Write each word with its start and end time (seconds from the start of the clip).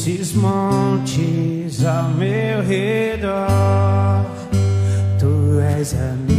esses 0.00 0.32
montes 0.32 1.84
ao 1.84 2.08
meu 2.14 2.62
redor, 2.62 4.24
tu 5.18 5.60
és 5.60 5.92
a 5.92 6.14
minha. 6.16 6.29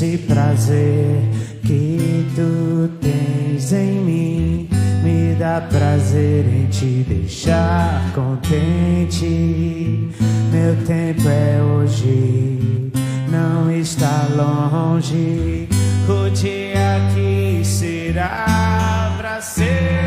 Esse 0.00 0.16
prazer 0.16 1.22
que 1.66 2.24
tu 2.36 2.88
tens 3.00 3.72
em 3.72 3.94
mim 4.00 4.68
me 5.02 5.34
dá 5.34 5.60
prazer 5.60 6.46
em 6.46 6.68
te 6.68 7.04
deixar 7.08 8.12
contente. 8.14 9.26
Meu 10.52 10.76
tempo 10.86 11.28
é 11.28 11.60
hoje, 11.60 12.92
não 13.28 13.72
está 13.72 14.28
longe. 14.36 15.68
O 16.08 16.30
dia 16.30 17.00
que 17.12 17.64
será 17.64 19.16
pra 19.18 19.40
ser. 19.40 19.97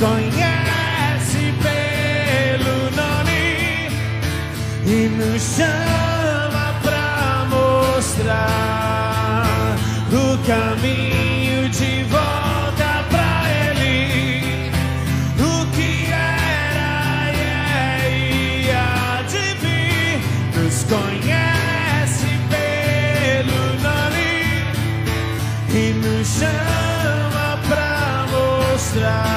conhece 0.00 1.52
pelo 1.60 2.90
nome 2.96 3.90
e 4.86 5.08
nos 5.10 5.42
chama 5.42 6.74
pra 6.82 7.46
mostrar 7.50 8.66
o 10.10 10.38
caminho 10.46 11.68
de 11.68 12.04
volta 12.04 13.04
pra 13.10 13.42
Ele. 13.68 14.72
O 15.38 15.66
que 15.76 16.10
era 16.10 17.30
e 17.36 18.70
é 18.70 19.20
e 19.20 19.28
de 19.28 19.46
vir 19.60 20.16
nos 20.56 20.76
conhece 20.84 22.30
pelo 22.48 23.60
nome 23.82 24.32
e 25.74 25.92
nos 25.92 26.26
chama 26.26 27.48
pra 27.68 28.26
mostrar. 28.30 29.29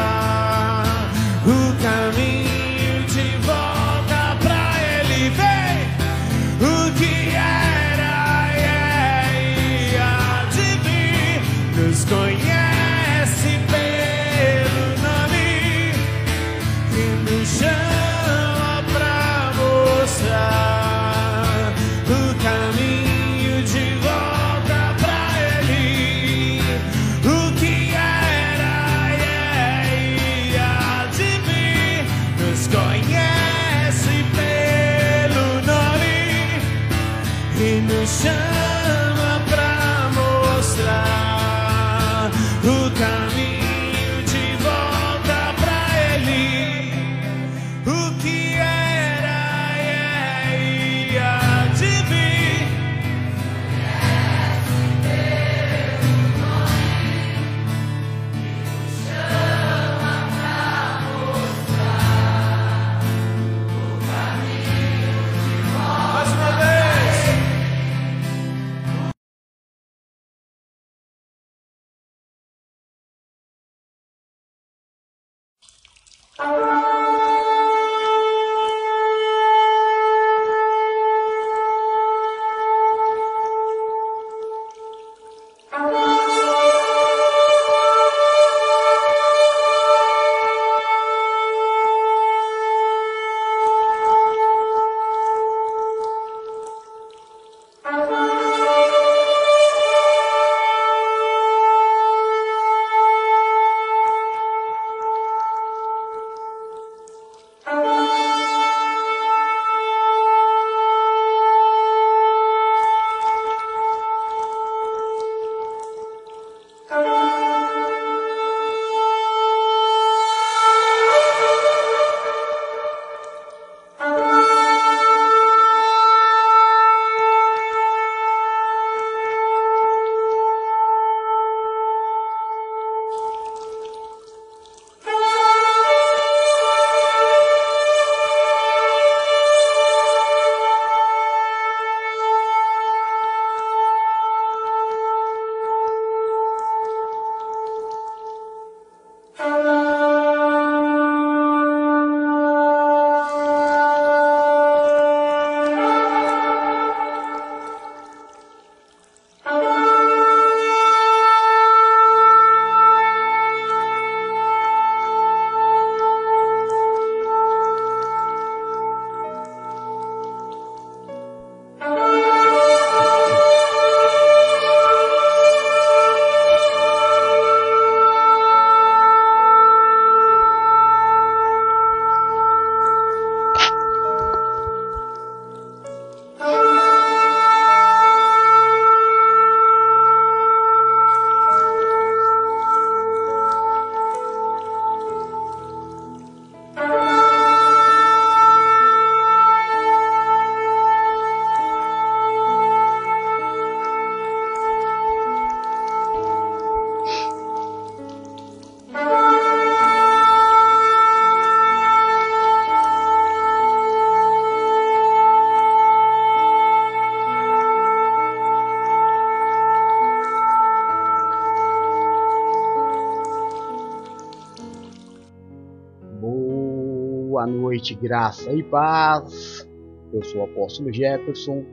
Noite, 227.73 227.95
graça 227.95 228.53
e 228.53 228.61
paz. 228.61 229.67
Eu 230.13 230.23
sou 230.23 230.41
o 230.41 230.43
apóstolo 230.43 230.93
Jefferson 230.93 231.65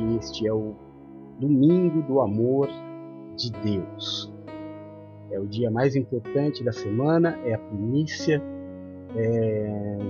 e 0.00 0.16
este 0.16 0.48
é 0.48 0.52
o 0.52 0.74
Domingo 1.38 2.02
do 2.02 2.20
Amor 2.20 2.68
de 3.36 3.52
Deus. 3.62 4.34
É 5.30 5.38
o 5.38 5.46
dia 5.46 5.70
mais 5.70 5.94
importante 5.94 6.64
da 6.64 6.72
semana, 6.72 7.38
é 7.44 7.54
a 7.54 7.58
primícia, 7.58 8.42
é 9.14 10.00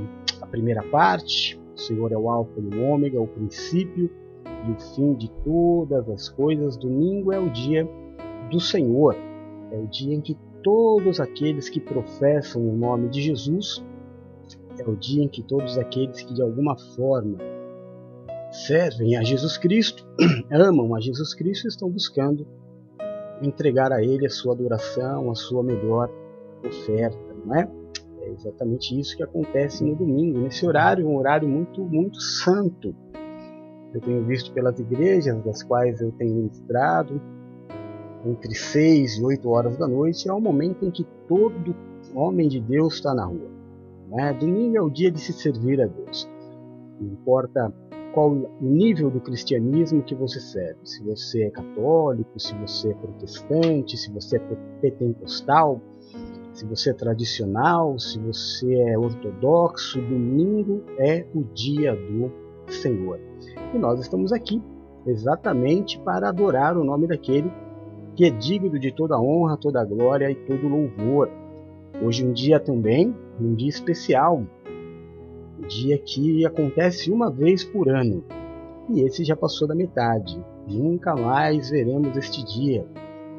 a 0.41 0.47
primeira 0.47 0.83
parte. 0.85 1.61
O 1.77 1.79
Senhor 1.79 2.11
é 2.11 2.17
o 2.17 2.31
Alfa 2.31 2.59
e 2.59 2.75
o 2.79 2.83
Ômega, 2.83 3.21
o 3.21 3.29
princípio 3.29 4.11
e 4.67 4.71
o 4.73 4.81
fim 4.95 5.13
de 5.13 5.31
todas 5.45 6.09
as 6.09 6.31
coisas. 6.31 6.75
Domingo 6.79 7.35
é 7.35 7.39
o 7.39 7.51
dia 7.51 7.87
do 8.51 8.59
Senhor, 8.59 9.15
é 9.71 9.77
o 9.77 9.87
dia 9.89 10.15
em 10.15 10.23
que 10.23 10.39
todos 10.63 11.21
aqueles 11.21 11.69
que 11.69 11.81
professam 11.81 12.67
o 12.67 12.75
nome 12.75 13.11
de 13.11 13.21
Jesus, 13.21 13.85
é 14.87 14.91
o 14.91 14.97
dia 14.97 15.25
em 15.25 15.29
que 15.29 15.43
todos 15.43 15.79
aqueles 15.79 16.23
que 16.23 16.35
de 16.35 16.43
alguma 16.43 16.77
forma 16.95 17.39
servem 18.51 19.17
a 19.17 19.23
Jesus 19.23 19.57
Cristo, 19.57 20.07
amam 20.51 20.95
a 20.95 21.01
Jesus 21.01 21.35
Cristo, 21.35 21.67
estão 21.67 21.91
buscando 21.91 22.47
entregar 23.43 23.93
a 23.93 24.03
Ele 24.03 24.27
a 24.27 24.31
sua 24.31 24.55
adoração, 24.55 25.31
a 25.31 25.35
sua 25.35 25.63
melhor 25.63 26.11
oferta, 26.65 27.35
não 27.45 27.55
é? 27.57 27.69
É 28.23 28.29
exatamente 28.31 28.99
isso 28.99 29.17
que 29.17 29.23
acontece 29.23 29.85
no 29.85 29.95
domingo, 29.95 30.39
nesse 30.39 30.67
horário, 30.67 31.07
um 31.07 31.17
horário 31.17 31.49
muito, 31.49 31.83
muito 31.83 32.21
santo. 32.21 32.95
Eu 33.93 34.01
tenho 34.01 34.25
visto 34.25 34.53
pelas 34.53 34.79
igrejas 34.79 35.43
das 35.45 35.63
quais 35.63 36.01
eu 36.01 36.11
tenho 36.13 36.35
ministrado, 36.35 37.21
entre 38.25 38.55
6 38.55 39.19
e 39.19 39.25
8 39.25 39.49
horas 39.49 39.77
da 39.77 39.87
noite, 39.87 40.29
é 40.29 40.33
o 40.33 40.41
momento 40.41 40.85
em 40.85 40.91
que 40.91 41.05
todo 41.29 41.77
homem 42.15 42.49
de 42.49 42.61
Deus 42.61 42.95
está 42.95 43.15
na 43.15 43.25
rua. 43.27 43.51
Né? 44.15 44.33
Domingo 44.33 44.77
é 44.77 44.81
o 44.81 44.89
dia 44.89 45.11
de 45.11 45.21
se 45.21 45.33
servir 45.33 45.81
a 45.83 45.87
Deus. 45.87 46.31
Não 47.01 47.13
importa 47.13 47.75
qual 48.15 48.31
o 48.31 48.49
nível 48.61 49.11
do 49.11 49.21
cristianismo 49.21 50.03
que 50.03 50.15
você 50.15 50.39
serve. 50.39 50.79
Se 50.85 51.03
você 51.03 51.43
é 51.43 51.51
católico, 51.51 52.39
se 52.39 52.55
você 52.55 52.93
é 52.93 52.95
protestante, 52.95 53.97
se 53.97 54.11
você 54.13 54.37
é 54.37 54.91
pentecostal, 54.91 55.81
se 56.53 56.65
você 56.65 56.91
é 56.91 56.95
tradicional, 56.95 57.99
se 57.99 58.19
você 58.21 58.73
é 58.75 58.97
ortodoxo, 58.97 60.01
domingo 60.01 60.85
é 60.97 61.27
o 61.35 61.43
dia 61.43 61.97
do 61.97 62.31
Senhor. 62.73 63.19
E 63.75 63.79
nós 63.79 64.01
estamos 64.01 64.33
aqui 64.33 64.63
exatamente 65.05 65.99
para 66.01 66.29
adorar 66.29 66.79
o 66.79 66.85
nome 66.85 67.09
daquele 67.09 67.53
que 68.15 68.25
é 68.25 68.31
digno 68.31 68.79
de 68.79 68.93
toda 68.93 69.21
honra, 69.21 69.57
toda 69.57 69.85
glória 69.85 70.31
e 70.31 70.37
todo 70.37 70.69
louvor. 70.69 71.29
Hoje 72.03 72.27
um 72.27 72.33
dia 72.33 72.59
também, 72.59 73.15
um 73.41 73.55
dia 73.55 73.69
especial, 73.69 74.43
um 75.59 75.67
dia 75.67 75.97
que 75.97 76.45
acontece 76.45 77.11
uma 77.11 77.31
vez 77.31 77.63
por 77.63 77.89
ano. 77.89 78.25
E 78.91 79.01
esse 79.01 79.25
já 79.25 79.37
passou 79.37 79.67
da 79.69 79.75
metade. 79.75 80.43
Nunca 80.69 81.15
mais 81.15 81.71
veremos 81.71 82.17
este 82.17 82.45
dia. 82.45 82.85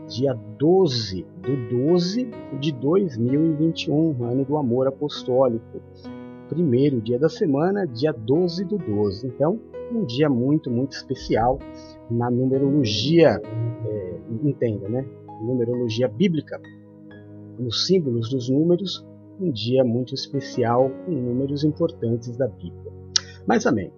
Dia 0.07 0.33
12 0.57 1.25
do 1.41 1.87
12 1.87 2.29
de 2.59 2.71
2021, 2.71 4.23
ano 4.23 4.45
do 4.45 4.57
amor 4.57 4.87
apostólico. 4.87 5.81
Primeiro 6.47 7.01
dia 7.01 7.19
da 7.19 7.27
semana, 7.27 7.85
dia 7.85 8.11
12 8.11 8.65
do 8.65 8.77
12. 8.77 9.27
Então, 9.27 9.59
um 9.91 10.05
dia 10.05 10.29
muito, 10.29 10.69
muito 10.69 10.93
especial 10.93 11.59
na 12.09 12.29
numerologia, 12.29 13.41
é, 13.85 14.13
entenda, 14.43 14.87
né? 14.87 15.05
Numerologia 15.41 16.07
bíblica, 16.07 16.61
nos 17.59 17.87
símbolos 17.87 18.29
dos 18.29 18.49
números, 18.49 19.05
um 19.39 19.51
dia 19.51 19.83
muito 19.83 20.13
especial 20.13 20.89
com 21.05 21.11
números 21.11 21.63
importantes 21.63 22.35
da 22.37 22.47
Bíblia. 22.47 22.91
Mas 23.47 23.65
amém. 23.65 23.91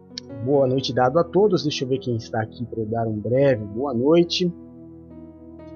Boa 0.45 0.67
noite 0.67 0.93
dado 0.93 1.19
a 1.19 1.23
todos. 1.23 1.63
Deixa 1.63 1.83
eu 1.83 1.89
ver 1.89 1.99
quem 1.99 2.15
está 2.15 2.41
aqui 2.41 2.65
para 2.65 2.83
dar 2.85 3.07
um 3.07 3.19
breve 3.19 3.63
boa 3.65 3.93
noite. 3.93 4.51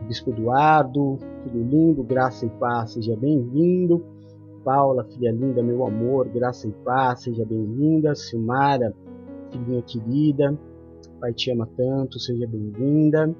Bispo 0.07 0.31
Eduardo, 0.31 1.17
filho 1.43 1.63
lindo, 1.63 2.03
graça 2.03 2.45
e 2.45 2.49
paz, 2.49 2.93
seja 2.93 3.15
bem-vindo. 3.15 4.03
Paula, 4.63 5.03
filha 5.05 5.31
linda, 5.31 5.63
meu 5.63 5.85
amor, 5.85 6.27
graça 6.29 6.67
e 6.67 6.71
paz, 6.83 7.21
seja 7.21 7.45
bem-vinda. 7.45 8.13
Silmara, 8.15 8.93
filhinha 9.51 9.81
querida, 9.83 10.57
pai 11.19 11.33
te 11.33 11.51
ama 11.51 11.67
tanto, 11.77 12.19
seja 12.19 12.47
bem-vinda. 12.47 13.33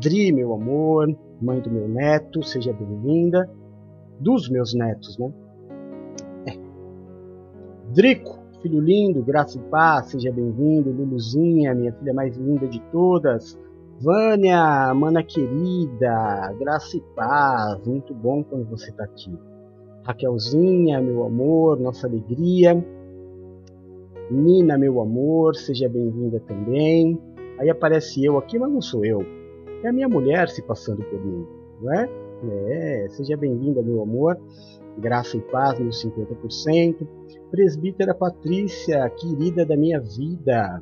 Dri, 0.00 0.32
meu 0.32 0.52
amor, 0.54 1.08
mãe 1.40 1.60
do 1.60 1.70
meu 1.70 1.88
neto, 1.88 2.42
seja 2.42 2.72
bem-vinda. 2.72 3.48
Dos 4.18 4.48
meus 4.48 4.74
netos, 4.74 5.18
né? 5.18 5.30
É. 6.46 6.58
Drico, 7.92 8.38
filho 8.62 8.80
lindo, 8.80 9.22
graça 9.22 9.58
e 9.58 9.62
paz, 9.62 10.06
seja 10.06 10.32
bem-vindo. 10.32 10.90
Luluzinha, 10.90 11.74
minha 11.74 11.92
filha 11.92 12.14
mais 12.14 12.36
linda 12.36 12.66
de 12.66 12.80
todas. 12.90 13.58
Vânia, 14.00 14.92
mana 14.94 15.22
querida, 15.22 16.54
graça 16.58 16.96
e 16.96 17.00
paz, 17.14 17.86
muito 17.86 18.12
bom 18.14 18.42
quando 18.44 18.68
você 18.68 18.90
está 18.90 19.04
aqui. 19.04 19.32
Raquelzinha, 20.02 21.00
meu 21.00 21.24
amor, 21.24 21.80
nossa 21.80 22.06
alegria. 22.06 22.84
Nina, 24.30 24.76
meu 24.76 25.00
amor, 25.00 25.54
seja 25.54 25.88
bem-vinda 25.88 26.40
também. 26.40 27.18
Aí 27.58 27.70
aparece 27.70 28.24
eu 28.24 28.36
aqui, 28.36 28.58
mas 28.58 28.70
não 28.70 28.80
sou 28.80 29.04
eu. 29.04 29.24
É 29.82 29.88
a 29.88 29.92
minha 29.92 30.08
mulher 30.08 30.48
se 30.48 30.62
passando 30.62 31.04
por 31.04 31.24
mim, 31.24 31.46
não 31.80 31.92
é? 31.92 32.08
É, 32.68 33.08
seja 33.08 33.36
bem-vinda, 33.36 33.82
meu 33.82 34.02
amor. 34.02 34.38
Graça 34.98 35.36
e 35.36 35.40
paz, 35.40 35.78
meus 35.78 36.04
50%. 36.04 37.06
Presbítera 37.50 38.14
Patrícia, 38.14 39.08
querida 39.10 39.64
da 39.64 39.76
minha 39.76 40.00
vida. 40.00 40.80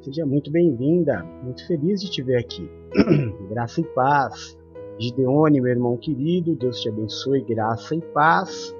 Seja 0.00 0.24
muito 0.24 0.50
bem-vinda. 0.50 1.22
Muito 1.42 1.66
feliz 1.66 2.00
de 2.00 2.10
te 2.10 2.22
ver 2.22 2.38
aqui. 2.38 2.68
graça 3.50 3.80
e 3.80 3.84
paz. 3.84 4.58
Gideone, 4.98 5.60
meu 5.60 5.70
irmão 5.70 5.96
querido, 5.96 6.54
Deus 6.54 6.80
te 6.80 6.88
abençoe, 6.88 7.42
graça 7.42 7.94
e 7.94 8.00
paz. 8.00 8.74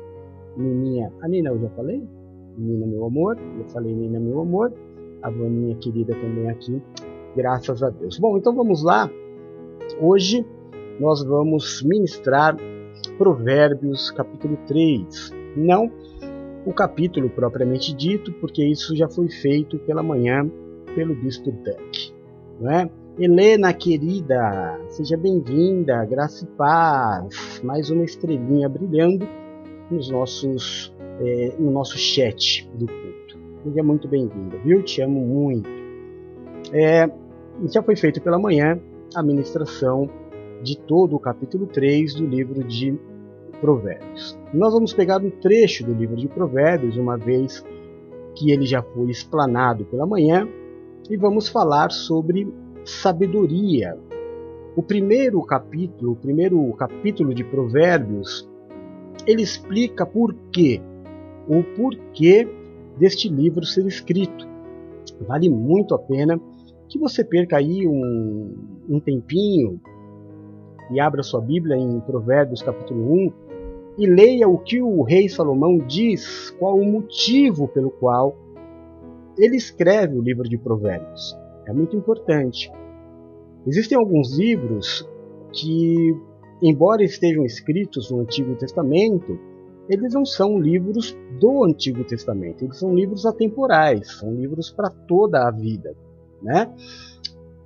Nininha, 0.57 1.13
a 1.21 1.29
Nina 1.29 1.51
eu 1.51 1.61
já 1.61 1.69
falei? 1.71 2.03
Nina, 2.57 2.87
meu 2.87 3.05
amor. 3.05 3.37
Eu 3.59 3.69
falei 3.69 3.95
Nina, 3.95 4.19
meu 4.19 4.41
amor. 4.41 4.73
A 5.23 5.31
Vaninha 5.31 5.77
querida 5.77 6.15
também 6.15 6.49
aqui. 6.49 6.81
Graças 7.37 7.83
a 7.83 7.91
Deus. 7.91 8.19
Bom, 8.19 8.39
então 8.39 8.55
vamos 8.55 8.83
lá. 8.83 9.11
Hoje 10.01 10.45
nós 10.99 11.23
vamos 11.23 11.83
ministrar 11.83 12.57
Provérbios 13.19 14.11
capítulo 14.11 14.57
3. 14.67 15.31
Não 15.55 15.93
o 16.65 16.73
capítulo 16.73 17.29
propriamente 17.29 17.95
dito, 17.95 18.33
porque 18.41 18.65
isso 18.65 18.97
já 18.97 19.07
foi 19.07 19.29
feito 19.29 19.79
pela 19.81 20.03
manhã 20.03 20.51
pelo 20.95 21.15
bispo 21.15 21.53
Duck. 21.53 22.15
Não 22.59 22.71
é? 22.71 22.91
Helena 23.19 23.73
querida, 23.75 24.81
seja 24.89 25.17
bem-vinda, 25.17 26.05
graça 26.07 26.45
e 26.45 26.49
paz. 26.57 27.61
Mais 27.63 27.91
uma 27.91 28.05
estrelinha 28.05 28.67
brilhando 28.67 29.29
nos 29.91 30.11
nossos 30.11 30.95
é, 31.21 31.55
no 31.59 31.71
nosso 31.71 31.99
chat 31.99 32.67
do 32.75 32.87
culto. 32.87 33.39
Seja 33.63 33.83
muito 33.83 34.09
bem-vinda, 34.09 34.57
viu? 34.65 34.83
Te 34.83 35.03
amo 35.03 35.21
muito. 35.21 35.69
É, 36.73 37.11
já 37.65 37.83
foi 37.83 37.97
feito 37.97 38.21
pela 38.21 38.39
manhã 38.39 38.79
a 39.15 39.23
ministração 39.23 40.09
de 40.63 40.77
todo 40.77 41.17
o 41.17 41.21
capítulo 41.21 41.67
3 41.67 42.15
do 42.15 42.27
livro 42.27 42.63
de 42.65 42.99
Provérbios. 43.61 44.39
Nós 44.53 44.73
vamos 44.73 44.93
pegar 44.93 45.21
um 45.21 45.31
trecho 45.31 45.85
do 45.85 45.95
livro 45.95 46.17
de 46.17 46.29
Provérbios, 46.29 46.97
uma 46.97 47.17
vez 47.17 47.65
que 48.35 48.51
ele 48.51 48.67
já 48.67 48.83
foi 48.83 49.11
explanado 49.11 49.85
pela 49.87 50.07
manhã, 50.07 50.47
e 51.09 51.17
vamos 51.17 51.49
falar 51.49 51.91
sobre 51.91 52.53
sabedoria. 52.85 53.97
O 54.75 54.83
primeiro 54.83 55.41
capítulo, 55.43 56.13
o 56.13 56.17
primeiro 56.17 56.71
capítulo 56.75 57.33
de 57.35 57.43
Provérbios, 57.45 58.47
ele 59.27 59.43
explica 59.43 60.05
por 60.05 60.35
que 60.53 60.81
o 61.49 61.63
porquê 61.75 62.47
deste 62.99 63.29
livro 63.29 63.65
ser 63.65 63.87
escrito. 63.87 64.47
Vale 65.27 65.49
muito 65.49 65.95
a 65.95 65.99
pena 65.99 66.39
que 66.89 66.99
você 66.99 67.25
perca 67.25 67.57
aí 67.57 67.87
um, 67.87 68.55
um 68.89 69.01
tempinho 69.01 69.81
e 70.91 71.01
abra 71.01 71.23
sua 71.23 71.41
Bíblia 71.41 71.77
em 71.77 72.01
Provérbios 72.01 72.63
capítulo 72.63 73.13
1 73.13 73.33
e 73.99 74.07
leia 74.07 74.49
o 74.49 74.59
que 74.59 74.81
o 74.81 75.03
rei 75.03 75.29
Salomão 75.29 75.79
diz, 75.79 76.51
qual 76.59 76.79
o 76.79 76.85
motivo 76.85 77.67
pelo 77.69 77.91
qual 77.91 78.37
ele 79.39 79.57
escreve 79.57 80.19
o 80.19 80.23
livro 80.23 80.49
de 80.49 80.57
Provérbios. 80.57 81.37
É 81.67 81.73
muito 81.73 81.97
importante. 81.97 82.71
Existem 83.67 83.99
alguns 83.99 84.39
livros 84.39 85.09
que, 85.53 86.17
embora 86.63 87.03
estejam 87.03 87.45
escritos 87.45 88.11
no 88.11 88.21
Antigo 88.21 88.55
Testamento, 88.55 89.39
eles 89.89 90.15
não 90.15 90.25
são 90.25 90.59
livros 90.59 91.17
do 91.41 91.65
Antigo 91.65 92.05
Testamento, 92.05 92.65
eles 92.65 92.79
são 92.79 92.95
livros 92.95 93.25
atemporais, 93.25 94.19
são 94.19 94.35
livros 94.35 94.71
para 94.71 94.91
toda 94.91 95.47
a 95.47 95.51
vida, 95.51 95.95
né? 96.43 96.73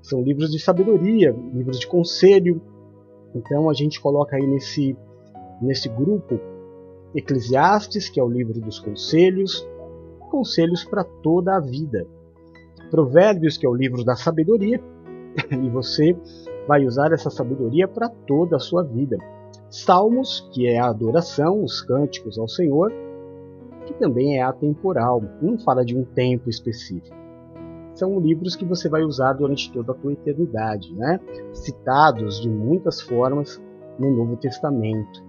São 0.03 0.23
livros 0.23 0.51
de 0.51 0.59
sabedoria, 0.59 1.35
livros 1.53 1.79
de 1.79 1.87
conselho. 1.87 2.61
Então 3.35 3.71
a 3.71 3.75
gente 3.75 4.01
coloca 4.01 4.37
aí 4.37 4.47
nesse 4.47 4.97
nesse 5.61 5.89
grupo 5.89 6.41
Eclesiastes, 7.15 8.09
que 8.09 8.19
é 8.19 8.23
o 8.23 8.29
livro 8.29 8.61
dos 8.61 8.79
conselhos, 8.79 9.67
conselhos 10.31 10.85
para 10.85 11.05
toda 11.05 11.57
a 11.57 11.61
vida. 11.61 12.07
Provérbios, 12.91 13.57
que 13.57 13.67
é 13.67 13.69
o 13.69 13.75
livro 13.75 14.05
da 14.05 14.17
sabedoria, 14.17 14.81
e 15.51 15.69
você 15.69 16.17
vai 16.67 16.87
usar 16.87 17.13
essa 17.13 17.31
sabedoria 17.31 17.87
para 17.87 18.09
toda 18.09 18.57
a 18.57 18.61
sua 18.61 18.83
vida. 18.83 19.19
Salmos, 19.69 20.49
que 20.53 20.67
é 20.67 20.79
a 20.79 20.89
adoração, 20.89 21.63
os 21.63 21.83
cânticos 21.83 22.39
ao 22.39 22.49
Senhor, 22.49 22.93
que 23.87 23.95
também 23.95 24.39
é 24.39 24.43
atemporal, 24.43 25.23
não 25.43 25.59
fala 25.59 25.85
de 25.85 25.97
um 25.97 26.05
tempo 26.05 26.49
específico. 26.49 27.20
São 28.01 28.19
livros 28.19 28.57
que 28.57 28.65
você 28.65 28.89
vai 28.89 29.03
usar 29.03 29.35
durante 29.35 29.71
toda 29.71 29.93
a 29.93 29.95
tua 29.95 30.15
eternidade, 30.15 30.91
né? 30.95 31.21
citados 31.53 32.41
de 32.41 32.49
muitas 32.49 33.03
formas 33.03 33.63
no 33.99 34.11
Novo 34.17 34.39
Testamento. 34.39 35.23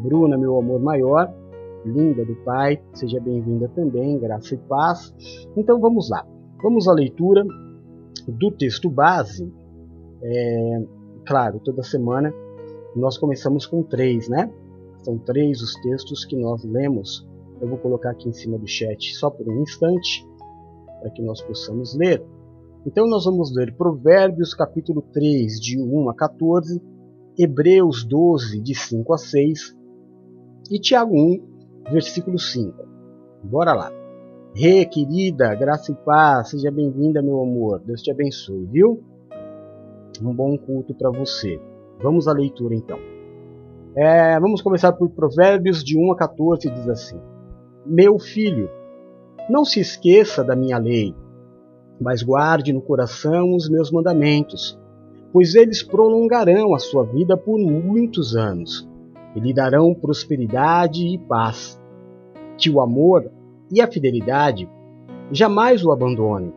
Bruna, 0.00 0.36
meu 0.36 0.58
amor 0.58 0.78
maior, 0.78 1.34
linda 1.86 2.26
do 2.26 2.36
Pai, 2.44 2.82
seja 2.92 3.18
bem-vinda 3.18 3.66
também, 3.74 4.18
graça 4.18 4.54
e 4.54 4.58
paz. 4.58 5.14
Então 5.56 5.80
vamos 5.80 6.10
lá, 6.10 6.22
vamos 6.62 6.86
à 6.86 6.92
leitura 6.92 7.42
do 8.28 8.50
texto 8.50 8.90
base. 8.90 9.50
É, 10.22 10.82
claro, 11.24 11.58
toda 11.64 11.82
semana 11.82 12.30
nós 12.94 13.16
começamos 13.16 13.64
com 13.64 13.82
três, 13.82 14.28
né? 14.28 14.52
São 15.00 15.16
três 15.16 15.62
os 15.62 15.72
textos 15.76 16.26
que 16.26 16.36
nós 16.36 16.62
lemos. 16.62 17.26
Eu 17.58 17.68
vou 17.68 17.78
colocar 17.78 18.10
aqui 18.10 18.28
em 18.28 18.34
cima 18.34 18.58
do 18.58 18.66
chat 18.68 19.16
só 19.16 19.30
por 19.30 19.48
um 19.48 19.62
instante, 19.62 20.28
para 21.00 21.10
que 21.10 21.22
nós 21.22 21.40
possamos 21.42 21.96
ler. 21.96 22.22
Então 22.86 23.06
nós 23.06 23.24
vamos 23.24 23.54
ler 23.54 23.74
Provérbios 23.76 24.54
capítulo 24.54 25.02
3, 25.12 25.60
de 25.60 25.80
1 25.80 26.10
a 26.10 26.14
14, 26.14 26.80
Hebreus 27.38 28.04
12, 28.04 28.60
de 28.60 28.74
5 28.74 29.12
a 29.12 29.18
6 29.18 29.76
e 30.70 30.80
Tiago 30.80 31.14
1, 31.14 31.92
versículo 31.92 32.38
5. 32.38 32.74
Bora 33.44 33.72
lá. 33.72 33.92
Rê, 34.54 34.84
querida, 34.84 35.54
graça 35.54 35.92
e 35.92 35.94
paz, 35.94 36.50
seja 36.50 36.70
bem-vinda, 36.70 37.22
meu 37.22 37.40
amor. 37.40 37.80
Deus 37.80 38.02
te 38.02 38.10
abençoe, 38.10 38.66
viu? 38.66 39.02
Um 40.22 40.34
bom 40.34 40.56
culto 40.58 40.94
para 40.94 41.10
você. 41.10 41.60
Vamos 42.02 42.26
à 42.26 42.32
leitura 42.32 42.74
então. 42.74 42.98
É, 43.96 44.38
vamos 44.40 44.62
começar 44.62 44.92
por 44.92 45.10
Provérbios 45.10 45.82
de 45.84 45.98
1 45.98 46.12
a 46.12 46.16
14, 46.16 46.70
diz 46.70 46.88
assim: 46.88 47.20
Meu 47.86 48.18
filho, 48.18 48.68
não 49.48 49.64
se 49.64 49.80
esqueça 49.80 50.44
da 50.44 50.54
minha 50.54 50.78
lei, 50.78 51.14
mas 52.00 52.22
guarde 52.22 52.72
no 52.72 52.80
coração 52.80 53.54
os 53.54 53.68
meus 53.68 53.90
mandamentos, 53.90 54.78
pois 55.32 55.54
eles 55.54 55.82
prolongarão 55.82 56.74
a 56.74 56.78
sua 56.78 57.04
vida 57.04 57.36
por 57.36 57.58
muitos 57.58 58.36
anos 58.36 58.88
e 59.34 59.40
lhe 59.40 59.52
darão 59.52 59.94
prosperidade 59.94 61.06
e 61.06 61.18
paz. 61.18 61.80
Que 62.56 62.70
o 62.70 62.80
amor 62.80 63.30
e 63.70 63.80
a 63.80 63.86
fidelidade 63.86 64.68
jamais 65.30 65.84
o 65.84 65.92
abandone. 65.92 66.52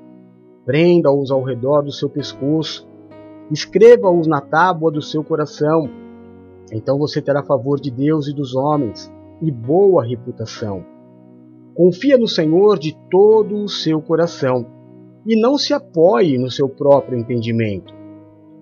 Prenda-os 0.65 1.31
ao 1.31 1.43
redor 1.43 1.81
do 1.81 1.91
seu 1.91 2.09
pescoço, 2.09 2.87
escreva-os 3.51 4.27
na 4.27 4.41
tábua 4.41 4.91
do 4.91 5.01
seu 5.01 5.23
coração. 5.23 5.89
Então 6.71 6.97
você 6.97 7.21
terá 7.21 7.43
favor 7.43 7.79
de 7.79 7.91
Deus 7.91 8.27
e 8.27 8.33
dos 8.33 8.55
homens 8.55 9.11
e 9.41 9.51
boa 9.51 10.03
reputação. 10.03 10.90
Confia 11.73 12.17
no 12.17 12.27
Senhor 12.27 12.77
de 12.77 12.97
todo 13.09 13.55
o 13.55 13.69
seu 13.69 14.01
coração 14.01 14.65
e 15.25 15.39
não 15.39 15.57
se 15.57 15.73
apoie 15.73 16.37
no 16.37 16.51
seu 16.51 16.67
próprio 16.67 17.17
entendimento. 17.17 17.93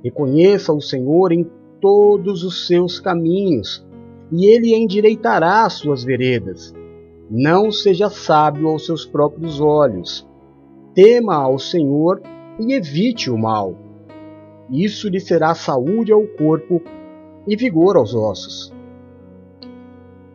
Reconheça 0.04 0.72
o 0.72 0.82
Senhor 0.82 1.32
em 1.32 1.50
todos 1.82 2.44
os 2.44 2.68
seus 2.68 3.00
caminhos 3.00 3.86
e 4.32 4.46
ele 4.46 4.76
endireitará 4.76 5.66
as 5.66 5.74
suas 5.74 6.04
veredas. 6.04 6.74
Não 7.30 7.72
seja 7.72 8.10
sábio 8.10 8.68
aos 8.68 8.86
seus 8.86 9.06
próprios 9.06 9.60
olhos. 9.60 10.28
Tema 10.94 11.36
ao 11.36 11.58
Senhor 11.58 12.22
e 12.60 12.74
evite 12.74 13.32
o 13.32 13.38
mal. 13.38 13.76
Isso 14.70 15.10
lhe 15.10 15.20
será 15.20 15.56
saúde 15.56 16.12
ao 16.12 16.26
corpo 16.28 16.82
e 17.48 17.56
vigor 17.56 17.98
aos 17.98 18.14
ossos. 18.14 18.72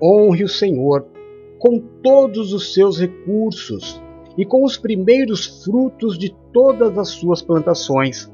Honre 0.02 0.42
o 0.42 0.48
Senhor 0.48 1.06
com 1.64 1.78
todos 1.78 2.52
os 2.52 2.74
seus 2.74 3.00
recursos 3.00 3.98
e 4.36 4.44
com 4.44 4.62
os 4.64 4.76
primeiros 4.76 5.64
frutos 5.64 6.18
de 6.18 6.36
todas 6.52 6.98
as 6.98 7.08
suas 7.08 7.40
plantações. 7.40 8.30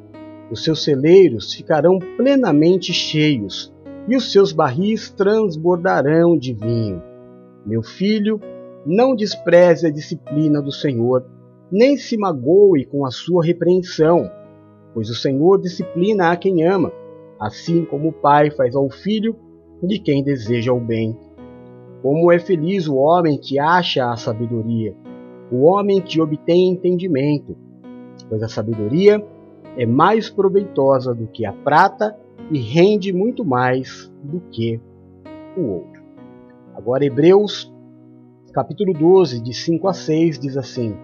Os 0.51 0.65
seus 0.65 0.83
celeiros 0.83 1.55
ficarão 1.55 2.01
plenamente 2.17 2.93
cheios 2.93 3.73
e 4.09 4.17
os 4.17 4.33
seus 4.33 4.51
barris 4.51 5.11
transbordarão 5.11 6.37
de 6.37 6.53
vinho. 6.53 7.01
Meu 7.65 7.85
filho, 7.85 8.41
não 8.85 9.15
despreze 9.15 9.87
a 9.87 9.93
disciplina 9.93 10.61
do 10.61 10.73
Senhor, 10.73 11.25
nem 11.71 11.97
se 11.97 12.19
magoe 12.19 12.85
com 12.85 13.07
a 13.07 13.13
sua 13.13 13.45
repreensão, 13.45 14.29
pois 14.93 15.09
o 15.09 15.15
Senhor 15.15 15.61
disciplina 15.61 16.33
a 16.33 16.37
quem 16.37 16.67
ama, 16.67 16.91
assim 17.39 17.85
como 17.85 18.09
o 18.09 18.13
pai 18.13 18.51
faz 18.51 18.75
ao 18.75 18.91
filho 18.91 19.37
de 19.85 20.01
quem 20.01 20.25
deseja 20.25 20.73
o 20.73 20.81
bem. 20.81 21.17
Como 22.03 22.33
é 22.33 22.39
feliz 22.39 22.89
o 22.89 22.97
homem 22.97 23.39
que 23.39 23.59
acha 23.59 24.11
a 24.11 24.17
sabedoria, 24.17 24.95
o 25.51 25.63
homem 25.63 26.01
que 26.01 26.21
obtém 26.21 26.71
entendimento, 26.71 27.57
pois 28.29 28.43
a 28.43 28.49
sabedoria 28.49 29.25
é 29.77 29.85
mais 29.85 30.31
proveitosa 30.31 31.15
do 31.15 31.27
que 31.27 31.45
a 31.45 31.53
prata 31.53 32.17
e 32.51 32.59
rende 32.59 33.13
muito 33.13 33.45
mais 33.45 34.11
do 34.23 34.41
que 34.51 34.81
o 35.57 35.63
outro. 35.63 36.03
Agora, 36.75 37.05
Hebreus 37.05 37.73
capítulo 38.53 38.93
12, 38.93 39.41
de 39.41 39.55
5 39.55 39.89
a 39.89 39.93
6, 39.93 40.39
diz 40.39 40.57
assim: 40.57 40.95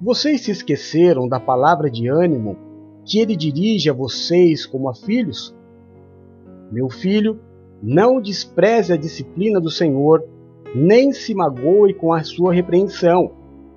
Vocês 0.00 0.42
se 0.42 0.50
esqueceram 0.50 1.28
da 1.28 1.40
palavra 1.40 1.90
de 1.90 2.08
ânimo 2.08 2.56
que 3.04 3.18
ele 3.18 3.36
dirige 3.36 3.88
a 3.88 3.92
vocês 3.92 4.66
como 4.66 4.88
a 4.88 4.94
filhos? 4.94 5.54
Meu 6.70 6.90
filho, 6.90 7.40
não 7.82 8.20
despreze 8.20 8.92
a 8.92 8.96
disciplina 8.96 9.60
do 9.60 9.70
Senhor, 9.70 10.24
nem 10.74 11.12
se 11.12 11.34
magoe 11.34 11.94
com 11.94 12.12
a 12.12 12.22
sua 12.22 12.52
repreensão, 12.52 13.32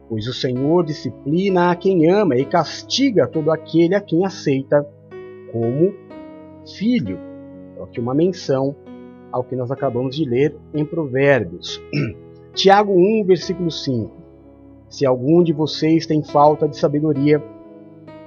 pois 0.08 0.28
o 0.28 0.34
Senhor 0.34 0.84
disciplina 0.84 1.72
a 1.72 1.76
quem 1.76 2.10
ama 2.10 2.36
e 2.36 2.46
castiga 2.46 3.28
todo 3.28 3.52
aquele 3.52 3.96
a 3.96 4.02
quem 4.02 4.26
aceita 4.26 4.88
como 5.52 5.94
filho. 6.78 7.20
Aqui 7.82 8.00
uma 8.00 8.14
menção 8.14 8.76
ao 9.32 9.44
que 9.44 9.56
nós 9.56 9.72
acabamos 9.72 10.16
de 10.16 10.26
ler 10.26 10.56
em 10.74 10.84
Provérbios. 10.84 11.82
Tiago 12.54 12.94
1, 12.94 13.26
versículo 13.26 13.72
5. 13.72 14.12
Se 14.90 15.06
algum 15.06 15.44
de 15.44 15.54
vocês 15.54 16.06
tem 16.06 16.24
falta 16.24 16.68
de 16.68 16.78
sabedoria, 16.78 17.42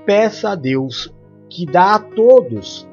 peça 0.06 0.50
a 0.50 0.54
Deus, 0.54 1.12
que 1.50 1.66
dá 1.66 1.96
a 1.96 1.98
todos, 1.98 2.88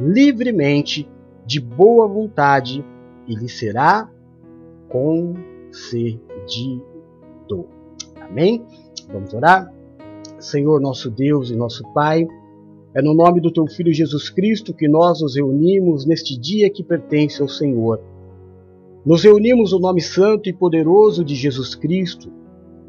livremente, 0.00 1.08
de 1.46 1.60
boa 1.60 2.06
vontade, 2.08 2.84
e 3.26 3.34
lhe 3.34 3.48
será 3.48 4.10
concedido. 4.88 6.22
Amém? 8.20 8.64
Vamos 9.12 9.32
orar? 9.34 9.72
Senhor, 10.38 10.80
nosso 10.80 11.10
Deus 11.10 11.50
e 11.50 11.56
nosso 11.56 11.82
Pai, 11.92 12.26
é 12.94 13.02
no 13.02 13.14
nome 13.14 13.40
do 13.40 13.52
Teu 13.52 13.66
Filho 13.66 13.92
Jesus 13.92 14.30
Cristo 14.30 14.74
que 14.74 14.86
nós 14.88 15.20
nos 15.20 15.36
reunimos 15.36 16.06
neste 16.06 16.38
dia 16.38 16.70
que 16.70 16.82
pertence 16.82 17.40
ao 17.40 17.48
Senhor 17.48 18.00
nos 19.04 19.22
reunimos 19.22 19.72
no 19.72 19.78
nome 19.78 20.00
santo 20.00 20.48
e 20.48 20.52
poderoso 20.52 21.22
de 21.22 21.34
Jesus 21.34 21.74
Cristo, 21.74 22.32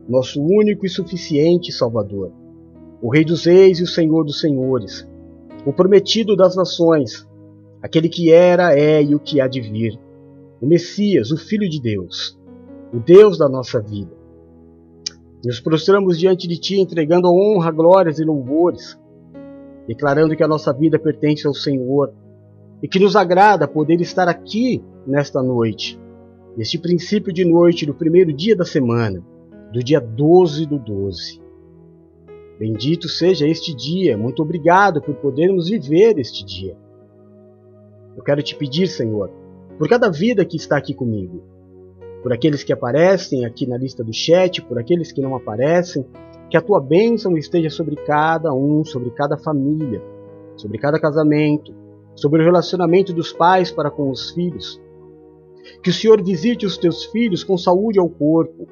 nosso 0.07 0.41
único 0.41 0.85
e 0.85 0.89
suficiente 0.89 1.74
Salvador, 1.74 2.31
o 3.01 3.09
Rei 3.09 3.25
dos 3.25 3.45
Reis 3.45 3.79
e 3.79 3.83
o 3.83 3.88
Senhor 3.88 4.24
dos 4.24 4.39
Senhores, 4.39 5.05
o 5.65 5.74
prometido 5.74 6.33
das 6.33 6.55
nações, 6.55 7.27
aquele 7.86 8.10
que 8.10 8.32
era, 8.32 8.75
é 8.75 9.04
e 9.04 9.13
o 9.13 9.20
que 9.20 9.39
há 9.39 9.48
de 9.48 9.62
vir, 9.62 10.00
o 10.60 10.65
Messias, 10.65 11.30
o 11.30 11.38
Filho 11.38 11.70
de 11.70 11.80
Deus, 11.80 12.36
o 12.92 13.00
Deus 13.00 13.38
da 13.38 13.48
nossa 13.48 13.80
vida. 13.80 14.12
Nos 15.46 15.60
prostramos 15.60 16.18
diante 16.18 16.48
de 16.48 16.58
Ti, 16.58 16.80
entregando 16.80 17.32
honra, 17.32 17.70
glórias 17.70 18.18
e 18.18 18.25
louvores, 18.25 19.00
declarando 19.88 20.36
que 20.36 20.44
a 20.44 20.48
nossa 20.48 20.74
vida 20.74 20.98
pertence 20.98 21.46
ao 21.46 21.54
Senhor. 21.54 22.12
E 22.82 22.88
que 22.88 23.00
nos 23.00 23.15
agrada 23.15 23.68
poder 23.68 24.01
estar 24.01 24.27
aqui 24.27 24.84
nesta 25.06 25.42
noite. 25.42 26.00
Neste 26.58 26.80
princípio 26.80 27.32
de 27.32 27.46
noite 27.46 27.86
do 27.86 27.94
primeiro 27.94 28.34
dia 28.34 28.56
da 28.56 28.65
semana, 28.65 29.24
do 29.72 29.84
dia 29.84 30.00
12 30.00 30.65
do 30.65 30.80
12. 30.80 31.39
Bendito 32.60 33.08
seja 33.08 33.48
este 33.48 33.75
dia, 33.75 34.18
muito 34.18 34.42
obrigado 34.42 35.01
por 35.01 35.15
podermos 35.15 35.70
viver 35.70 36.18
este 36.18 36.44
dia. 36.44 36.75
Eu 38.15 38.24
quero 38.24 38.41
te 38.41 38.55
pedir, 38.55 38.88
Senhor, 38.88 39.29
por 39.77 39.89
cada 39.89 40.10
vida 40.10 40.45
que 40.45 40.57
está 40.57 40.77
aqui 40.77 40.93
comigo, 40.93 41.43
por 42.24 42.31
aqueles 42.34 42.63
que 42.63 42.74
aparecem 42.74 43.45
aqui 43.45 43.67
na 43.67 43.78
lista 43.78 44.04
do 44.04 44.13
chat, 44.13 44.62
por 44.62 44.80
aqueles 44.80 45.12
que 45.12 45.21
não 45.21 45.36
aparecem, 45.36 46.06
que 46.49 46.58
a 46.58 46.62
tua 46.62 46.80
bênção 46.80 47.38
esteja 47.38 47.69
sobre 47.69 47.95
cada 47.95 48.54
um, 48.54 48.84
sobre 48.84 49.10
cada 49.12 49.38
família, 49.38 50.01
sobre 50.56 50.78
cada 50.78 50.99
casamento, 50.99 51.73
sobre 52.15 52.41
o 52.41 52.45
relacionamento 52.45 53.13
dos 53.13 53.34
pais 53.34 53.71
para 53.71 53.91
com 53.91 54.10
os 54.10 54.32
filhos, 54.32 54.82
Que 55.82 55.89
o 55.89 55.93
Senhor 55.93 56.23
visite 56.23 56.65
os 56.65 56.78
teus 56.78 57.06
filhos 57.06 57.43
com 57.43 57.58
saúde 57.58 57.99
ao 57.99 58.08
corpo. 58.08 58.67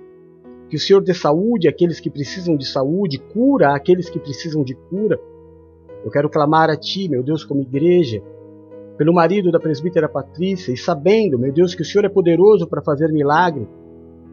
Que 0.69 0.75
o 0.75 0.79
Senhor 0.79 1.01
dê 1.01 1.13
saúde 1.13 1.67
àqueles 1.67 1.99
que 1.99 2.09
precisam 2.09 2.55
de 2.55 2.67
saúde, 2.67 3.19
cura 3.19 3.75
àqueles 3.75 4.09
que 4.09 4.19
precisam 4.19 4.63
de 4.63 4.75
cura. 4.75 5.19
Eu 6.03 6.11
quero 6.11 6.29
clamar 6.29 6.69
a 6.69 6.77
Ti, 6.77 7.09
meu 7.09 7.23
Deus, 7.23 7.43
como 7.43 7.61
igreja, 7.61 8.21
pelo 8.97 9.13
marido 9.13 9.51
da 9.51 9.59
presbítera 9.59 10.07
Patrícia, 10.07 10.71
e 10.71 10.77
sabendo, 10.77 11.39
meu 11.39 11.51
Deus, 11.51 11.73
que 11.73 11.81
o 11.81 11.85
Senhor 11.85 12.05
é 12.05 12.09
poderoso 12.09 12.67
para 12.67 12.81
fazer 12.81 13.11
milagre 13.11 13.67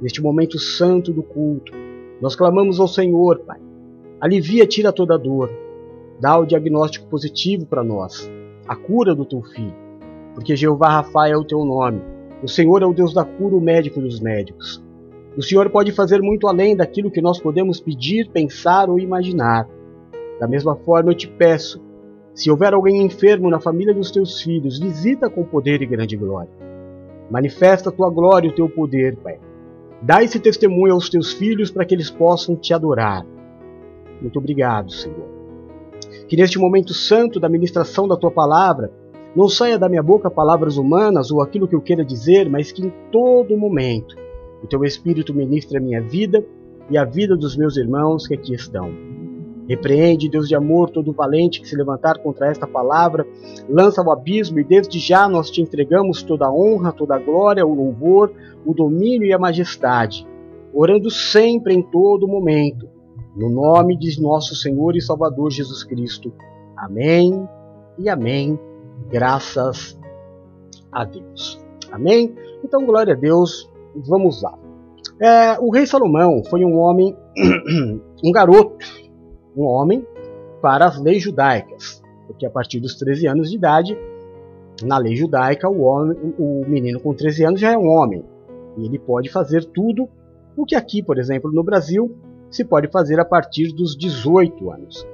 neste 0.01 0.23
momento 0.23 0.59
santo 0.59 1.13
do 1.13 1.23
culto. 1.23 1.73
Nós 2.21 2.37
clamamos 2.37 2.79
ao 2.79 2.89
Senhor, 2.89 3.41
Pai. 3.41 3.59
Alivia, 4.21 4.67
tira 4.67 4.93
toda 4.93 5.19
dor. 5.19 5.51
Dá 6.21 6.39
o 6.39 6.45
diagnóstico 6.45 7.09
positivo 7.09 7.65
para 7.65 7.83
nós, 7.83 8.31
a 8.69 8.77
cura 8.77 9.15
do 9.15 9.25
teu 9.25 9.43
filho, 9.43 9.75
porque 10.35 10.55
Jeová 10.55 10.91
Rafa 10.91 11.29
é 11.29 11.37
o 11.37 11.45
teu 11.45 11.65
nome. 11.65 12.03
O 12.43 12.49
Senhor 12.49 12.83
é 12.83 12.87
o 12.87 12.93
Deus 12.93 13.15
da 13.15 13.25
cura, 13.25 13.57
o 13.57 13.61
médico 13.61 14.01
dos 14.01 14.21
médicos. 14.21 14.83
O 15.37 15.43
Senhor 15.43 15.71
pode 15.71 15.93
fazer 15.93 16.21
muito 16.21 16.47
além 16.47 16.77
daquilo 16.77 17.11
que 17.11 17.23
nós 17.23 17.41
podemos 17.41 17.81
pedir, 17.81 18.29
pensar 18.29 18.91
ou 18.91 18.99
imaginar. 18.99 19.67
Da 20.39 20.47
mesma 20.47 20.77
forma, 20.77 21.11
eu 21.11 21.15
te 21.15 21.29
peço, 21.29 21.81
se 22.41 22.51
houver 22.51 22.73
alguém 22.73 23.05
enfermo 23.05 23.51
na 23.51 23.61
família 23.61 23.93
dos 23.93 24.11
teus 24.11 24.41
filhos, 24.41 24.79
visita 24.79 25.29
com 25.29 25.45
poder 25.45 25.83
e 25.83 25.87
grande 25.87 26.17
glória. 26.17 26.49
Manifesta 27.31 27.91
a 27.91 27.93
tua 27.93 28.09
glória 28.09 28.49
e 28.49 28.51
o 28.51 28.55
teu 28.55 28.67
poder, 28.67 29.15
Pai. 29.17 29.39
Dá 30.01 30.25
esse 30.25 30.41
testemunho 30.41 30.95
aos 30.95 31.11
teus 31.11 31.35
filhos 31.35 31.71
para 31.71 31.85
que 31.85 31.95
eles 31.95 32.09
possam 32.09 32.57
te 32.57 32.73
adorar. 32.73 33.27
Muito 34.23 34.39
obrigado, 34.39 34.91
Senhor. 34.91 35.29
Que 36.29 36.35
neste 36.35 36.59
momento 36.59 36.95
santo 36.95 37.39
da 37.39 37.47
ministração 37.47 38.09
da 38.09 38.17
tua 38.17 38.31
palavra, 38.31 38.91
não 39.37 39.47
saia 39.47 39.79
da 39.79 39.91
minha 39.91 40.03
boca 40.03 40.31
palavras 40.31 40.79
humanas 40.79 41.31
ou 41.31 41.43
aquilo 41.43 41.69
que 41.69 41.75
eu 41.75 41.83
queira 41.83 42.03
dizer, 42.03 42.49
mas 42.49 42.73
que 42.73 42.87
em 42.87 42.93
todo 43.13 43.55
momento 43.55 44.17
o 44.65 44.67
teu 44.67 44.83
Espírito 44.83 45.35
ministre 45.35 45.77
a 45.77 45.81
minha 45.81 46.01
vida 46.01 46.43
e 46.89 46.97
a 46.97 47.05
vida 47.05 47.37
dos 47.37 47.55
meus 47.55 47.77
irmãos 47.77 48.27
que 48.27 48.33
aqui 48.33 48.55
estão. 48.55 49.20
Repreende, 49.71 50.29
Deus 50.29 50.49
de 50.49 50.57
amor, 50.57 50.91
todo 50.91 51.13
valente 51.13 51.61
que 51.61 51.69
se 51.69 51.77
levantar 51.77 52.19
contra 52.19 52.49
esta 52.49 52.67
palavra, 52.67 53.25
lança 53.69 54.03
ao 54.03 54.11
abismo 54.11 54.59
e 54.59 54.65
desde 54.65 54.99
já 54.99 55.29
nós 55.29 55.49
te 55.49 55.63
entregamos 55.63 56.25
toda 56.25 56.47
a 56.47 56.53
honra, 56.53 56.91
toda 56.91 57.15
a 57.15 57.19
glória, 57.21 57.65
o 57.65 57.73
louvor, 57.73 58.33
o 58.67 58.75
domínio 58.75 59.29
e 59.29 59.33
a 59.33 59.39
majestade, 59.39 60.27
orando 60.75 61.09
sempre 61.09 61.73
em 61.73 61.83
todo 61.83 62.27
momento, 62.27 62.89
no 63.37 63.49
nome 63.49 63.97
de 63.97 64.21
nosso 64.21 64.57
Senhor 64.57 64.97
e 64.97 65.01
Salvador 65.01 65.53
Jesus 65.53 65.85
Cristo. 65.85 66.33
Amém 66.77 67.49
e 67.97 68.09
amém. 68.09 68.59
Graças 69.09 69.97
a 70.91 71.05
Deus. 71.05 71.65
Amém? 71.93 72.35
Então, 72.65 72.85
glória 72.85 73.15
a 73.15 73.17
Deus, 73.17 73.71
vamos 73.95 74.43
lá. 74.43 74.59
É, 75.21 75.61
o 75.61 75.71
rei 75.71 75.87
Salomão 75.87 76.43
foi 76.51 76.65
um 76.65 76.77
homem, 76.77 77.17
um 78.25 78.33
garoto, 78.33 78.77
um 79.57 79.65
homem 79.65 80.07
para 80.61 80.87
as 80.87 81.01
leis 81.01 81.23
judaicas, 81.23 82.03
porque 82.27 82.47
a 82.47 82.51
partir 82.51 82.81
dos 82.81 82.95
13 82.95 83.27
anos 83.27 83.51
de 83.51 83.57
idade, 83.57 83.99
na 84.83 84.99
lei 84.99 85.17
judaica, 85.17 85.69
o, 85.69 85.83
homem, 85.83 86.17
o 86.39 86.65
menino 86.67 87.01
com 87.01 87.15
13 87.15 87.45
anos 87.45 87.61
já 87.61 87.73
é 87.73 87.79
um 87.79 87.89
homem 87.89 88.25
e 88.77 88.87
ele 88.87 88.99
pode 88.99 89.29
fazer 89.29 89.65
tudo 89.65 90.09
o 90.57 90.65
que 90.65 90.75
aqui, 90.75 91.03
por 91.03 91.19
exemplo, 91.19 91.51
no 91.51 91.63
Brasil, 91.63 92.17
se 92.51 92.65
pode 92.65 92.89
fazer 92.91 93.21
a 93.21 93.25
partir 93.25 93.73
dos 93.73 93.97
18 93.97 94.71
anos. 94.71 95.07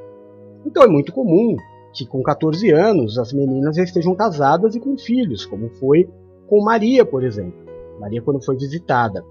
Então 0.65 0.83
é 0.83 0.87
muito 0.87 1.13
comum 1.13 1.57
que 1.93 2.07
com 2.07 2.23
14 2.23 2.71
anos 2.73 3.19
as 3.19 3.33
meninas 3.33 3.77
já 3.77 3.83
estejam 3.83 4.15
casadas 4.15 4.75
e 4.75 4.81
com 4.81 4.97
filhos, 4.99 5.45
como 5.47 5.69
foi 5.71 6.09
com 6.47 6.63
Maria, 6.63 7.05
por 7.05 7.25
exemplo. 7.25 7.59
Maria, 7.99 8.23
quando 8.23 8.45
foi 8.45 8.57
visitada 8.57 9.25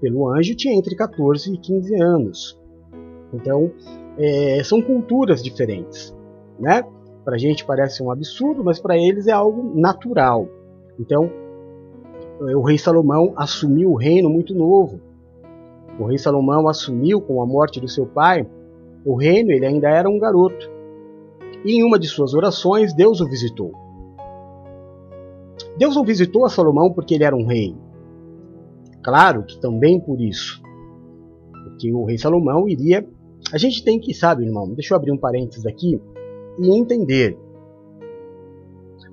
pelo 0.00 0.28
anjo, 0.28 0.54
tinha 0.54 0.74
entre 0.74 0.94
14 0.96 1.52
e 1.52 1.58
15 1.58 2.02
anos. 2.02 2.60
Então, 3.32 3.70
é, 4.18 4.62
são 4.64 4.80
culturas 4.80 5.42
diferentes, 5.42 6.14
né? 6.58 6.84
Para 7.24 7.34
a 7.34 7.38
gente 7.38 7.64
parece 7.64 8.02
um 8.02 8.10
absurdo, 8.10 8.62
mas 8.62 8.78
para 8.78 8.96
eles 8.96 9.26
é 9.26 9.32
algo 9.32 9.78
natural. 9.78 10.48
Então, 10.98 11.30
o 12.40 12.62
rei 12.62 12.78
Salomão 12.78 13.32
assumiu 13.36 13.90
o 13.90 13.96
reino 13.96 14.30
muito 14.30 14.54
novo. 14.54 15.00
O 15.98 16.04
rei 16.04 16.18
Salomão 16.18 16.68
assumiu 16.68 17.20
com 17.20 17.42
a 17.42 17.46
morte 17.46 17.80
do 17.80 17.88
seu 17.88 18.06
pai 18.06 18.46
o 19.04 19.14
reino, 19.14 19.52
ele 19.52 19.64
ainda 19.64 19.88
era 19.88 20.08
um 20.08 20.18
garoto. 20.18 20.68
E 21.64 21.78
em 21.78 21.84
uma 21.84 21.98
de 21.98 22.08
suas 22.08 22.34
orações, 22.34 22.92
Deus 22.92 23.20
o 23.20 23.28
visitou. 23.28 23.72
Deus 25.78 25.94
não 25.94 26.04
visitou 26.04 26.44
a 26.44 26.48
Salomão 26.48 26.92
porque 26.92 27.14
ele 27.14 27.24
era 27.24 27.36
um 27.36 27.46
rei. 27.46 27.76
Claro 29.02 29.44
que 29.44 29.60
também 29.60 30.00
por 30.00 30.20
isso. 30.20 30.60
Porque 31.64 31.92
o 31.92 32.04
rei 32.04 32.18
Salomão 32.18 32.68
iria 32.68 33.06
a 33.52 33.58
gente 33.58 33.84
tem 33.84 33.98
que, 33.98 34.12
sabe, 34.12 34.44
irmão, 34.44 34.72
deixa 34.74 34.94
eu 34.94 34.96
abrir 34.96 35.12
um 35.12 35.18
parênteses 35.18 35.66
aqui 35.66 36.00
e 36.58 36.78
entender. 36.78 37.38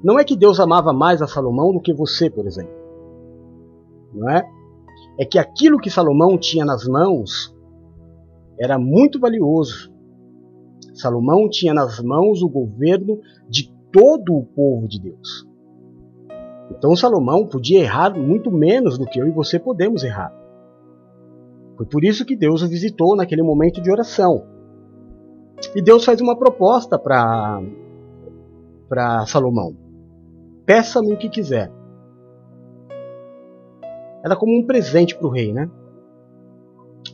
Não 0.03 0.19
é 0.19 0.23
que 0.23 0.35
Deus 0.35 0.59
amava 0.59 0.91
mais 0.91 1.21
a 1.21 1.27
Salomão 1.27 1.71
do 1.71 1.81
que 1.81 1.93
você, 1.93 2.29
por 2.29 2.45
exemplo. 2.45 2.73
Não 4.13 4.29
é? 4.29 4.43
É 5.19 5.25
que 5.25 5.37
aquilo 5.37 5.79
que 5.79 5.89
Salomão 5.89 6.37
tinha 6.37 6.65
nas 6.65 6.85
mãos 6.87 7.55
era 8.59 8.77
muito 8.77 9.19
valioso. 9.19 9.91
Salomão 10.93 11.49
tinha 11.49 11.73
nas 11.73 11.99
mãos 11.99 12.41
o 12.41 12.49
governo 12.49 13.19
de 13.49 13.71
todo 13.91 14.33
o 14.33 14.45
povo 14.45 14.87
de 14.87 14.99
Deus. 14.99 15.47
Então 16.71 16.95
Salomão 16.95 17.47
podia 17.47 17.79
errar 17.79 18.17
muito 18.17 18.51
menos 18.51 18.97
do 18.97 19.05
que 19.05 19.19
eu 19.19 19.27
e 19.27 19.31
você 19.31 19.59
podemos 19.59 20.03
errar. 20.03 20.33
Foi 21.77 21.85
por 21.85 22.03
isso 22.03 22.25
que 22.25 22.35
Deus 22.35 22.61
o 22.61 22.67
visitou 22.67 23.15
naquele 23.15 23.41
momento 23.41 23.81
de 23.81 23.91
oração. 23.91 24.45
E 25.75 25.81
Deus 25.81 26.05
faz 26.05 26.21
uma 26.21 26.37
proposta 26.37 26.99
para 26.99 27.61
Salomão. 29.25 29.75
Peça-me 30.65 31.13
o 31.13 31.17
que 31.17 31.29
quiser. 31.29 31.71
Era 34.23 34.35
como 34.35 34.57
um 34.57 34.65
presente 34.65 35.17
para 35.17 35.27
o 35.27 35.31
rei, 35.31 35.51
né? 35.51 35.69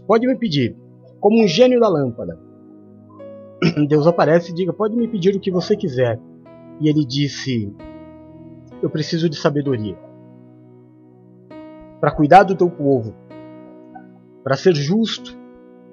Pode 0.06 0.28
me 0.28 0.36
pedir, 0.36 0.76
como 1.20 1.44
um 1.44 1.48
gênio 1.48 1.80
da 1.80 1.88
lâmpada. 1.88 2.40
Deus 3.88 4.06
aparece 4.06 4.52
e 4.52 4.56
diga: 4.56 4.74
Pode 4.74 4.96
me 4.96 5.08
pedir 5.08 5.36
o 5.36 5.40
que 5.40 5.52
você 5.52 5.76
quiser. 5.76 6.20
E 6.80 6.88
ele 6.90 7.06
disse: 7.06 7.74
Eu 8.82 8.90
preciso 8.90 9.30
de 9.30 9.36
sabedoria 9.38 9.98
para 12.00 12.12
cuidar 12.12 12.44
do 12.44 12.56
teu 12.56 12.70
povo, 12.70 13.14
para 14.44 14.56
ser 14.56 14.76
justo, 14.76 15.38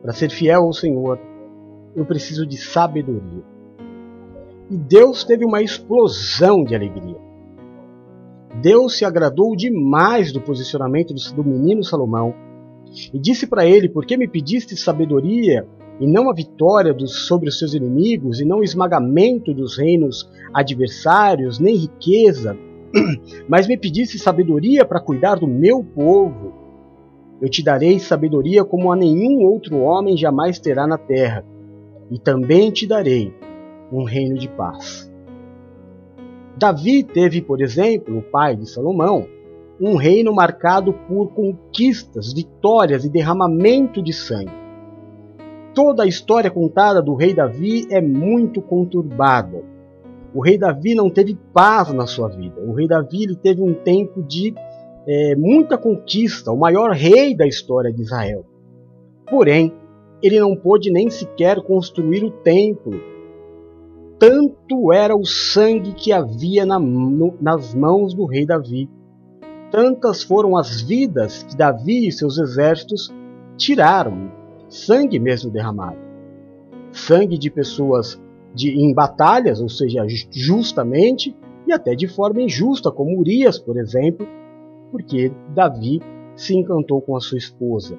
para 0.03 0.13
ser 0.13 0.31
fiel 0.31 0.65
ao 0.65 0.73
Senhor, 0.73 1.19
eu 1.95 2.05
preciso 2.05 2.47
de 2.47 2.57
sabedoria. 2.57 3.43
E 4.71 4.77
Deus 4.77 5.25
teve 5.25 5.45
uma 5.45 5.63
explosão 5.63 6.65
de 6.65 6.75
alegria. 6.75 7.17
Deus 8.61 8.97
se 8.97 9.05
agradou 9.05 9.55
demais 9.55 10.33
do 10.33 10.41
posicionamento 10.41 11.15
do 11.35 11.45
menino 11.45 11.85
Salomão 11.85 12.35
e 13.13 13.19
disse 13.19 13.47
para 13.47 13.67
ele: 13.67 13.89
Por 13.89 14.05
que 14.05 14.17
me 14.17 14.27
pediste 14.27 14.77
sabedoria 14.77 15.67
e 16.01 16.07
não 16.07 16.29
a 16.29 16.35
vitória 16.35 16.93
dos, 16.93 17.27
sobre 17.27 17.49
os 17.49 17.59
seus 17.59 17.75
inimigos, 17.75 18.41
e 18.41 18.45
não 18.45 18.59
o 18.59 18.65
esmagamento 18.65 19.55
dos 19.55 19.79
reinos 19.79 20.29
adversários, 20.53 21.59
nem 21.59 21.75
riqueza, 21.75 22.57
mas 23.49 23.67
me 23.67 23.79
pediste 23.79 24.19
sabedoria 24.19 24.85
para 24.85 25.01
cuidar 25.01 25.37
do 25.37 25.47
meu 25.47 25.83
povo? 25.83 26.66
Eu 27.41 27.49
te 27.51 27.63
darei 27.63 27.99
sabedoria 27.99 28.65
como 28.65 28.91
a 28.91 28.97
nenhum 28.97 29.45
outro 29.45 29.79
homem 29.81 30.17
jamais 30.17 30.59
terá 30.59 30.87
na 30.87 30.97
terra, 30.97 31.45
e 32.11 32.19
também 32.19 32.71
te 32.71 32.87
darei 32.87 33.35
um 33.93 34.05
reino 34.05 34.39
de 34.39 34.49
paz. 34.49 35.13
Davi 36.57 37.03
teve, 37.03 37.43
por 37.43 37.61
exemplo, 37.61 38.19
o 38.19 38.23
pai 38.23 38.57
de 38.57 38.69
Salomão, 38.69 39.27
um 39.79 39.97
reino 39.97 40.35
marcado 40.35 40.93
por 40.93 41.29
conquistas, 41.35 42.33
vitórias 42.33 43.05
e 43.05 43.11
derramamento 43.11 44.03
de 44.03 44.13
sangue. 44.13 44.67
Toda 45.75 46.05
a 46.05 46.07
história 46.07 46.51
contada 46.51 47.03
do 47.03 47.15
rei 47.15 47.35
Davi 47.35 47.87
é 47.91 48.01
muito 48.01 48.63
conturbada. 48.63 49.63
O 50.35 50.41
rei 50.41 50.57
Davi 50.57 50.95
não 50.95 51.11
teve 51.11 51.39
paz 51.53 51.93
na 51.93 52.07
sua 52.07 52.29
vida. 52.29 52.59
O 52.63 52.73
rei 52.73 52.89
Davi 52.89 53.37
teve 53.37 53.61
um 53.61 53.75
tempo 53.75 54.23
de 54.23 54.55
é, 55.07 55.37
muita 55.37 55.79
conquista, 55.79 56.51
o 56.51 56.59
maior 56.59 56.91
rei 56.91 57.37
da 57.37 57.47
história 57.47 57.93
de 57.93 58.03
Israel. 58.03 58.45
Porém, 59.31 59.73
ele 60.23 60.41
não 60.41 60.57
pôde 60.57 60.91
nem 60.91 61.09
sequer 61.09 61.63
construir 61.63 62.25
o 62.25 62.31
templo. 62.31 63.01
Tanto 64.19 64.93
era 64.93 65.15
o 65.15 65.25
sangue 65.25 65.93
que 65.93 66.13
havia 66.13 66.65
na, 66.65 66.79
no, 66.79 67.37
nas 67.41 67.75
mãos 67.75 68.15
do 68.15 68.25
rei 68.25 68.47
Davi. 68.47 68.89
Tantas 69.71 70.23
foram 70.23 70.57
as 70.57 70.81
vidas 70.81 71.43
que 71.43 71.57
Davi 71.57 72.09
e 72.09 72.13
seus 72.13 72.39
exércitos 72.39 73.15
tiraram, 73.57 74.31
sangue 74.69 75.19
mesmo 75.19 75.51
derramado. 75.51 75.99
Sangue 76.93 77.37
de 77.37 77.51
pessoas 77.51 78.21
de, 78.55 78.71
em 78.71 78.95
batalhas, 78.95 79.61
ou 79.61 79.69
seja, 79.69 80.07
justamente, 80.33 81.37
e 81.67 81.73
até 81.73 81.95
de 81.95 82.09
forma 82.09 82.41
injusta, 82.41 82.91
como 82.91 83.19
Urias, 83.19 83.59
por 83.59 83.77
exemplo, 83.77 84.27
porque 84.91 85.33
Davi 85.55 86.01
se 86.35 86.55
encantou 86.55 87.01
com 87.01 87.17
a 87.17 87.21
sua 87.21 87.39
esposa. 87.39 87.99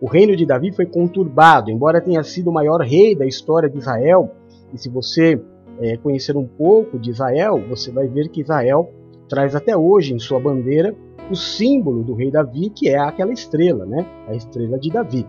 O 0.00 0.06
reino 0.06 0.34
de 0.34 0.46
Davi 0.46 0.72
foi 0.72 0.86
conturbado, 0.86 1.70
embora 1.70 2.00
tenha 2.00 2.22
sido 2.22 2.50
o 2.50 2.52
maior 2.52 2.80
rei 2.80 3.14
da 3.14 3.26
história 3.26 3.68
de 3.68 3.78
Israel. 3.78 4.30
E 4.72 4.78
se 4.78 4.88
você 4.88 5.40
é, 5.80 5.96
conhecer 5.96 6.36
um 6.36 6.46
pouco 6.46 6.98
de 6.98 7.10
Israel, 7.10 7.62
você 7.68 7.90
vai 7.90 8.08
ver 8.08 8.28
que 8.28 8.40
Israel 8.40 8.90
traz 9.28 9.54
até 9.54 9.76
hoje 9.76 10.14
em 10.14 10.18
sua 10.18 10.40
bandeira 10.40 10.94
o 11.30 11.36
símbolo 11.36 12.02
do 12.02 12.14
rei 12.14 12.30
Davi, 12.30 12.70
que 12.70 12.88
é 12.88 12.98
aquela 12.98 13.32
estrela, 13.32 13.86
né? 13.86 14.04
a 14.26 14.34
estrela 14.34 14.78
de 14.78 14.90
Davi. 14.90 15.26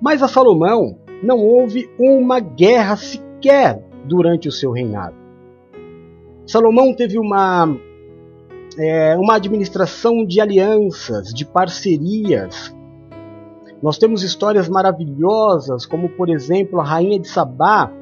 Mas 0.00 0.22
a 0.22 0.28
Salomão 0.28 0.98
não 1.22 1.38
houve 1.38 1.88
uma 1.98 2.40
guerra 2.40 2.96
sequer 2.96 3.82
durante 4.04 4.48
o 4.48 4.52
seu 4.52 4.72
reinado. 4.72 5.16
Salomão 6.46 6.94
teve 6.94 7.18
uma, 7.18 7.76
é, 8.78 9.16
uma 9.16 9.36
administração 9.36 10.24
de 10.24 10.40
alianças, 10.40 11.32
de 11.32 11.44
parcerias. 11.44 12.74
Nós 13.82 13.98
temos 13.98 14.22
histórias 14.22 14.68
maravilhosas, 14.68 15.86
como 15.86 16.08
por 16.08 16.28
exemplo 16.28 16.80
a 16.80 16.84
rainha 16.84 17.18
de 17.18 17.28
Sabá, 17.28 17.92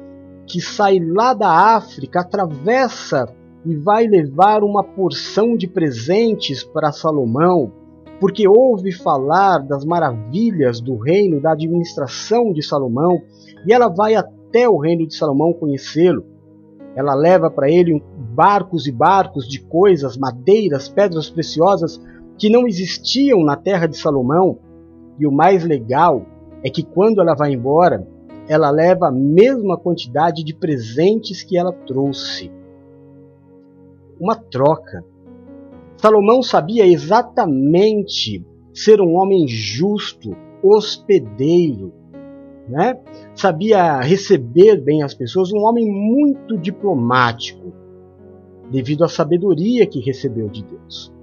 que 0.45 0.61
sai 0.61 0.99
lá 0.99 1.33
da 1.33 1.49
África, 1.49 2.21
atravessa 2.21 3.27
e 3.65 3.75
vai 3.75 4.05
levar 4.05 4.63
uma 4.63 4.83
porção 4.83 5.57
de 5.57 5.67
presentes 5.67 6.63
para 6.63 6.91
Salomão, 6.91 7.71
porque 8.19 8.47
ouve 8.47 8.91
falar 8.91 9.59
das 9.59 9.83
maravilhas 9.83 10.79
do 10.79 10.97
reino, 10.97 11.41
da 11.41 11.53
administração 11.53 12.53
de 12.53 12.61
Salomão, 12.61 13.21
e 13.65 13.73
ela 13.73 13.87
vai 13.87 14.15
até 14.15 14.69
o 14.69 14.77
reino 14.77 15.07
de 15.07 15.15
Salomão 15.15 15.51
conhecê-lo. 15.51 16.34
Ela 16.95 17.13
leva 17.13 17.51
para 17.51 17.69
ele 17.69 18.01
barcos 18.33 18.87
e 18.87 18.91
barcos 18.91 19.47
de 19.47 19.59
coisas, 19.59 20.17
madeiras, 20.17 20.87
pedras 20.87 21.29
preciosas 21.29 22.01
que 22.37 22.49
não 22.49 22.65
existiam 22.65 23.43
na 23.43 23.55
terra 23.55 23.85
de 23.85 23.97
Salomão. 23.97 24.59
E 25.19 25.27
o 25.27 25.31
mais 25.31 25.63
legal 25.65 26.25
é 26.63 26.69
que 26.69 26.83
quando 26.83 27.21
ela 27.21 27.35
vai 27.35 27.53
embora, 27.53 28.07
ela 28.47 28.69
leva 28.69 29.07
a 29.07 29.11
mesma 29.11 29.77
quantidade 29.77 30.43
de 30.43 30.53
presentes 30.53 31.43
que 31.43 31.57
ela 31.57 31.71
trouxe. 31.71 32.51
Uma 34.19 34.35
troca. 34.35 35.03
Salomão 35.97 36.41
sabia 36.41 36.85
exatamente 36.85 38.45
ser 38.73 39.01
um 39.01 39.15
homem 39.15 39.47
justo, 39.47 40.35
hospedeiro, 40.61 41.93
né? 42.67 42.97
sabia 43.35 43.99
receber 43.99 44.81
bem 44.81 45.03
as 45.03 45.13
pessoas, 45.13 45.51
um 45.51 45.59
homem 45.59 45.85
muito 45.85 46.57
diplomático, 46.57 47.73
devido 48.71 49.03
à 49.03 49.07
sabedoria 49.07 49.85
que 49.85 49.99
recebeu 49.99 50.49
de 50.49 50.63
Deus. 50.63 51.13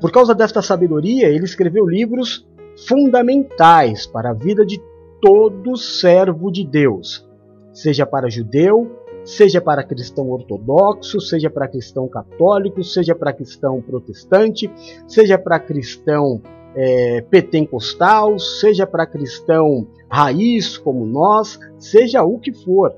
Por 0.00 0.10
causa 0.10 0.34
desta 0.34 0.62
sabedoria, 0.62 1.28
ele 1.28 1.44
escreveu 1.44 1.86
livros 1.86 2.46
fundamentais 2.86 4.06
para 4.06 4.30
a 4.30 4.34
vida 4.34 4.64
de 4.64 4.80
todo 5.20 5.76
servo 5.76 6.50
de 6.50 6.66
Deus, 6.66 7.26
seja 7.72 8.06
para 8.06 8.30
judeu, 8.30 8.90
seja 9.24 9.60
para 9.60 9.82
cristão 9.82 10.30
ortodoxo, 10.30 11.20
seja 11.20 11.50
para 11.50 11.68
cristão 11.68 12.08
católico, 12.08 12.84
seja 12.84 13.14
para 13.14 13.32
cristão 13.32 13.82
protestante, 13.82 14.70
seja 15.08 15.36
para 15.36 15.58
cristão 15.58 16.40
é, 16.76 17.22
pentecostal, 17.22 18.38
seja 18.38 18.86
para 18.86 19.06
cristão 19.06 19.86
raiz 20.10 20.76
como 20.76 21.06
nós, 21.06 21.58
seja 21.78 22.22
o 22.22 22.38
que 22.38 22.52
for. 22.52 22.94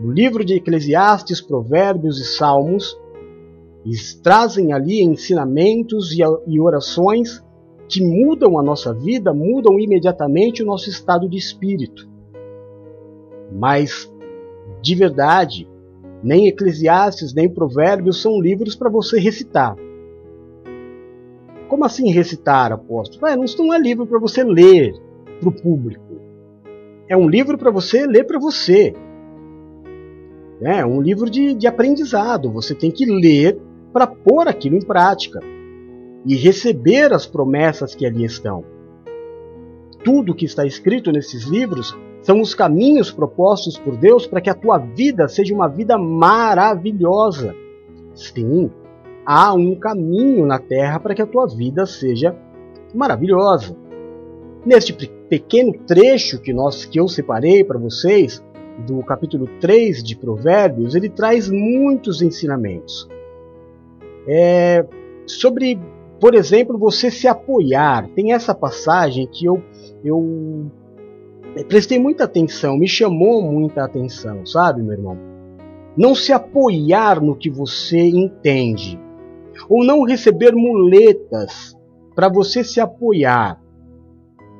No 0.00 0.10
livro 0.10 0.44
de 0.44 0.54
Eclesiastes, 0.54 1.40
Provérbios 1.40 2.20
e 2.20 2.24
Salmos, 2.24 2.98
eles 3.86 4.14
trazem 4.14 4.72
ali 4.72 5.02
ensinamentos 5.02 6.10
e 6.46 6.60
orações 6.60 7.42
que 7.88 8.02
mudam 8.02 8.58
a 8.58 8.62
nossa 8.62 8.92
vida, 8.92 9.32
mudam 9.32 9.78
imediatamente 9.78 10.62
o 10.62 10.66
nosso 10.66 10.88
estado 10.88 11.28
de 11.28 11.36
espírito. 11.36 12.08
Mas, 13.52 14.10
de 14.82 14.94
verdade, 14.94 15.68
nem 16.22 16.48
Eclesiastes 16.48 17.32
nem 17.34 17.48
Provérbios 17.48 18.20
são 18.20 18.40
livros 18.40 18.74
para 18.74 18.90
você 18.90 19.20
recitar. 19.20 19.76
Como 21.74 21.84
assim 21.84 22.08
recitar, 22.12 22.70
apóstolo? 22.70 23.26
Ah, 23.26 23.34
não 23.34 23.74
é 23.74 23.78
livro 23.80 24.06
para 24.06 24.20
você 24.20 24.44
ler 24.44 24.94
para 25.40 25.48
o 25.48 25.52
público. 25.52 26.20
É 27.08 27.16
um 27.16 27.28
livro 27.28 27.58
para 27.58 27.68
você 27.68 28.06
ler 28.06 28.28
para 28.28 28.38
você. 28.38 28.94
É 30.62 30.86
um 30.86 31.00
livro 31.00 31.28
de, 31.28 31.52
de 31.52 31.66
aprendizado. 31.66 32.48
Você 32.52 32.76
tem 32.76 32.92
que 32.92 33.04
ler 33.04 33.60
para 33.92 34.06
pôr 34.06 34.46
aquilo 34.46 34.76
em 34.76 34.86
prática 34.86 35.40
e 36.24 36.36
receber 36.36 37.12
as 37.12 37.26
promessas 37.26 37.92
que 37.92 38.06
ali 38.06 38.24
estão. 38.24 38.64
Tudo 40.04 40.32
que 40.32 40.44
está 40.44 40.64
escrito 40.64 41.10
nesses 41.10 41.42
livros 41.42 41.92
são 42.22 42.40
os 42.40 42.54
caminhos 42.54 43.10
propostos 43.10 43.76
por 43.76 43.96
Deus 43.96 44.28
para 44.28 44.40
que 44.40 44.48
a 44.48 44.54
tua 44.54 44.78
vida 44.78 45.26
seja 45.26 45.52
uma 45.52 45.66
vida 45.66 45.98
maravilhosa. 45.98 47.52
Sim, 48.14 48.70
há 49.24 49.54
um 49.54 49.74
caminho 49.74 50.46
na 50.46 50.58
terra 50.58 51.00
para 51.00 51.14
que 51.14 51.22
a 51.22 51.26
tua 51.26 51.46
vida 51.46 51.86
seja 51.86 52.36
maravilhosa. 52.94 53.76
Neste 54.64 54.92
pequeno 55.28 55.74
trecho 55.86 56.40
que, 56.40 56.52
nós, 56.52 56.84
que 56.84 56.98
eu 56.98 57.08
separei 57.08 57.64
para 57.64 57.78
vocês, 57.78 58.42
do 58.86 59.02
capítulo 59.02 59.46
3 59.60 60.02
de 60.02 60.16
Provérbios, 60.16 60.94
ele 60.94 61.08
traz 61.08 61.48
muitos 61.48 62.22
ensinamentos. 62.22 63.08
É, 64.26 64.84
sobre, 65.26 65.78
por 66.20 66.34
exemplo, 66.34 66.78
você 66.78 67.10
se 67.10 67.28
apoiar. 67.28 68.08
Tem 68.14 68.32
essa 68.32 68.54
passagem 68.54 69.28
que 69.30 69.46
eu, 69.46 69.62
eu 70.04 70.70
prestei 71.68 71.98
muita 71.98 72.24
atenção, 72.24 72.76
me 72.76 72.88
chamou 72.88 73.42
muita 73.42 73.84
atenção, 73.84 74.44
sabe, 74.44 74.82
meu 74.82 74.92
irmão? 74.92 75.16
Não 75.96 76.14
se 76.14 76.32
apoiar 76.32 77.20
no 77.20 77.36
que 77.36 77.48
você 77.48 78.00
entende, 78.00 78.98
ou 79.68 79.84
não 79.84 80.02
receber 80.04 80.54
muletas 80.54 81.76
para 82.14 82.28
você 82.28 82.62
se 82.62 82.80
apoiar. 82.80 83.60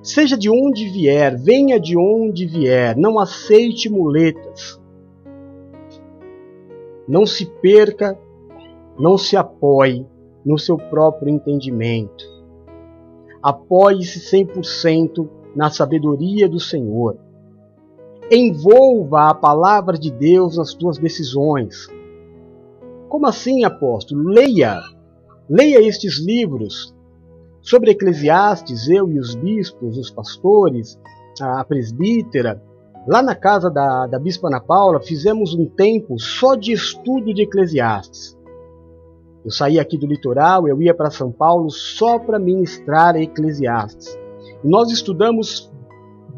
Seja 0.03 0.37
de 0.37 0.51
onde 0.51 0.89
vier, 0.91 1.37
venha 1.37 1.81
de 1.81 1.97
onde 1.97 2.47
vier, 2.47 2.97
não 2.97 3.19
aceite 3.19 3.89
muletas. 3.89 4.81
Não 7.09 7.25
se 7.25 7.47
perca, 7.47 8.19
não 8.99 9.17
se 9.17 9.37
apoie 9.37 10.07
no 10.45 10.59
seu 10.59 10.77
próprio 10.77 11.31
entendimento. 11.31 12.25
Apoie-se 13.43 14.21
100% 14.21 15.29
na 15.55 15.71
sabedoria 15.71 16.49
do 16.49 16.61
Senhor. 16.61 17.17
Envolva 18.31 19.31
a 19.31 19.35
palavra 19.35 19.99
de 19.99 20.11
Deus 20.11 20.57
nas 20.57 20.71
suas 20.71 20.99
decisões. 20.99 21.89
Como 23.09 23.27
assim, 23.27 23.65
apóstolo? 23.65 24.23
Leia 24.29 24.81
Leia 25.49 25.87
estes 25.87 26.19
livros 26.19 26.95
sobre 27.61 27.91
Eclesiastes, 27.91 28.89
eu 28.89 29.11
e 29.11 29.19
os 29.19 29.35
bispos, 29.35 29.99
os 29.99 30.11
pastores, 30.11 30.99
a 31.39 31.63
presbítera. 31.65 32.63
Lá 33.07 33.23
na 33.23 33.35
casa 33.35 33.71
da, 33.71 34.07
da 34.07 34.19
Bispa 34.19 34.49
Ana 34.49 34.59
Paula, 34.61 35.01
fizemos 35.01 35.55
um 35.55 35.67
tempo 35.67 36.19
só 36.19 36.55
de 36.55 36.73
estudo 36.73 37.35
de 37.35 37.43
Eclesiastes. 37.43 38.39
Eu 39.45 39.51
saía 39.51 39.83
aqui 39.83 39.99
do 39.99 40.07
litoral, 40.07 40.67
eu 40.67 40.81
ia 40.81 40.95
para 40.95 41.11
São 41.11 41.31
Paulo 41.31 41.69
só 41.69 42.19
para 42.19 42.39
ministrar 42.39 43.15
Eclesiastes. 43.15 44.19
Nós 44.65 44.91
estudamos 44.91 45.71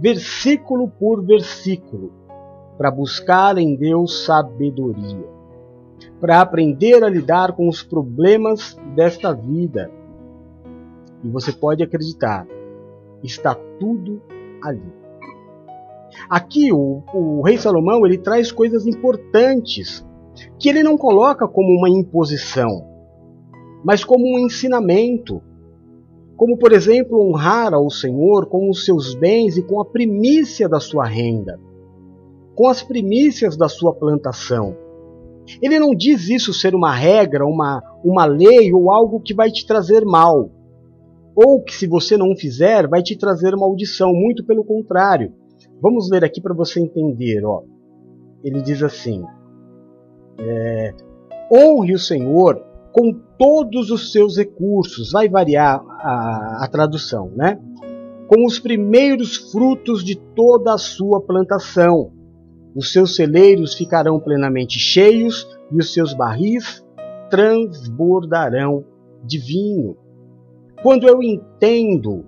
versículo 0.01 0.89
por 0.89 1.25
versículo 1.25 2.13
para 2.77 2.91
buscar 2.91 3.57
em 3.57 3.77
Deus 3.77 4.25
sabedoria 4.25 5.36
para 6.21 6.41
aprender 6.41 7.03
a 7.05 7.09
lidar 7.09 7.53
com 7.53 7.69
os 7.69 7.83
problemas 7.83 8.77
desta 8.95 9.33
vida. 9.33 9.91
E 11.23 11.29
você 11.29 11.53
pode 11.53 11.83
acreditar, 11.83 12.47
está 13.23 13.55
tudo 13.55 14.23
ali. 14.63 14.93
Aqui 16.29 16.73
o, 16.73 17.03
o 17.13 17.43
rei 17.43 17.59
Salomão 17.59 18.07
ele 18.07 18.19
traz 18.19 18.51
coisas 18.51 18.87
importantes 18.87 20.07
que 20.59 20.69
ele 20.69 20.83
não 20.83 20.97
coloca 20.97 21.47
como 21.49 21.69
uma 21.77 21.89
imposição, 21.89 22.87
mas 23.85 24.05
como 24.05 24.25
um 24.27 24.39
ensinamento. 24.39 25.43
Como, 26.37 26.59
por 26.59 26.73
exemplo, 26.73 27.27
honrar 27.27 27.73
ao 27.73 27.89
Senhor 27.89 28.47
com 28.47 28.69
os 28.69 28.85
seus 28.85 29.15
bens 29.15 29.57
e 29.57 29.63
com 29.63 29.81
a 29.81 29.87
primícia 29.87 30.69
da 30.69 30.79
sua 30.79 31.07
renda, 31.07 31.59
com 32.55 32.69
as 32.69 32.83
primícias 32.83 33.57
da 33.57 33.71
sua 33.71 33.95
plantação 33.95 34.77
ele 35.61 35.79
não 35.79 35.95
diz 35.95 36.29
isso 36.29 36.53
ser 36.53 36.75
uma 36.75 36.95
regra, 36.95 37.47
uma, 37.47 37.83
uma 38.05 38.25
lei 38.25 38.73
ou 38.73 38.93
algo 38.93 39.21
que 39.21 39.35
vai 39.35 39.51
te 39.51 39.67
trazer 39.67 40.05
mal. 40.05 40.51
Ou 41.35 41.63
que, 41.63 41.75
se 41.75 41.87
você 41.87 42.17
não 42.17 42.35
fizer, 42.35 42.89
vai 42.89 43.03
te 43.03 43.17
trazer 43.17 43.55
maldição. 43.57 44.13
Muito 44.13 44.45
pelo 44.45 44.65
contrário. 44.65 45.33
Vamos 45.83 46.11
ler 46.11 46.25
aqui 46.25 46.41
para 46.41 46.55
você 46.55 46.81
entender. 46.81 47.45
Ó. 47.45 47.63
Ele 48.43 48.63
diz 48.63 48.83
assim: 48.83 49.23
é, 50.39 50.95
Honre 51.53 51.95
o 51.95 51.99
Senhor 51.99 52.65
com 52.97 53.13
todos 53.39 53.91
os 53.91 54.11
seus 54.11 54.39
recursos, 54.39 55.13
vai 55.13 55.29
variar 55.29 55.85
a, 55.87 56.65
a 56.65 56.69
tradução, 56.69 57.31
né? 57.37 57.61
Com 58.27 58.47
os 58.47 58.59
primeiros 58.59 59.37
frutos 59.53 60.03
de 60.03 60.17
toda 60.17 60.73
a 60.73 60.79
sua 60.79 61.21
plantação. 61.21 62.11
Os 62.77 62.93
seus 62.93 63.17
celeiros 63.17 63.73
ficarão 63.73 64.21
plenamente 64.21 64.79
cheios 64.79 65.49
e 65.73 65.79
os 65.79 65.95
seus 65.95 66.13
barris 66.13 66.85
transbordarão 67.31 68.85
de 69.25 69.39
vinho. 69.39 69.97
Quando 70.83 71.09
eu 71.09 71.23
entendo, 71.23 72.27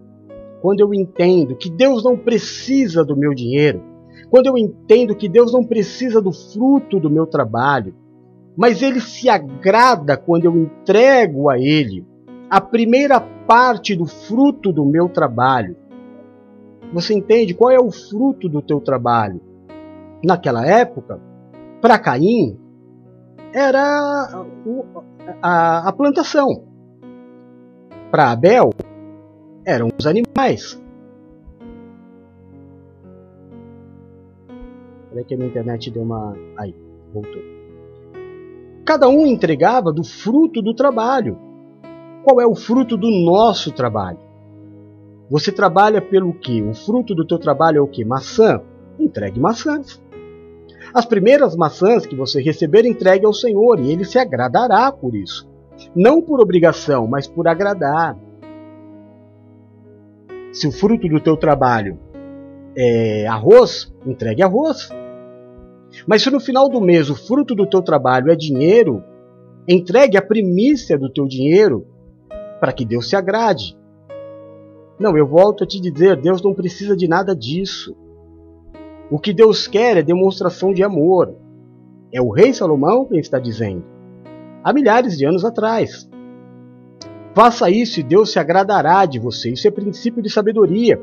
quando 0.62 0.80
eu 0.80 0.94
entendo 0.94 1.54
que 1.54 1.68
Deus 1.68 2.02
não 2.02 2.16
precisa 2.16 3.04
do 3.04 3.14
meu 3.14 3.34
dinheiro, 3.34 3.82
quando 4.30 4.46
eu 4.46 4.56
entendo 4.56 5.14
que 5.14 5.28
Deus 5.28 5.52
não 5.52 5.62
precisa 5.62 6.18
do 6.18 6.32
fruto 6.32 6.98
do 6.98 7.10
meu 7.10 7.26
trabalho, 7.26 7.94
mas 8.56 8.80
ele 8.80 9.00
se 9.00 9.28
agrada 9.28 10.16
quando 10.16 10.46
eu 10.46 10.56
entrego 10.56 11.50
a 11.50 11.58
ele 11.58 12.06
a 12.48 12.58
primeira 12.58 13.20
parte 13.20 13.94
do 13.94 14.06
fruto 14.06 14.72
do 14.72 14.86
meu 14.86 15.10
trabalho. 15.10 15.76
Você 16.94 17.12
entende 17.12 17.52
qual 17.52 17.70
é 17.70 17.78
o 17.78 17.90
fruto 17.90 18.48
do 18.48 18.62
teu 18.62 18.80
trabalho? 18.80 19.47
Naquela 20.24 20.66
época, 20.66 21.20
para 21.80 21.98
Caim, 21.98 22.58
era 23.52 24.44
a, 25.42 25.88
a 25.88 25.92
plantação. 25.92 26.64
Para 28.10 28.32
Abel, 28.32 28.70
eram 29.64 29.88
os 29.98 30.06
animais. 30.06 30.82
Peraí 35.10 35.24
que 35.24 35.34
a 35.34 35.36
minha 35.36 35.48
internet 35.48 35.90
deu 35.90 36.02
uma. 36.02 36.36
Aí, 36.56 36.74
voltou. 37.12 37.42
Cada 38.84 39.08
um 39.08 39.26
entregava 39.26 39.92
do 39.92 40.02
fruto 40.02 40.62
do 40.62 40.74
trabalho. 40.74 41.38
Qual 42.24 42.40
é 42.40 42.46
o 42.46 42.54
fruto 42.54 42.96
do 42.96 43.10
nosso 43.10 43.72
trabalho? 43.72 44.18
Você 45.30 45.52
trabalha 45.52 46.00
pelo 46.00 46.32
que? 46.32 46.62
O 46.62 46.74
fruto 46.74 47.14
do 47.14 47.26
teu 47.26 47.38
trabalho 47.38 47.78
é 47.78 47.80
o 47.80 47.86
que? 47.86 48.04
Maçã? 48.04 48.62
Entregue 48.98 49.38
maçãs. 49.38 50.02
As 50.92 51.04
primeiras 51.04 51.54
maçãs 51.54 52.06
que 52.06 52.16
você 52.16 52.40
receber, 52.40 52.84
entregue 52.84 53.26
ao 53.26 53.32
Senhor, 53.32 53.78
e 53.80 53.90
ele 53.90 54.04
se 54.04 54.18
agradará 54.18 54.90
por 54.90 55.14
isso. 55.14 55.48
Não 55.94 56.20
por 56.20 56.40
obrigação, 56.40 57.06
mas 57.06 57.26
por 57.26 57.46
agradar. 57.46 58.16
Se 60.52 60.66
o 60.66 60.72
fruto 60.72 61.08
do 61.08 61.20
teu 61.20 61.36
trabalho 61.36 61.98
é 62.76 63.26
arroz, 63.26 63.92
entregue 64.06 64.42
arroz. 64.42 64.88
Mas 66.06 66.22
se 66.22 66.30
no 66.30 66.40
final 66.40 66.68
do 66.68 66.80
mês 66.80 67.10
o 67.10 67.14
fruto 67.14 67.54
do 67.54 67.66
teu 67.66 67.82
trabalho 67.82 68.30
é 68.30 68.36
dinheiro, 68.36 69.02
entregue 69.66 70.16
a 70.16 70.22
primícia 70.22 70.98
do 70.98 71.10
teu 71.10 71.26
dinheiro 71.26 71.86
para 72.60 72.72
que 72.72 72.84
Deus 72.84 73.08
se 73.08 73.16
agrade. 73.16 73.76
Não, 74.98 75.16
eu 75.16 75.26
volto 75.26 75.62
a 75.62 75.66
te 75.66 75.80
dizer, 75.80 76.16
Deus 76.20 76.42
não 76.42 76.54
precisa 76.54 76.96
de 76.96 77.06
nada 77.06 77.34
disso. 77.36 77.96
O 79.10 79.18
que 79.18 79.32
Deus 79.32 79.66
quer 79.66 79.96
é 79.96 80.02
demonstração 80.02 80.72
de 80.72 80.82
amor. 80.82 81.34
É 82.12 82.20
o 82.20 82.30
rei 82.30 82.52
Salomão 82.52 83.06
quem 83.06 83.18
está 83.18 83.38
dizendo. 83.38 83.84
Há 84.62 84.72
milhares 84.72 85.16
de 85.16 85.24
anos 85.24 85.44
atrás. 85.44 86.08
Faça 87.34 87.70
isso 87.70 88.00
e 88.00 88.02
Deus 88.02 88.32
se 88.32 88.38
agradará 88.38 89.06
de 89.06 89.18
você. 89.18 89.50
Isso 89.50 89.66
é 89.66 89.70
princípio 89.70 90.22
de 90.22 90.28
sabedoria. 90.28 91.00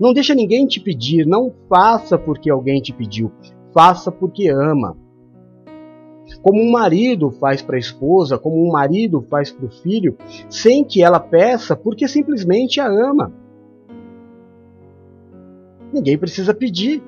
Não 0.00 0.14
deixa 0.14 0.34
ninguém 0.34 0.66
te 0.66 0.80
pedir, 0.80 1.26
não 1.26 1.52
faça 1.68 2.16
porque 2.16 2.50
alguém 2.50 2.80
te 2.80 2.92
pediu. 2.92 3.30
Faça 3.74 4.10
porque 4.10 4.48
ama. 4.48 4.96
Como 6.40 6.62
um 6.62 6.70
marido 6.70 7.30
faz 7.32 7.60
para 7.60 7.76
a 7.76 7.78
esposa, 7.80 8.38
como 8.38 8.66
um 8.66 8.70
marido 8.70 9.26
faz 9.28 9.50
para 9.50 9.66
o 9.66 9.70
filho, 9.70 10.16
sem 10.48 10.84
que 10.84 11.02
ela 11.02 11.20
peça, 11.20 11.76
porque 11.76 12.08
simplesmente 12.08 12.80
a 12.80 12.86
ama. 12.86 13.32
Ninguém 15.92 16.16
precisa 16.16 16.54
pedir 16.54 17.02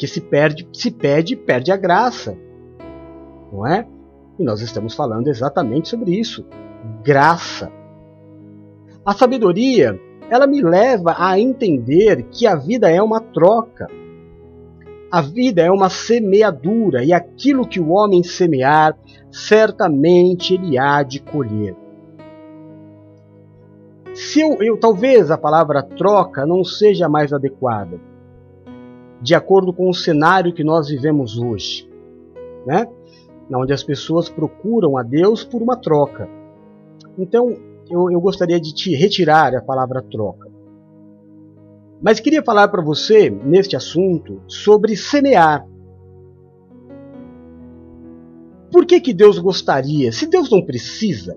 porque 0.00 0.06
se 0.06 0.22
perde, 0.22 0.66
se 0.72 0.90
pede, 0.90 1.36
perde 1.36 1.70
a 1.70 1.76
graça. 1.76 2.34
Não 3.52 3.66
é? 3.66 3.86
E 4.38 4.42
nós 4.42 4.62
estamos 4.62 4.94
falando 4.94 5.28
exatamente 5.28 5.90
sobre 5.90 6.18
isso. 6.18 6.46
Graça. 7.04 7.70
A 9.04 9.12
sabedoria, 9.12 10.00
ela 10.30 10.46
me 10.46 10.62
leva 10.62 11.16
a 11.18 11.38
entender 11.38 12.22
que 12.30 12.46
a 12.46 12.56
vida 12.56 12.90
é 12.90 13.02
uma 13.02 13.20
troca. 13.20 13.88
A 15.12 15.20
vida 15.20 15.60
é 15.60 15.70
uma 15.70 15.90
semeadura 15.90 17.04
e 17.04 17.12
aquilo 17.12 17.68
que 17.68 17.78
o 17.78 17.90
homem 17.90 18.22
semear, 18.22 18.96
certamente 19.30 20.54
ele 20.54 20.78
há 20.78 21.02
de 21.02 21.20
colher. 21.20 21.76
Se 24.14 24.40
eu, 24.40 24.62
eu, 24.62 24.78
talvez 24.78 25.30
a 25.30 25.36
palavra 25.36 25.82
troca 25.82 26.46
não 26.46 26.64
seja 26.64 27.06
mais 27.06 27.34
adequada, 27.34 28.00
de 29.20 29.34
acordo 29.34 29.72
com 29.72 29.88
o 29.88 29.94
cenário 29.94 30.52
que 30.52 30.64
nós 30.64 30.88
vivemos 30.88 31.38
hoje, 31.38 31.88
né? 32.66 32.88
onde 33.52 33.72
as 33.72 33.82
pessoas 33.82 34.28
procuram 34.28 34.96
a 34.96 35.02
Deus 35.02 35.42
por 35.44 35.60
uma 35.60 35.76
troca. 35.76 36.28
Então, 37.18 37.54
eu, 37.90 38.10
eu 38.10 38.20
gostaria 38.20 38.60
de 38.60 38.72
te 38.72 38.94
retirar 38.94 39.54
a 39.54 39.60
palavra 39.60 40.02
troca. 40.02 40.48
Mas 42.00 42.20
queria 42.20 42.42
falar 42.42 42.68
para 42.68 42.80
você, 42.80 43.28
neste 43.28 43.76
assunto, 43.76 44.40
sobre 44.46 44.96
semear. 44.96 45.66
Por 48.72 48.86
que, 48.86 49.00
que 49.00 49.12
Deus 49.12 49.38
gostaria? 49.38 50.12
Se 50.12 50.26
Deus 50.26 50.50
não 50.50 50.64
precisa, 50.64 51.36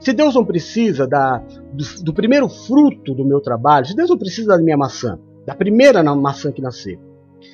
se 0.00 0.12
Deus 0.14 0.34
não 0.34 0.44
precisa 0.44 1.06
da, 1.06 1.38
do, 1.72 2.02
do 2.02 2.14
primeiro 2.14 2.48
fruto 2.48 3.14
do 3.14 3.24
meu 3.24 3.40
trabalho, 3.40 3.86
se 3.86 3.94
Deus 3.94 4.08
não 4.08 4.18
precisa 4.18 4.56
da 4.56 4.58
minha 4.62 4.76
maçã, 4.76 5.20
da 5.46 5.54
primeira 5.54 6.02
maçã 6.14 6.52
que 6.52 6.62
nascer. 6.62 6.98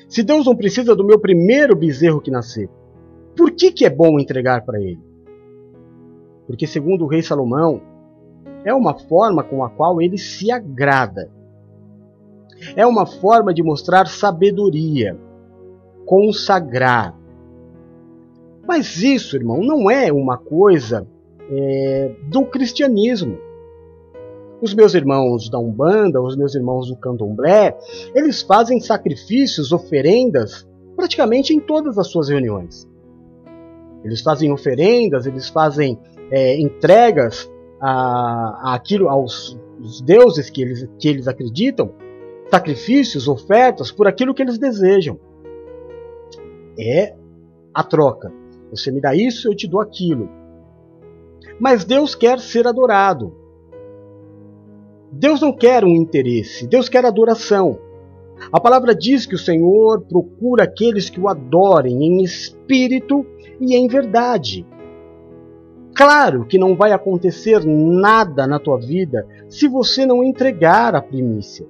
Se 0.09 0.23
Deus 0.23 0.47
não 0.47 0.57
precisa 0.57 0.95
do 0.95 1.05
meu 1.05 1.19
primeiro 1.19 1.77
bezerro 1.77 2.21
que 2.21 2.31
nascer, 2.31 2.69
por 3.37 3.51
que, 3.53 3.71
que 3.71 3.85
é 3.85 3.91
bom 3.91 4.19
entregar 4.19 4.65
para 4.65 4.81
ele? 4.81 5.01
Porque, 6.47 6.67
segundo 6.67 7.05
o 7.05 7.09
rei 7.09 7.23
Salomão, 7.23 7.81
é 8.65 8.73
uma 8.73 8.95
forma 8.95 9.43
com 9.43 9.65
a 9.65 9.71
qual 9.71 10.01
ele 10.01 10.19
se 10.19 10.51
agrada. 10.51 11.31
É 12.75 12.87
uma 12.87 13.05
forma 13.05 13.53
de 13.53 13.63
mostrar 13.63 14.07
sabedoria, 14.07 15.19
consagrar. 16.05 17.15
Mas 18.67 18.97
isso, 19.03 19.37
irmão, 19.37 19.61
não 19.61 19.91
é 19.91 20.13
uma 20.13 20.39
coisa 20.39 21.07
é, 21.51 22.15
do 22.29 22.45
cristianismo 22.47 23.39
os 24.61 24.75
meus 24.75 24.95
irmãos 24.95 25.51
da 25.51 25.59
Umbanda, 25.59 26.21
os 26.21 26.37
meus 26.37 26.55
irmãos 26.55 26.89
do 26.89 26.97
Candomblé, 26.97 27.77
eles 28.15 28.43
fazem 28.43 28.81
sacrifícios, 28.81 29.73
oferendas, 29.73 30.67
praticamente 30.95 31.55
em 31.55 31.61
todas 31.61 31.99
as 31.99 32.09
suas 32.09 32.29
reuniões. 32.29 32.89
Eles 34.05 34.21
fazem 34.23 34.53
oferendas, 34.53 35.27
eles 35.27 35.49
fazem 35.49 35.99
é, 36.31 36.59
entregas 36.61 37.51
a, 37.81 38.71
a 38.71 38.75
aquilo, 38.75 39.09
aos 39.09 39.59
deuses 40.05 40.49
que 40.49 40.63
eles, 40.63 40.89
que 40.99 41.09
eles 41.09 41.29
acreditam, 41.29 41.93
sacrifícios, 42.51 43.29
ofertas 43.29 43.91
por 43.91 44.07
aquilo 44.07 44.33
que 44.33 44.43
eles 44.43 44.59
desejam. 44.59 45.19
É 46.79 47.15
a 47.75 47.83
troca. 47.83 48.33
Você 48.71 48.91
me 48.91 49.01
dá 49.01 49.15
isso, 49.15 49.49
eu 49.49 49.55
te 49.55 49.69
dou 49.69 49.81
aquilo. 49.81 50.29
Mas 51.59 51.85
Deus 51.85 52.15
quer 52.15 52.39
ser 52.39 52.67
adorado. 52.67 53.46
Deus 55.19 55.41
não 55.41 55.53
quer 55.53 55.83
um 55.83 55.95
interesse, 55.95 56.67
Deus 56.67 56.89
quer 56.89 57.05
adoração. 57.05 57.79
A 58.53 58.61
palavra 58.61 58.95
diz 58.95 59.25
que 59.25 59.35
o 59.35 59.39
Senhor 59.39 60.03
procura 60.03 60.65
aqueles 60.65 61.09
que 61.09 61.19
o 61.19 61.27
adorem 61.27 62.05
em 62.05 62.23
espírito 62.23 63.25
e 63.59 63.75
em 63.75 63.89
verdade. 63.89 64.67
Claro 65.95 66.45
que 66.45 66.59
não 66.59 66.77
vai 66.77 66.93
acontecer 66.93 67.65
nada 67.65 68.47
na 68.47 68.59
tua 68.59 68.79
vida 68.79 69.27
se 69.49 69.67
você 69.67 70.05
não 70.05 70.23
entregar 70.23 70.95
a 70.95 71.01
primícia. 71.01 71.67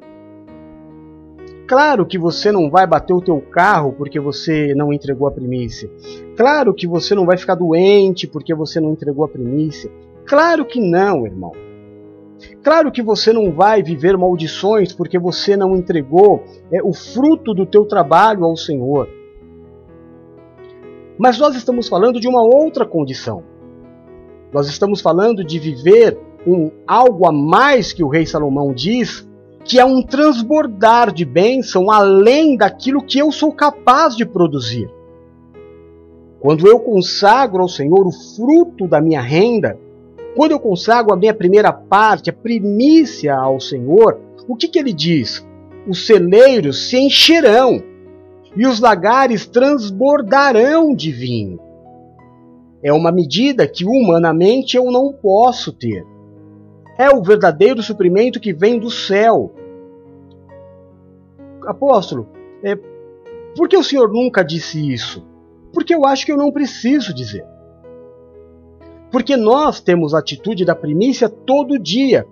Claro 1.68 2.04
que 2.04 2.18
você 2.18 2.50
não 2.50 2.68
vai 2.68 2.84
bater 2.84 3.14
o 3.14 3.20
teu 3.20 3.40
carro 3.40 3.92
porque 3.92 4.18
você 4.18 4.74
não 4.74 4.92
entregou 4.92 5.28
a 5.28 5.32
primícia. 5.32 5.88
Claro 6.36 6.74
que 6.74 6.88
você 6.88 7.14
não 7.14 7.24
vai 7.24 7.36
ficar 7.36 7.54
doente 7.54 8.26
porque 8.26 8.52
você 8.52 8.80
não 8.80 8.90
entregou 8.90 9.24
a 9.24 9.28
primícia. 9.28 9.90
Claro 10.24 10.64
que 10.64 10.80
não, 10.80 11.24
irmão. 11.24 11.65
Claro 12.66 12.90
que 12.90 13.00
você 13.00 13.32
não 13.32 13.52
vai 13.52 13.80
viver 13.80 14.18
maldições 14.18 14.92
porque 14.92 15.20
você 15.20 15.56
não 15.56 15.76
entregou 15.76 16.42
é, 16.72 16.82
o 16.82 16.92
fruto 16.92 17.54
do 17.54 17.64
teu 17.64 17.84
trabalho 17.84 18.44
ao 18.44 18.56
Senhor. 18.56 19.08
Mas 21.16 21.38
nós 21.38 21.54
estamos 21.54 21.86
falando 21.86 22.18
de 22.18 22.26
uma 22.26 22.42
outra 22.42 22.84
condição. 22.84 23.44
Nós 24.52 24.66
estamos 24.66 25.00
falando 25.00 25.44
de 25.44 25.60
viver 25.60 26.18
um 26.44 26.72
algo 26.84 27.28
a 27.28 27.30
mais 27.30 27.92
que 27.92 28.02
o 28.02 28.08
rei 28.08 28.26
Salomão 28.26 28.74
diz, 28.74 29.24
que 29.64 29.78
é 29.78 29.84
um 29.84 30.02
transbordar 30.02 31.12
de 31.12 31.24
bênção 31.24 31.88
além 31.88 32.56
daquilo 32.56 33.00
que 33.00 33.20
eu 33.20 33.30
sou 33.30 33.52
capaz 33.52 34.16
de 34.16 34.26
produzir. 34.26 34.90
quando 36.40 36.66
eu 36.66 36.80
consagro 36.80 37.62
ao 37.62 37.68
Senhor 37.68 38.04
o 38.08 38.12
fruto 38.34 38.88
da 38.88 39.00
minha 39.00 39.20
renda, 39.20 39.78
quando 40.36 40.52
eu 40.52 40.60
consagro 40.60 41.14
a 41.14 41.16
minha 41.16 41.32
primeira 41.32 41.72
parte, 41.72 42.28
a 42.28 42.32
primícia 42.32 43.34
ao 43.34 43.58
Senhor, 43.58 44.20
o 44.46 44.54
que, 44.54 44.68
que 44.68 44.78
ele 44.78 44.92
diz? 44.92 45.44
Os 45.88 46.06
celeiros 46.06 46.90
se 46.90 46.98
encherão 46.98 47.82
e 48.54 48.66
os 48.66 48.78
lagares 48.78 49.46
transbordarão 49.46 50.94
de 50.94 51.10
vinho. 51.10 51.58
É 52.82 52.92
uma 52.92 53.10
medida 53.10 53.66
que 53.66 53.86
humanamente 53.86 54.76
eu 54.76 54.90
não 54.92 55.10
posso 55.10 55.72
ter. 55.72 56.04
É 56.98 57.08
o 57.08 57.22
verdadeiro 57.22 57.82
suprimento 57.82 58.38
que 58.38 58.52
vem 58.52 58.78
do 58.78 58.90
céu. 58.90 59.54
Apóstolo, 61.66 62.28
é, 62.62 62.76
por 63.56 63.68
que 63.68 63.76
o 63.76 63.82
senhor 63.82 64.12
nunca 64.12 64.44
disse 64.44 64.92
isso? 64.92 65.26
Porque 65.72 65.94
eu 65.94 66.04
acho 66.04 66.26
que 66.26 66.32
eu 66.32 66.36
não 66.36 66.52
preciso 66.52 67.14
dizer. 67.14 67.44
Porque 69.16 69.34
nós 69.34 69.80
temos 69.80 70.12
a 70.12 70.18
atitude 70.18 70.62
da 70.62 70.74
primícia 70.74 71.26
todo 71.26 71.78
dia. 71.78 72.26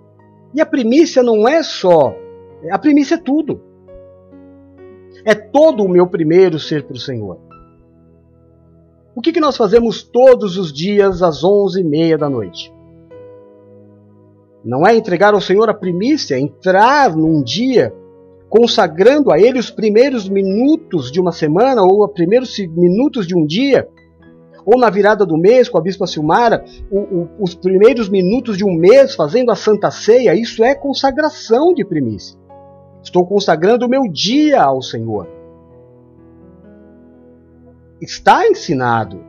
E 0.53 0.61
a 0.61 0.65
primícia 0.67 1.23
não 1.23 1.47
é 1.47 1.63
só. 1.63 2.15
A 2.69 2.77
primícia 2.77 3.15
é 3.15 3.17
tudo. 3.17 3.59
É 5.25 5.33
todo 5.33 5.83
o 5.83 5.89
meu 5.89 6.05
primeiro 6.05 6.59
ser 6.59 6.83
para 6.83 6.93
o 6.93 6.99
Senhor. 6.99 7.39
O 9.15 9.21
que, 9.21 9.31
que 9.31 9.39
nós 9.39 9.57
fazemos 9.57 10.03
todos 10.03 10.59
os 10.59 10.71
dias 10.71 11.23
às 11.23 11.43
onze 11.43 11.81
e 11.81 11.83
meia 11.83 12.19
da 12.19 12.29
noite? 12.29 12.71
Não 14.63 14.85
é 14.85 14.95
entregar 14.95 15.33
ao 15.33 15.41
Senhor 15.41 15.67
a 15.67 15.73
primícia, 15.73 16.35
é 16.35 16.39
entrar 16.39 17.15
num 17.15 17.41
dia 17.41 17.91
consagrando 18.47 19.31
a 19.31 19.39
Ele 19.39 19.57
os 19.57 19.71
primeiros 19.71 20.29
minutos 20.29 21.11
de 21.11 21.19
uma 21.19 21.31
semana 21.31 21.81
ou 21.81 22.05
os 22.05 22.13
primeiros 22.13 22.55
minutos 22.59 23.25
de 23.25 23.35
um 23.35 23.43
dia, 23.43 23.89
ou 24.65 24.79
na 24.79 24.89
virada 24.89 25.25
do 25.25 25.37
mês 25.37 25.69
com 25.69 25.77
a 25.77 25.81
Bispa 25.81 26.07
Silmara, 26.07 26.65
o, 26.89 26.99
o, 26.99 27.29
os 27.39 27.53
primeiros 27.53 28.09
minutos 28.09 28.57
de 28.57 28.65
um 28.65 28.73
mês 28.73 29.13
fazendo 29.13 29.51
a 29.51 29.55
Santa 29.55 29.91
Ceia, 29.91 30.33
isso 30.33 30.63
é 30.63 30.73
consagração 30.73 31.73
de 31.73 31.85
primícia. 31.85 32.37
Estou 33.03 33.25
consagrando 33.25 33.85
o 33.85 33.89
meu 33.89 34.03
dia 34.11 34.63
ao 34.63 34.81
Senhor. 34.81 35.27
Está 38.01 38.47
ensinado. 38.47 39.23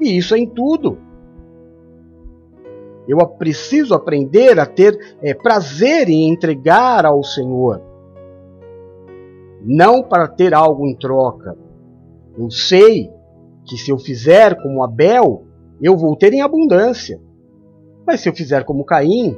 E 0.00 0.16
isso 0.16 0.34
é 0.34 0.38
em 0.38 0.46
tudo. 0.46 0.98
Eu 3.08 3.16
preciso 3.26 3.94
aprender 3.94 4.60
a 4.60 4.66
ter 4.66 5.16
é, 5.22 5.32
prazer 5.34 6.08
em 6.08 6.28
entregar 6.28 7.06
ao 7.06 7.24
Senhor 7.24 7.90
não 9.62 10.02
para 10.02 10.26
ter 10.26 10.54
algo 10.54 10.86
em 10.86 10.94
troca. 10.94 11.56
Eu 12.36 12.50
sei 12.50 13.10
que 13.66 13.76
se 13.76 13.90
eu 13.90 13.98
fizer 13.98 14.60
como 14.62 14.82
Abel, 14.82 15.44
eu 15.80 15.96
vou 15.96 16.16
ter 16.16 16.32
em 16.32 16.42
abundância. 16.42 17.20
Mas 18.06 18.20
se 18.20 18.28
eu 18.28 18.34
fizer 18.34 18.64
como 18.64 18.84
Caim, 18.84 19.36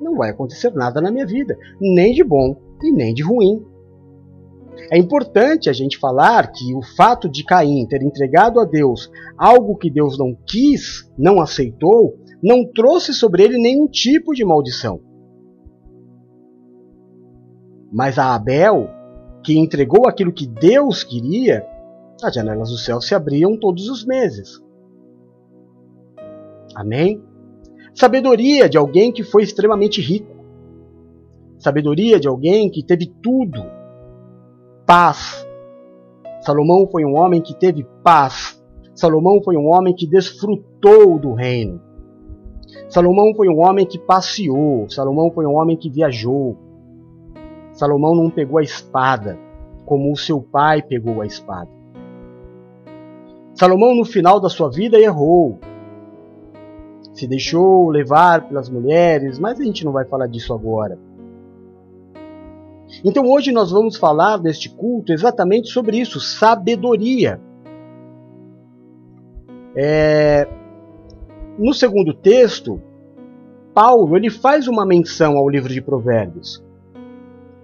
não 0.00 0.16
vai 0.16 0.30
acontecer 0.30 0.72
nada 0.72 1.00
na 1.00 1.10
minha 1.10 1.26
vida, 1.26 1.56
nem 1.80 2.12
de 2.12 2.22
bom 2.22 2.56
e 2.82 2.92
nem 2.92 3.12
de 3.14 3.22
ruim. 3.22 3.64
É 4.90 4.98
importante 4.98 5.70
a 5.70 5.72
gente 5.72 5.98
falar 5.98 6.52
que 6.52 6.74
o 6.74 6.82
fato 6.96 7.28
de 7.28 7.44
Caim 7.44 7.86
ter 7.86 8.02
entregado 8.02 8.60
a 8.60 8.64
Deus 8.64 9.10
algo 9.36 9.76
que 9.76 9.90
Deus 9.90 10.18
não 10.18 10.36
quis, 10.46 11.10
não 11.18 11.40
aceitou, 11.40 12.18
não 12.42 12.70
trouxe 12.70 13.14
sobre 13.14 13.42
ele 13.42 13.58
nenhum 13.58 13.88
tipo 13.88 14.32
de 14.32 14.44
maldição. 14.44 15.00
Mas 17.90 18.18
a 18.18 18.34
Abel 18.34 18.90
que 19.42 19.58
entregou 19.58 20.08
aquilo 20.08 20.32
que 20.32 20.46
Deus 20.46 21.04
queria, 21.04 21.64
as 22.22 22.34
janelas 22.34 22.70
do 22.70 22.78
céu 22.78 23.00
se 23.00 23.14
abriam 23.14 23.58
todos 23.58 23.88
os 23.88 24.04
meses. 24.04 24.62
Amém? 26.74 27.22
Sabedoria 27.94 28.68
de 28.68 28.76
alguém 28.76 29.12
que 29.12 29.22
foi 29.22 29.42
extremamente 29.42 30.00
rico. 30.00 30.34
Sabedoria 31.58 32.20
de 32.20 32.28
alguém 32.28 32.70
que 32.70 32.82
teve 32.82 33.06
tudo. 33.22 33.64
Paz. 34.84 35.46
Salomão 36.40 36.86
foi 36.86 37.04
um 37.04 37.16
homem 37.16 37.40
que 37.40 37.54
teve 37.54 37.84
paz. 38.02 38.62
Salomão 38.94 39.42
foi 39.42 39.56
um 39.56 39.66
homem 39.68 39.94
que 39.94 40.06
desfrutou 40.06 41.18
do 41.18 41.32
reino. 41.32 41.80
Salomão 42.88 43.34
foi 43.34 43.48
um 43.48 43.60
homem 43.60 43.86
que 43.86 43.98
passeou. 43.98 44.88
Salomão 44.88 45.30
foi 45.30 45.46
um 45.46 45.54
homem 45.54 45.76
que 45.76 45.90
viajou. 45.90 46.56
Salomão 47.72 48.14
não 48.14 48.30
pegou 48.30 48.58
a 48.58 48.62
espada 48.62 49.38
como 49.86 50.12
o 50.12 50.16
seu 50.16 50.42
pai 50.42 50.82
pegou 50.82 51.22
a 51.22 51.26
espada. 51.26 51.75
Salomão, 53.56 53.94
no 53.94 54.04
final 54.04 54.38
da 54.38 54.50
sua 54.50 54.70
vida, 54.70 55.00
errou. 55.00 55.58
Se 57.14 57.26
deixou 57.26 57.88
levar 57.88 58.46
pelas 58.46 58.68
mulheres, 58.68 59.38
mas 59.38 59.58
a 59.58 59.64
gente 59.64 59.84
não 59.84 59.92
vai 59.92 60.04
falar 60.04 60.26
disso 60.26 60.52
agora. 60.52 60.98
Então 63.02 63.24
hoje 63.24 63.50
nós 63.52 63.70
vamos 63.70 63.96
falar 63.96 64.38
neste 64.40 64.68
culto 64.68 65.12
exatamente 65.12 65.68
sobre 65.68 65.98
isso, 65.98 66.20
sabedoria. 66.20 67.40
É... 69.74 70.46
No 71.58 71.72
segundo 71.72 72.12
texto, 72.12 72.80
Paulo 73.72 74.16
ele 74.16 74.28
faz 74.28 74.68
uma 74.68 74.84
menção 74.84 75.38
ao 75.38 75.48
livro 75.48 75.72
de 75.72 75.80
Provérbios. 75.80 76.62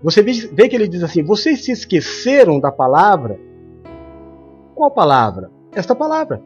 Você 0.03 0.23
vê 0.23 0.69
que 0.69 0.75
ele 0.75 0.89
diz 0.89 1.03
assim: 1.03 1.23
vocês 1.23 1.63
se 1.65 1.71
esqueceram 1.71 2.59
da 2.59 2.73
palavra. 2.73 3.39
Qual 4.75 4.91
palavra? 4.91 5.52
Esta 5.75 5.95
palavra. 5.95 6.43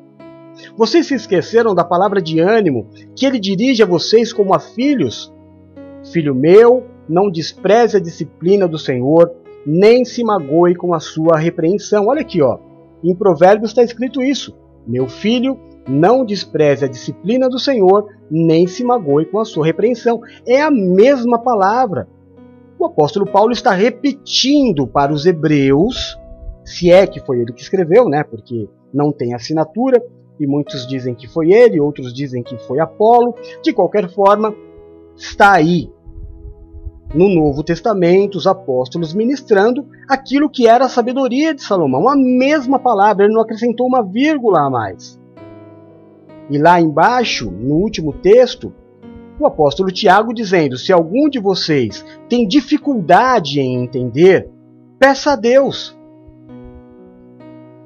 Vocês 0.76 1.06
se 1.06 1.14
esqueceram 1.14 1.74
da 1.74 1.84
palavra 1.84 2.20
de 2.20 2.40
ânimo 2.40 2.88
que 3.14 3.26
ele 3.26 3.38
dirige 3.38 3.82
a 3.82 3.86
vocês 3.86 4.32
como 4.32 4.54
a 4.54 4.58
filhos? 4.58 5.32
Filho 6.12 6.34
meu, 6.34 6.86
não 7.08 7.30
despreze 7.30 7.96
a 7.96 8.00
disciplina 8.00 8.66
do 8.66 8.78
Senhor, 8.78 9.32
nem 9.66 10.04
se 10.04 10.24
magoe 10.24 10.74
com 10.74 10.94
a 10.94 11.00
sua 11.00 11.36
repreensão. 11.36 12.06
Olha 12.06 12.22
aqui, 12.22 12.40
ó. 12.40 12.58
Em 13.04 13.14
Provérbios 13.14 13.70
está 13.70 13.82
escrito 13.82 14.22
isso. 14.22 14.56
Meu 14.86 15.08
filho, 15.08 15.58
não 15.86 16.24
despreze 16.24 16.84
a 16.84 16.88
disciplina 16.88 17.48
do 17.48 17.58
Senhor, 17.58 18.06
nem 18.30 18.66
se 18.66 18.82
magoe 18.82 19.26
com 19.26 19.38
a 19.38 19.44
sua 19.44 19.66
repreensão. 19.66 20.20
É 20.46 20.62
a 20.62 20.70
mesma 20.70 21.38
palavra 21.38 22.08
o 22.78 22.84
apóstolo 22.84 23.26
Paulo 23.26 23.52
está 23.52 23.72
repetindo 23.72 24.86
para 24.86 25.12
os 25.12 25.24
hebreus, 25.24 26.18
se 26.64 26.90
é 26.90 27.06
que 27.06 27.20
foi 27.20 27.40
ele 27.40 27.52
que 27.52 27.62
escreveu, 27.62 28.08
né? 28.08 28.22
Porque 28.22 28.68
não 28.92 29.12
tem 29.12 29.34
assinatura, 29.34 30.02
e 30.38 30.46
muitos 30.46 30.86
dizem 30.86 31.14
que 31.14 31.26
foi 31.26 31.52
ele, 31.52 31.80
outros 31.80 32.12
dizem 32.12 32.42
que 32.42 32.58
foi 32.58 32.78
Apolo. 32.78 33.34
De 33.62 33.72
qualquer 33.72 34.08
forma, 34.10 34.54
está 35.16 35.52
aí 35.52 35.90
no 37.14 37.28
Novo 37.28 37.62
Testamento 37.62 38.36
os 38.36 38.46
apóstolos 38.46 39.14
ministrando 39.14 39.86
aquilo 40.08 40.50
que 40.50 40.66
era 40.66 40.84
a 40.84 40.88
sabedoria 40.88 41.54
de 41.54 41.62
Salomão, 41.62 42.08
a 42.08 42.16
mesma 42.16 42.78
palavra, 42.78 43.24
ele 43.24 43.34
não 43.34 43.40
acrescentou 43.40 43.86
uma 43.86 44.02
vírgula 44.02 44.66
a 44.66 44.70
mais. 44.70 45.18
E 46.50 46.58
lá 46.58 46.80
embaixo, 46.80 47.50
no 47.50 47.76
último 47.76 48.12
texto, 48.12 48.72
o 49.38 49.46
apóstolo 49.46 49.90
Tiago 49.90 50.32
dizendo: 50.32 50.76
Se 50.76 50.92
algum 50.92 51.28
de 51.28 51.40
vocês 51.40 52.04
tem 52.28 52.46
dificuldade 52.46 53.60
em 53.60 53.82
entender, 53.82 54.48
peça 54.98 55.32
a 55.32 55.36
Deus. 55.36 55.95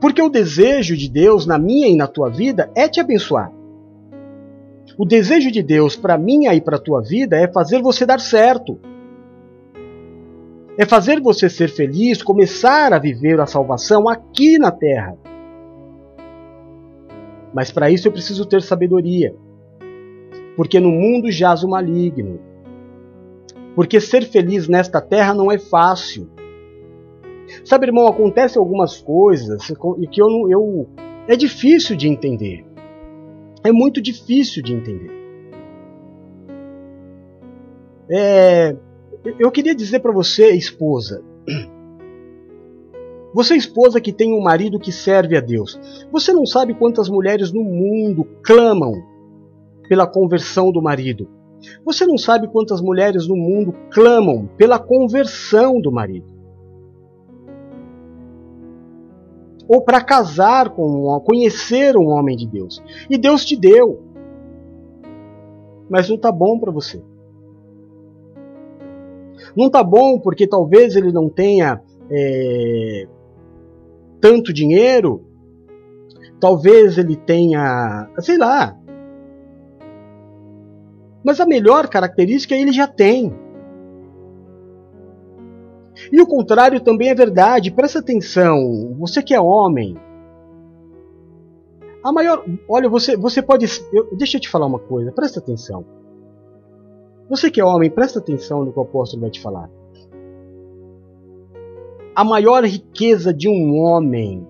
Porque 0.01 0.23
o 0.23 0.29
desejo 0.29 0.97
de 0.97 1.09
Deus 1.09 1.47
na 1.47 1.59
minha 1.59 1.89
e 1.89 1.97
na 1.97 2.07
tua 2.07 2.31
vida 2.31 2.71
é 2.75 2.89
te 2.89 3.01
abençoar. 3.01 3.53
O 4.97 5.05
desejo 5.05 5.51
de 5.51 5.63
Deus 5.63 5.95
para 5.95 6.19
minha 6.19 6.55
e 6.55 6.61
para 6.61 6.79
tua 6.79 7.01
vida 7.01 7.37
é 7.37 7.47
fazer 7.47 7.83
você 7.83 8.07
dar 8.07 8.21
certo. 8.21 8.79
É 10.79 10.87
fazer 10.87 11.21
você 11.21 11.49
ser 11.51 11.69
feliz, 11.69 12.23
começar 12.23 12.93
a 12.93 12.99
viver 12.99 13.39
a 13.41 13.47
salvação 13.47 14.09
aqui 14.09 14.59
na 14.59 14.71
terra. 14.71 15.17
Mas 17.53 17.71
para 17.71 17.91
isso 17.91 18.09
eu 18.09 18.13
preciso 18.13 18.47
ter 18.47 18.63
sabedoria 18.63 19.35
porque 20.61 20.79
no 20.79 20.91
mundo 20.91 21.31
jaz 21.31 21.63
o 21.63 21.69
maligno. 21.69 22.39
Porque 23.75 23.99
ser 23.99 24.25
feliz 24.25 24.69
nesta 24.69 25.01
terra 25.01 25.33
não 25.33 25.51
é 25.51 25.59
fácil. 25.59 26.29
Sabe, 27.65 27.87
irmão, 27.87 28.07
acontecem 28.07 28.61
algumas 28.61 28.99
coisas 28.99 29.71
e 29.71 30.07
que 30.07 30.21
eu, 30.21 30.29
eu 30.49 30.89
é 31.27 31.37
difícil 31.37 31.97
de 31.97 32.09
entender. 32.09 32.65
É 33.63 33.71
muito 33.71 34.01
difícil 34.01 34.63
de 34.63 34.73
entender. 34.73 35.11
É, 38.11 38.77
eu 39.39 39.51
queria 39.51 39.75
dizer 39.75 40.01
para 40.01 40.13
você, 40.13 40.51
esposa, 40.51 41.23
você, 43.35 43.55
esposa 43.55 44.01
que 44.01 44.13
tem 44.13 44.35
um 44.35 44.43
marido 44.43 44.81
que 44.81 44.91
serve 44.91 45.37
a 45.37 45.41
Deus, 45.41 45.79
você 46.11 46.33
não 46.33 46.45
sabe 46.45 46.75
quantas 46.75 47.09
mulheres 47.09 47.53
no 47.53 47.63
mundo 47.63 48.27
clamam 48.43 48.95
pela 49.89 50.07
conversão 50.07 50.73
do 50.73 50.83
marido. 50.83 51.29
Você 51.85 52.07
não 52.07 52.17
sabe 52.17 52.49
quantas 52.49 52.81
mulheres 52.81 53.29
no 53.29 53.37
mundo 53.37 53.75
clamam 53.91 54.49
pela 54.57 54.79
conversão 54.79 55.81
do 55.81 55.93
marido. 55.93 56.40
Ou 59.71 59.81
para 59.81 60.03
casar 60.03 60.71
com 60.71 60.83
um, 60.83 61.21
conhecer 61.21 61.97
um 61.97 62.09
homem 62.09 62.37
de 62.37 62.45
Deus. 62.45 62.83
E 63.09 63.17
Deus 63.17 63.45
te 63.45 63.57
deu. 63.57 64.03
Mas 65.89 66.11
não 66.11 66.19
tá 66.19 66.33
bom 66.33 66.59
para 66.59 66.73
você. 66.73 67.01
Não 69.55 69.71
tá 69.71 69.85
bom 69.85 70.19
porque 70.19 70.45
talvez 70.45 70.97
ele 70.97 71.13
não 71.13 71.29
tenha 71.29 71.81
é, 72.11 73.07
tanto 74.21 74.53
dinheiro, 74.53 75.25
talvez 76.41 76.99
ele 76.99 77.15
tenha, 77.15 78.11
sei 78.19 78.39
lá. 78.39 78.77
Mas 81.25 81.39
a 81.39 81.47
melhor 81.47 81.87
característica 81.87 82.57
ele 82.57 82.73
já 82.73 82.89
tem. 82.89 83.33
E 86.11 86.21
o 86.21 86.27
contrário 86.27 86.81
também 86.81 87.11
é 87.11 87.15
verdade. 87.15 87.71
Presta 87.71 87.99
atenção. 87.99 88.95
Você 88.99 89.23
que 89.23 89.35
é 89.35 89.41
homem. 89.41 89.97
A 92.03 92.13
maior. 92.13 92.45
Olha, 92.69 92.89
você, 92.89 93.17
você 93.17 93.43
pode. 93.43 93.67
Eu, 93.93 94.17
deixa 94.17 94.37
eu 94.37 94.41
te 94.41 94.49
falar 94.49 94.67
uma 94.67 94.79
coisa. 94.79 95.13
Presta 95.13 95.41
atenção. 95.41 95.85
Você 97.29 97.51
que 97.51 97.61
é 97.61 97.65
homem, 97.65 97.91
presta 97.91 98.19
atenção 98.19 98.65
no 98.65 98.73
que 98.73 98.79
o 98.79 98.83
apóstolo 98.83 99.23
vai 99.23 99.31
te 99.31 99.41
falar. 99.41 99.71
A 102.15 102.25
maior 102.25 102.65
riqueza 102.65 103.33
de 103.33 103.49
um 103.49 103.77
homem 103.79 104.47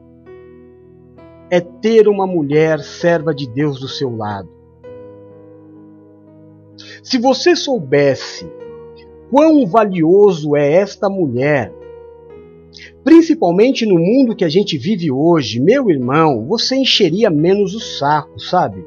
é 1.50 1.60
ter 1.60 2.08
uma 2.08 2.26
mulher 2.26 2.80
serva 2.80 3.34
de 3.34 3.46
Deus 3.46 3.78
do 3.78 3.88
seu 3.88 4.16
lado. 4.16 4.48
Se 7.02 7.18
você 7.18 7.54
soubesse 7.54 8.50
quão 9.30 9.64
valioso 9.66 10.56
é 10.56 10.72
esta 10.72 11.08
mulher, 11.08 11.72
principalmente 13.04 13.86
no 13.86 13.98
mundo 13.98 14.34
que 14.34 14.44
a 14.44 14.48
gente 14.48 14.76
vive 14.76 15.10
hoje, 15.10 15.60
meu 15.60 15.88
irmão, 15.88 16.44
você 16.46 16.76
encheria 16.76 17.30
menos 17.30 17.74
o 17.74 17.80
saco, 17.80 18.38
sabe? 18.40 18.84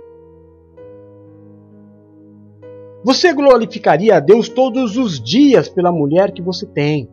Você 3.03 3.33
glorificaria 3.33 4.15
a 4.15 4.19
Deus 4.19 4.47
todos 4.47 4.97
os 4.97 5.19
dias 5.19 5.67
pela 5.67 5.91
mulher 5.91 6.31
que 6.31 6.41
você 6.41 6.65
tem. 6.65 7.09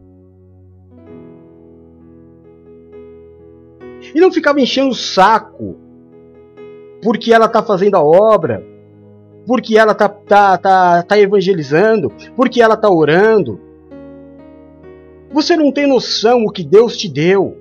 E 4.14 4.20
não 4.20 4.30
ficava 4.30 4.60
enchendo 4.60 4.90
o 4.90 4.94
saco 4.94 5.76
porque 7.02 7.32
ela 7.32 7.46
está 7.46 7.62
fazendo 7.62 7.96
a 7.96 8.02
obra, 8.02 8.64
porque 9.46 9.78
ela 9.78 9.94
tá, 9.94 10.08
tá, 10.08 10.58
tá, 10.58 11.02
tá 11.02 11.18
evangelizando, 11.18 12.12
porque 12.36 12.60
ela 12.60 12.76
tá 12.76 12.88
orando. 12.88 13.60
Você 15.32 15.56
não 15.56 15.72
tem 15.72 15.86
noção 15.86 16.44
o 16.44 16.50
que 16.50 16.64
Deus 16.64 16.96
te 16.96 17.08
deu. 17.08 17.56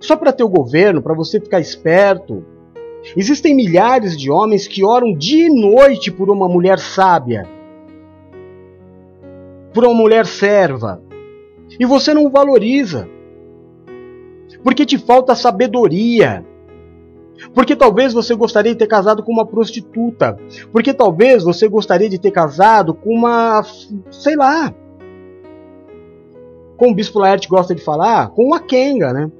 Só 0.00 0.16
para 0.16 0.32
ter 0.32 0.44
o 0.44 0.48
governo, 0.48 1.02
para 1.02 1.14
você 1.14 1.40
ficar 1.40 1.60
esperto. 1.60 2.44
Existem 3.16 3.54
milhares 3.54 4.16
de 4.16 4.30
homens 4.30 4.66
que 4.66 4.84
oram 4.84 5.14
dia 5.14 5.46
e 5.46 5.50
noite 5.50 6.10
por 6.10 6.30
uma 6.30 6.48
mulher 6.48 6.78
sábia, 6.78 7.46
por 9.74 9.84
uma 9.84 9.94
mulher 9.94 10.24
serva, 10.24 11.02
e 11.78 11.84
você 11.84 12.14
não 12.14 12.30
valoriza, 12.30 13.06
porque 14.62 14.86
te 14.86 14.96
falta 14.96 15.34
sabedoria 15.34 16.44
porque 17.52 17.74
talvez 17.74 18.12
você 18.12 18.34
gostaria 18.34 18.72
de 18.72 18.78
ter 18.78 18.86
casado 18.86 19.22
com 19.22 19.32
uma 19.32 19.46
prostituta. 19.46 20.36
Porque 20.72 20.94
talvez 20.94 21.42
você 21.42 21.68
gostaria 21.68 22.08
de 22.08 22.18
ter 22.18 22.30
casado 22.30 22.94
com 22.94 23.10
uma. 23.10 23.62
sei 24.10 24.36
lá. 24.36 24.72
Como 26.76 26.92
o 26.92 26.94
Bispo 26.94 27.18
Laerte 27.18 27.48
gosta 27.48 27.74
de 27.74 27.82
falar, 27.82 28.30
com 28.30 28.44
uma 28.44 28.60
Kenga, 28.60 29.12
né? 29.12 29.30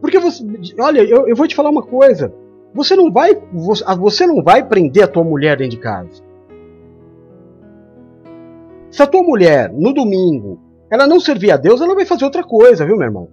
Porque 0.00 0.18
você. 0.18 0.44
Olha, 0.78 1.00
eu, 1.02 1.26
eu 1.28 1.36
vou 1.36 1.46
te 1.46 1.54
falar 1.54 1.70
uma 1.70 1.82
coisa. 1.82 2.32
Você 2.74 2.94
não 2.94 3.10
vai. 3.10 3.36
Você 3.52 4.26
não 4.26 4.42
vai 4.42 4.64
prender 4.64 5.04
a 5.04 5.08
tua 5.08 5.24
mulher 5.24 5.56
dentro 5.56 5.76
de 5.76 5.82
casa. 5.82 6.24
Se 8.90 9.02
a 9.02 9.06
tua 9.06 9.22
mulher, 9.22 9.72
no 9.72 9.92
domingo, 9.92 10.58
ela 10.90 11.06
não 11.06 11.18
servir 11.18 11.50
a 11.50 11.56
Deus, 11.56 11.80
ela 11.80 11.94
vai 11.94 12.06
fazer 12.06 12.24
outra 12.24 12.44
coisa, 12.44 12.84
viu, 12.84 12.96
meu 12.96 13.06
irmão? 13.06 13.28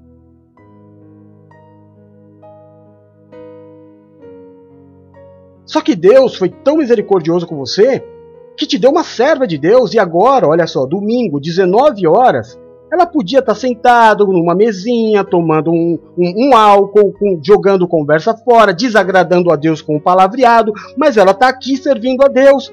Só 5.66 5.82
que 5.82 5.96
Deus 5.96 6.36
foi 6.36 6.50
tão 6.50 6.78
misericordioso 6.78 7.48
com 7.48 7.58
você 7.58 8.04
que 8.56 8.68
te 8.68 8.78
deu 8.78 8.92
uma 8.92 9.04
serva 9.04 9.48
de 9.48 9.58
Deus 9.58 9.94
e 9.94 10.00
agora, 10.00 10.48
olha 10.48 10.68
só, 10.68 10.86
domingo, 10.86 11.40
19 11.40 12.06
horas, 12.06 12.60
ela 12.92 13.08
podia 13.08 13.40
estar 13.40 13.56
sentada 13.56 14.24
numa 14.24 14.54
mesinha, 14.54 15.24
tomando 15.24 15.72
um, 15.72 15.98
um, 16.16 16.50
um 16.50 16.56
álcool, 16.56 17.12
com, 17.14 17.40
jogando 17.44 17.88
conversa 17.88 18.36
fora, 18.38 18.72
desagradando 18.72 19.52
a 19.52 19.56
Deus 19.56 19.82
com 19.82 19.96
o 19.96 20.02
palavreado, 20.02 20.74
mas 20.96 21.18
ela 21.18 21.32
está 21.32 21.48
aqui 21.48 21.76
servindo 21.76 22.24
a 22.24 22.28
Deus. 22.28 22.72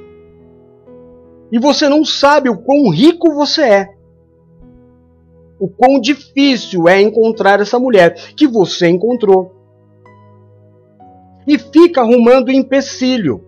E 1.50 1.58
você 1.58 1.88
não 1.88 2.04
sabe 2.04 2.50
o 2.50 2.58
quão 2.58 2.90
rico 2.90 3.32
você 3.32 3.62
é 3.62 3.99
o 5.60 5.68
quão 5.68 6.00
difícil 6.00 6.88
é 6.88 7.02
encontrar 7.02 7.60
essa 7.60 7.78
mulher 7.78 8.14
que 8.34 8.48
você 8.48 8.88
encontrou. 8.88 9.54
E 11.46 11.58
fica 11.58 12.00
arrumando 12.00 12.50
empecilho. 12.50 13.44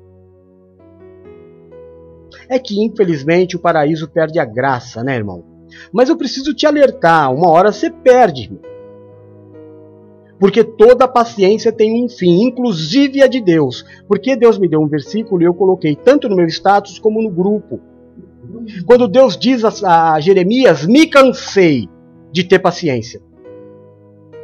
É 2.48 2.58
que 2.58 2.84
infelizmente 2.84 3.56
o 3.56 3.60
paraíso 3.60 4.08
perde 4.08 4.38
a 4.38 4.44
graça, 4.44 5.02
né, 5.02 5.16
irmão? 5.16 5.42
Mas 5.90 6.10
eu 6.10 6.16
preciso 6.16 6.52
te 6.52 6.66
alertar, 6.66 7.32
uma 7.32 7.50
hora 7.50 7.72
você 7.72 7.88
perde. 7.88 8.52
Porque 10.38 10.62
toda 10.62 11.08
paciência 11.08 11.72
tem 11.72 12.04
um 12.04 12.08
fim, 12.08 12.42
inclusive 12.42 13.22
a 13.22 13.26
de 13.26 13.40
Deus. 13.40 13.86
Porque 14.06 14.36
Deus 14.36 14.58
me 14.58 14.68
deu 14.68 14.80
um 14.80 14.88
versículo 14.88 15.40
e 15.40 15.46
eu 15.46 15.54
coloquei 15.54 15.96
tanto 15.96 16.28
no 16.28 16.36
meu 16.36 16.46
status 16.46 16.98
como 16.98 17.22
no 17.22 17.30
grupo. 17.30 17.80
Quando 18.84 19.08
Deus 19.08 19.36
diz 19.36 19.64
a, 19.64 20.12
a 20.12 20.20
Jeremias: 20.20 20.84
Me 20.84 21.06
cansei 21.06 21.88
de 22.32 22.44
ter 22.44 22.58
paciência. 22.58 23.20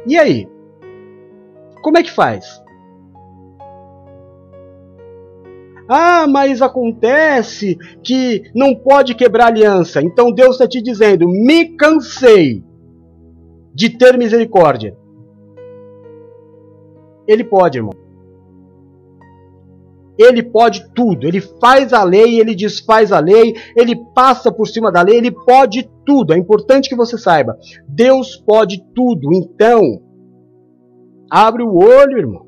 E 0.05 0.17
aí? 0.17 0.47
Como 1.81 1.97
é 1.97 2.03
que 2.03 2.11
faz? 2.11 2.61
Ah, 5.91 6.27
mas 6.27 6.61
acontece 6.61 7.75
que 8.03 8.43
não 8.53 8.75
pode 8.75 9.15
quebrar 9.15 9.47
aliança. 9.47 10.01
Então 10.01 10.31
Deus 10.31 10.51
está 10.51 10.67
te 10.67 10.81
dizendo: 10.81 11.27
me 11.27 11.75
cansei 11.75 12.63
de 13.73 13.89
ter 13.89 14.17
misericórdia. 14.17 14.95
Ele 17.27 17.43
pode, 17.43 17.79
irmão. 17.79 18.08
Ele 20.19 20.43
pode 20.43 20.91
tudo. 20.93 21.25
Ele 21.25 21.39
faz 21.39 21.93
a 21.93 22.03
lei, 22.03 22.39
ele 22.39 22.53
desfaz 22.53 23.13
a 23.13 23.19
lei, 23.19 23.55
ele 23.75 23.95
passa 24.13 24.51
por 24.51 24.67
cima 24.67 24.91
da 24.91 25.01
lei, 25.01 25.17
ele 25.17 25.31
pode 25.31 25.89
tudo. 26.05 26.33
É 26.33 26.37
importante 26.37 26.89
que 26.89 26.95
você 26.95 27.17
saiba. 27.17 27.57
Deus 27.87 28.35
pode 28.35 28.83
tudo. 28.93 29.33
Então, 29.33 30.01
abre 31.31 31.63
o 31.63 31.73
olho, 31.73 32.17
irmão. 32.17 32.45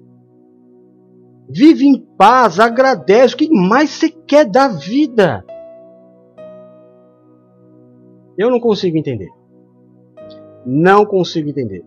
Vive 1.49 1.86
em 1.86 1.99
paz, 2.17 2.59
agradece. 2.59 3.36
O 3.36 3.38
que 3.38 3.49
mais 3.49 3.89
você 3.89 4.09
quer 4.09 4.45
da 4.45 4.67
vida? 4.67 5.45
Eu 8.38 8.49
não 8.49 8.59
consigo 8.59 8.97
entender. 8.97 9.30
Não 10.65 11.05
consigo 11.05 11.49
entender. 11.49 11.84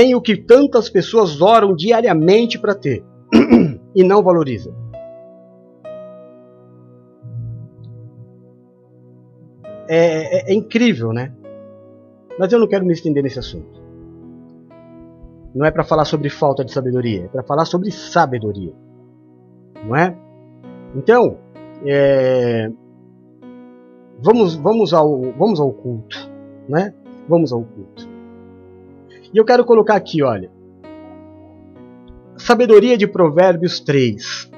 Tem 0.00 0.14
o 0.14 0.20
que 0.22 0.34
tantas 0.34 0.88
pessoas 0.88 1.42
oram 1.42 1.76
diariamente 1.76 2.58
para 2.58 2.74
ter 2.74 3.04
e 3.94 4.02
não 4.02 4.22
valorizam. 4.22 4.74
É, 9.86 10.38
é, 10.38 10.52
é, 10.52 10.54
incrível, 10.54 11.12
né? 11.12 11.34
Mas 12.38 12.50
eu 12.50 12.58
não 12.58 12.66
quero 12.66 12.86
me 12.86 12.94
estender 12.94 13.22
nesse 13.22 13.38
assunto. 13.38 13.78
Não 15.54 15.66
é 15.66 15.70
para 15.70 15.84
falar 15.84 16.06
sobre 16.06 16.30
falta 16.30 16.64
de 16.64 16.72
sabedoria, 16.72 17.26
é 17.26 17.28
para 17.28 17.42
falar 17.42 17.66
sobre 17.66 17.90
sabedoria, 17.90 18.72
não 19.84 19.94
é? 19.94 20.16
Então, 20.96 21.36
é, 21.84 22.70
vamos, 24.18 24.54
vamos, 24.54 24.94
ao, 24.94 25.20
vamos 25.32 25.60
ao 25.60 25.70
culto, 25.70 26.16
né? 26.66 26.94
Vamos 27.28 27.52
ao 27.52 27.62
culto. 27.62 28.09
E 29.32 29.38
eu 29.38 29.44
quero 29.44 29.64
colocar 29.64 29.94
aqui, 29.94 30.22
olha. 30.22 30.50
Sabedoria 32.36 32.96
de 32.96 33.06
Provérbios 33.06 33.80
3. 33.80 34.50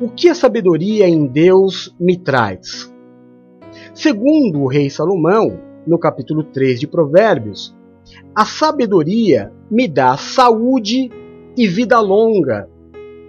O 0.00 0.10
que 0.10 0.28
a 0.28 0.34
sabedoria 0.34 1.08
em 1.08 1.26
Deus 1.26 1.94
me 1.98 2.16
traz? 2.16 2.92
Segundo 3.94 4.62
o 4.62 4.66
rei 4.66 4.90
Salomão, 4.90 5.58
no 5.86 5.98
capítulo 5.98 6.42
3 6.44 6.80
de 6.80 6.86
Provérbios, 6.86 7.74
a 8.34 8.44
sabedoria 8.44 9.52
me 9.70 9.88
dá 9.88 10.16
saúde 10.16 11.10
e 11.56 11.66
vida 11.66 11.98
longa. 12.00 12.68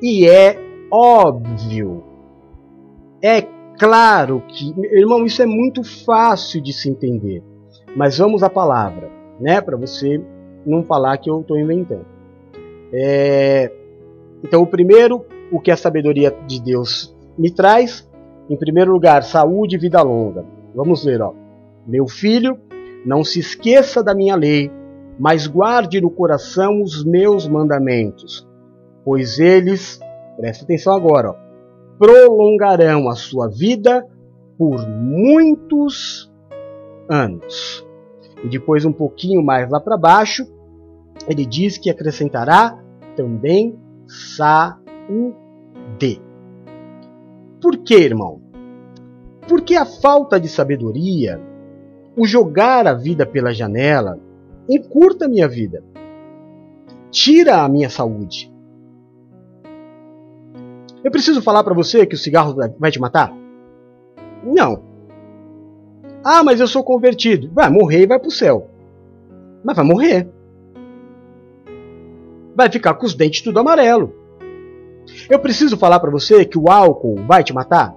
E 0.02 0.28
é 0.28 0.58
óbvio, 0.92 2.04
é 3.22 3.42
Claro 3.78 4.44
que, 4.48 4.74
irmão, 4.92 5.24
isso 5.24 5.42
é 5.42 5.46
muito 5.46 5.84
fácil 5.84 6.60
de 6.62 6.74
se 6.74 6.90
entender. 6.90 7.44
Mas 7.96 8.18
vamos 8.18 8.42
à 8.42 8.50
palavra, 8.50 9.12
né? 9.40 9.62
Para 9.62 9.78
você 9.78 10.20
não 10.70 10.84
falar 10.84 11.18
que 11.18 11.30
eu 11.30 11.42
estou 11.42 11.58
inventando. 11.58 12.06
É... 12.94 13.72
Então, 14.44 14.62
o 14.62 14.68
primeiro, 14.68 15.26
o 15.52 15.60
que 15.60 15.72
a 15.72 15.78
sabedoria 15.78 16.36
de 16.46 16.62
Deus 16.62 17.16
me 17.38 17.52
traz, 17.52 18.08
em 18.50 18.58
primeiro 18.58 18.92
lugar, 18.92 19.24
saúde 19.24 19.76
e 19.76 19.80
vida 19.80 20.02
longa. 20.02 20.46
Vamos 20.76 21.04
ver, 21.04 21.22
ó. 21.22 21.34
Meu 21.86 22.08
filho, 22.08 22.58
não 23.06 23.24
se 23.24 23.40
esqueça 23.40 24.04
da 24.04 24.14
minha 24.14 24.36
lei, 24.36 24.72
mas 25.20 25.48
guarde 25.48 26.02
no 26.02 26.12
coração 26.12 26.82
os 26.82 27.04
meus 27.04 27.48
mandamentos, 27.48 28.48
pois 29.04 29.40
eles, 29.40 30.00
presta 30.36 30.64
atenção 30.64 30.94
agora, 30.94 31.30
ó, 31.32 31.36
prolongarão 31.98 33.10
a 33.10 33.16
sua 33.16 33.48
vida 33.48 34.06
por 34.58 34.88
muitos 34.88 36.32
anos. 37.10 37.86
E 38.44 38.50
depois, 38.50 38.86
um 38.86 38.92
pouquinho 38.92 39.44
mais 39.44 39.70
lá 39.70 39.80
para 39.80 39.98
baixo, 39.98 40.46
ele 41.28 41.46
diz 41.46 41.78
que 41.78 41.90
acrescentará 41.90 42.78
também 43.16 43.78
saúde. 44.08 44.78
Por 47.62 47.78
que, 47.78 47.96
irmão? 47.96 48.42
Porque 49.48 49.76
a 49.76 49.86
falta 49.86 50.40
de 50.40 50.50
sabedoria, 50.50 51.42
o 52.16 52.26
jogar 52.28 52.86
a 52.86 52.94
vida 52.94 53.26
pela 53.26 53.54
janela, 53.54 54.20
encurta 54.70 55.26
a 55.26 55.30
minha 55.30 55.48
vida, 55.48 55.84
tira 57.10 57.64
a 57.64 57.70
minha 57.70 57.90
saúde, 57.90 58.52
eu 61.08 61.12
preciso 61.12 61.42
falar 61.42 61.64
para 61.64 61.74
você 61.74 62.06
que 62.06 62.16
o 62.16 62.18
cigarro 62.18 62.54
vai 62.78 62.92
te 62.92 63.00
matar? 63.00 63.34
Não. 64.44 64.84
Ah, 66.22 66.44
mas 66.44 66.60
eu 66.60 66.68
sou 66.68 66.84
convertido. 66.84 67.50
Vai 67.54 67.70
morrer 67.70 68.02
e 68.02 68.08
vai 68.08 68.20
pro 68.20 68.30
céu. 68.30 68.70
Mas 69.64 69.76
vai 69.76 69.86
morrer. 69.86 70.30
Vai 72.58 72.72
ficar 72.72 72.96
com 72.96 73.06
os 73.06 73.14
dentes 73.14 73.42
tudo 73.42 73.60
amarelo. 73.60 74.16
Eu 75.30 75.38
preciso 75.38 75.78
falar 75.78 76.00
para 76.00 76.10
você 76.10 76.44
que 76.44 76.58
o 76.58 76.72
álcool 76.72 77.24
vai 77.28 77.44
te 77.44 77.54
matar? 77.54 77.96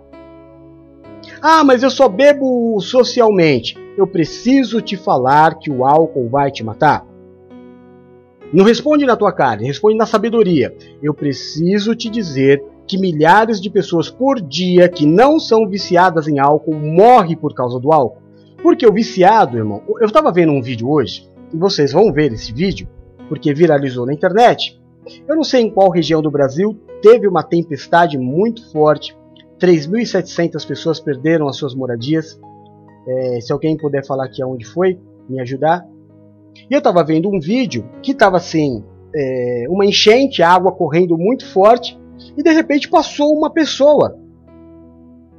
Ah, 1.40 1.64
mas 1.64 1.82
eu 1.82 1.88
só 1.88 2.06
bebo 2.06 2.78
socialmente. 2.78 3.74
Eu 3.96 4.06
preciso 4.06 4.82
te 4.82 4.98
falar 4.98 5.58
que 5.58 5.70
o 5.70 5.82
álcool 5.82 6.28
vai 6.28 6.50
te 6.50 6.62
matar? 6.62 7.06
Não 8.52 8.62
responde 8.62 9.06
na 9.06 9.16
tua 9.16 9.32
cara, 9.32 9.62
responde 9.62 9.96
na 9.96 10.04
sabedoria. 10.04 10.76
Eu 11.02 11.14
preciso 11.14 11.94
te 11.94 12.10
dizer 12.10 12.62
que 12.86 12.98
milhares 12.98 13.62
de 13.62 13.70
pessoas 13.70 14.10
por 14.10 14.42
dia 14.42 14.90
que 14.90 15.06
não 15.06 15.40
são 15.40 15.66
viciadas 15.66 16.28
em 16.28 16.38
álcool 16.38 16.74
morrem 16.74 17.34
por 17.34 17.54
causa 17.54 17.80
do 17.80 17.94
álcool. 17.94 18.20
Porque 18.62 18.86
o 18.86 18.92
viciado, 18.92 19.56
irmão, 19.56 19.82
eu 19.98 20.06
estava 20.06 20.30
vendo 20.30 20.52
um 20.52 20.60
vídeo 20.60 20.90
hoje, 20.90 21.26
e 21.50 21.56
vocês 21.56 21.92
vão 21.92 22.12
ver 22.12 22.30
esse 22.30 22.52
vídeo, 22.52 22.86
porque 23.30 23.54
viralizou 23.54 24.04
na 24.04 24.12
internet. 24.12 24.76
Eu 25.28 25.36
não 25.36 25.44
sei 25.44 25.62
em 25.62 25.70
qual 25.70 25.88
região 25.88 26.20
do 26.20 26.32
Brasil 26.32 26.76
teve 27.00 27.28
uma 27.28 27.44
tempestade 27.44 28.18
muito 28.18 28.68
forte, 28.72 29.16
3.700 29.60 30.66
pessoas 30.66 30.98
perderam 30.98 31.46
as 31.46 31.56
suas 31.56 31.72
moradias. 31.72 32.40
É, 33.06 33.40
se 33.40 33.52
alguém 33.52 33.76
puder 33.76 34.04
falar 34.04 34.24
aqui 34.24 34.42
aonde 34.42 34.64
foi, 34.64 34.98
me 35.28 35.40
ajudar. 35.40 35.86
E 36.68 36.74
eu 36.74 36.78
estava 36.78 37.04
vendo 37.04 37.28
um 37.28 37.38
vídeo 37.38 37.88
que 38.02 38.10
estava 38.10 38.36
assim, 38.36 38.82
é, 39.14 39.64
uma 39.68 39.86
enchente, 39.86 40.42
água 40.42 40.72
correndo 40.72 41.16
muito 41.16 41.46
forte, 41.46 41.96
e 42.36 42.42
de 42.42 42.50
repente 42.50 42.88
passou 42.88 43.32
uma 43.32 43.48
pessoa. 43.48 44.18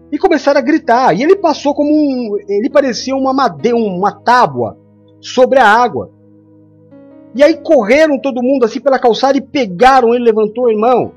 E 0.10 0.18
começaram 0.18 0.62
a 0.62 0.64
gritar. 0.64 1.14
E 1.14 1.24
ele 1.24 1.36
passou 1.36 1.76
como 1.76 1.92
um. 1.92 2.38
Ele 2.48 2.70
parecia 2.70 3.16
uma 3.16 3.34
madeira, 3.34 3.78
uma 3.78 4.14
tábua 4.14 4.78
sobre 5.20 5.60
a 5.60 5.68
água. 5.68 6.20
E 7.34 7.43
aí 7.43 7.57
correram 7.57 8.19
todo 8.19 8.43
mundo 8.43 8.65
assim 8.65 8.79
pela 8.79 8.99
calçada 8.99 9.38
e 9.38 9.41
pegaram 9.41 10.13
ele, 10.13 10.25
levantou 10.25 10.65
o 10.65 10.69
irmão. 10.69 11.13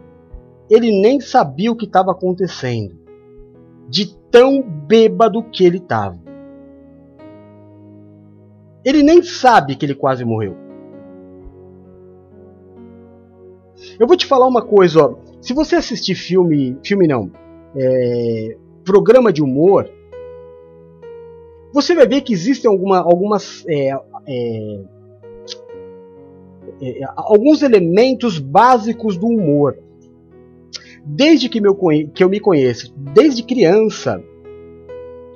Ele 0.70 1.00
nem 1.00 1.20
sabia 1.20 1.72
o 1.72 1.76
que 1.76 1.86
estava 1.86 2.12
acontecendo. 2.12 2.94
De 3.88 4.16
tão 4.30 4.62
bêbado 4.62 5.42
que 5.42 5.64
ele 5.64 5.78
estava. 5.78 6.18
Ele 8.84 9.02
nem 9.02 9.22
sabe 9.22 9.76
que 9.76 9.84
ele 9.84 9.94
quase 9.94 10.24
morreu. 10.24 10.56
Eu 13.98 14.06
vou 14.06 14.16
te 14.16 14.26
falar 14.26 14.46
uma 14.46 14.62
coisa, 14.62 15.04
ó. 15.04 15.14
Se 15.40 15.52
você 15.52 15.76
assistir 15.76 16.14
filme, 16.14 16.78
filme 16.82 17.06
não, 17.06 17.30
é, 17.76 18.56
programa 18.84 19.32
de 19.32 19.42
humor, 19.42 19.90
você 21.72 21.94
vai 21.94 22.06
ver 22.06 22.22
que 22.22 22.32
existem 22.32 22.70
alguma, 22.70 22.98
algumas 22.98 23.64
é, 23.68 23.90
é, 24.26 24.84
é, 26.80 27.00
alguns 27.16 27.62
elementos 27.62 28.38
básicos 28.38 29.16
do 29.16 29.26
humor. 29.26 29.78
Desde 31.04 31.48
que, 31.48 31.60
meu, 31.60 31.76
que 32.14 32.24
eu 32.24 32.28
me 32.28 32.40
conheço, 32.40 32.94
desde 32.96 33.42
criança, 33.42 34.22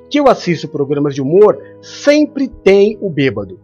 que 0.08 0.18
eu 0.18 0.28
assisto 0.28 0.68
programas 0.68 1.14
de 1.14 1.20
humor, 1.20 1.58
sempre 1.82 2.48
tem 2.48 2.98
o 3.00 3.10
bêbado. 3.10 3.60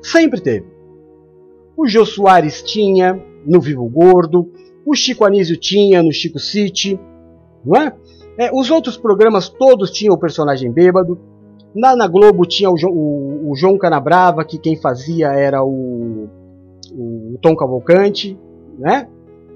Sempre 0.00 0.40
teve. 0.40 0.66
O 1.76 1.86
Jô 1.86 2.06
Soares 2.06 2.62
tinha, 2.62 3.22
no 3.44 3.60
Vivo 3.60 3.88
Gordo, 3.88 4.50
o 4.86 4.94
Chico 4.94 5.24
Anísio 5.24 5.56
tinha 5.56 6.02
no 6.02 6.12
Chico 6.12 6.38
City, 6.38 6.98
não 7.64 7.80
é? 7.80 7.94
é 8.38 8.50
os 8.52 8.70
outros 8.70 8.96
programas 8.96 9.48
todos 9.48 9.90
tinham 9.90 10.14
o 10.14 10.18
personagem 10.18 10.72
bêbado. 10.72 11.18
Na, 11.78 11.94
na 11.94 12.08
Globo 12.08 12.44
tinha 12.44 12.68
o, 12.68 12.74
o, 12.74 13.50
o, 13.52 13.56
João 13.56 13.78
Canabrava, 13.78 14.44
que 14.44 14.58
quem 14.58 14.76
fazia 14.76 15.28
era 15.28 15.62
o, 15.62 16.28
o 16.92 17.38
Tom 17.40 17.54
Cavalcante, 17.54 18.36
né? 18.76 19.08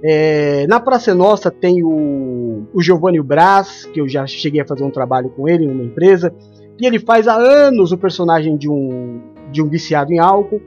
É, 0.05 0.67
na 0.69 0.81
Praça 0.81 1.15
Nossa 1.15 1.51
tem 1.51 1.83
o, 1.83 2.67
o 2.73 2.81
Giovanni 2.81 3.21
Brás, 3.21 3.87
que 3.87 4.01
eu 4.01 4.09
já 4.09 4.27
cheguei 4.27 4.61
a 4.61 4.67
fazer 4.67 4.85
um 4.85 4.91
trabalho 4.91 5.31
com 5.31 5.49
ele 5.49 5.67
numa 5.67 5.85
empresa, 5.85 6.33
e 6.81 6.87
ele 6.87 6.99
faz 6.99 7.27
há 7.27 7.35
anos 7.35 7.93
o 7.93 7.99
personagem 7.99 8.57
de 8.57 8.69
um, 8.69 9.21
de 9.51 9.63
um 9.63 9.69
viciado 9.69 10.13
em 10.13 10.19
álcool, 10.19 10.61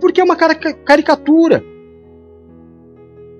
porque 0.00 0.20
é 0.20 0.24
uma 0.24 0.36
caricatura. 0.36 1.62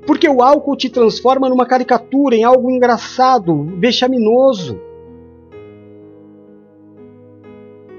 Porque 0.07 0.29
o 0.29 0.43
álcool 0.43 0.77
te 0.77 0.91
transforma 0.91 1.49
numa 1.49 1.65
caricatura, 1.65 2.35
em 2.35 2.45
algo 2.45 2.71
engraçado, 2.71 3.65
vexaminoso. 3.79 4.79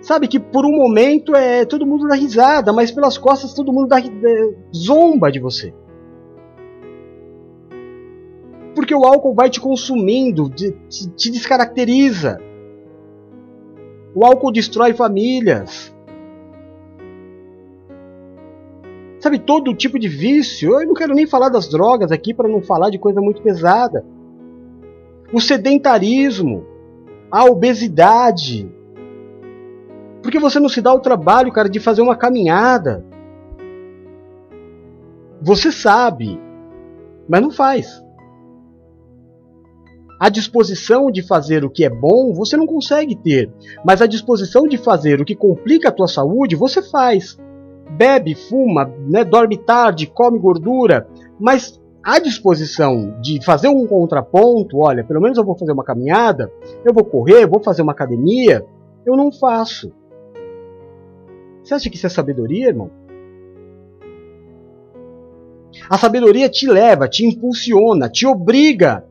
Sabe 0.04 0.28
que 0.28 0.40
por 0.40 0.66
um 0.66 0.72
momento 0.72 1.36
é 1.36 1.66
todo 1.66 1.88
mundo 1.88 2.08
dá 2.08 2.14
risada, 2.14 2.72
mas 2.72 2.92
pelas 2.92 3.18
costas 3.18 3.54
todo 3.54 3.74
mundo 3.74 3.88
dá 3.88 4.00
é, 4.00 4.54
zomba 4.76 5.32
de 5.32 5.40
você. 5.40 5.74
Porque 8.76 8.94
o 8.94 9.06
álcool 9.06 9.34
vai 9.34 9.50
te 9.50 9.60
consumindo, 9.60 10.50
te, 10.50 10.72
te 11.16 11.32
descaracteriza. 11.32 12.40
O 14.14 14.24
álcool 14.26 14.52
destrói 14.52 14.94
famílias. 14.94 15.94
sabe, 19.24 19.40
todo 19.40 19.74
tipo 19.74 19.98
de 19.98 20.10
vício. 20.10 20.80
Eu 20.82 20.86
não 20.86 20.94
quero 20.94 21.16
nem 21.16 21.26
falar 21.26 21.48
das 21.48 21.70
drogas 21.70 22.12
aqui 22.12 22.34
para 22.34 22.50
não 22.50 22.62
falar 22.62 22.90
de 22.90 23.00
coisa 23.00 23.22
muito 23.22 23.42
pesada. 23.42 24.06
O 25.32 25.40
sedentarismo, 25.40 26.66
a 27.32 27.46
obesidade. 27.46 28.70
Porque 30.24 30.40
você 30.40 30.60
não 30.60 30.70
se 30.70 30.82
dá 30.82 30.92
o 30.94 31.02
trabalho, 31.02 31.52
cara, 31.52 31.70
de 31.70 31.80
fazer 31.80 32.02
uma 32.02 32.16
caminhada. 32.16 33.06
Você 35.42 35.72
sabe, 35.72 36.42
mas 37.30 37.42
não 37.42 37.52
faz. 37.52 38.02
A 40.20 40.30
disposição 40.30 41.12
de 41.12 41.22
fazer 41.22 41.66
o 41.66 41.70
que 41.70 41.84
é 41.84 41.90
bom, 41.90 42.34
você 42.34 42.56
não 42.56 42.66
consegue 42.66 43.14
ter, 43.14 43.52
mas 43.86 44.02
a 44.02 44.08
disposição 44.08 44.66
de 44.66 44.78
fazer 44.78 45.20
o 45.20 45.26
que 45.26 45.36
complica 45.36 45.90
a 45.90 45.92
tua 45.92 46.08
saúde, 46.08 46.56
você 46.56 46.82
faz 46.82 47.38
bebe, 47.98 48.34
fuma, 48.34 48.86
né, 49.08 49.24
dorme 49.24 49.58
tarde, 49.58 50.08
come 50.08 50.40
gordura, 50.40 51.08
mas 51.40 51.80
a 52.04 52.20
disposição 52.20 53.20
de 53.22 53.44
fazer 53.44 53.68
um 53.68 53.86
contraponto, 53.86 54.78
olha, 54.78 55.04
pelo 55.04 55.22
menos 55.22 55.38
eu 55.38 55.46
vou 55.46 55.58
fazer 55.58 55.72
uma 55.72 55.84
caminhada, 55.84 56.52
eu 56.84 56.94
vou 56.94 57.06
correr, 57.06 57.46
vou 57.46 57.62
fazer 57.62 57.82
uma 57.82 57.92
academia, 57.92 58.66
eu 59.06 59.16
não 59.16 59.32
faço. 59.32 59.92
Você 61.64 61.74
acha 61.74 61.90
que 61.90 61.96
isso 61.96 62.08
é 62.08 62.10
sabedoria, 62.10 62.68
irmão? 62.68 62.92
A 65.90 65.98
sabedoria 65.98 66.50
te 66.50 66.68
leva, 66.68 67.08
te 67.08 67.26
impulsiona, 67.26 68.10
te 68.10 68.26
obriga 68.28 69.06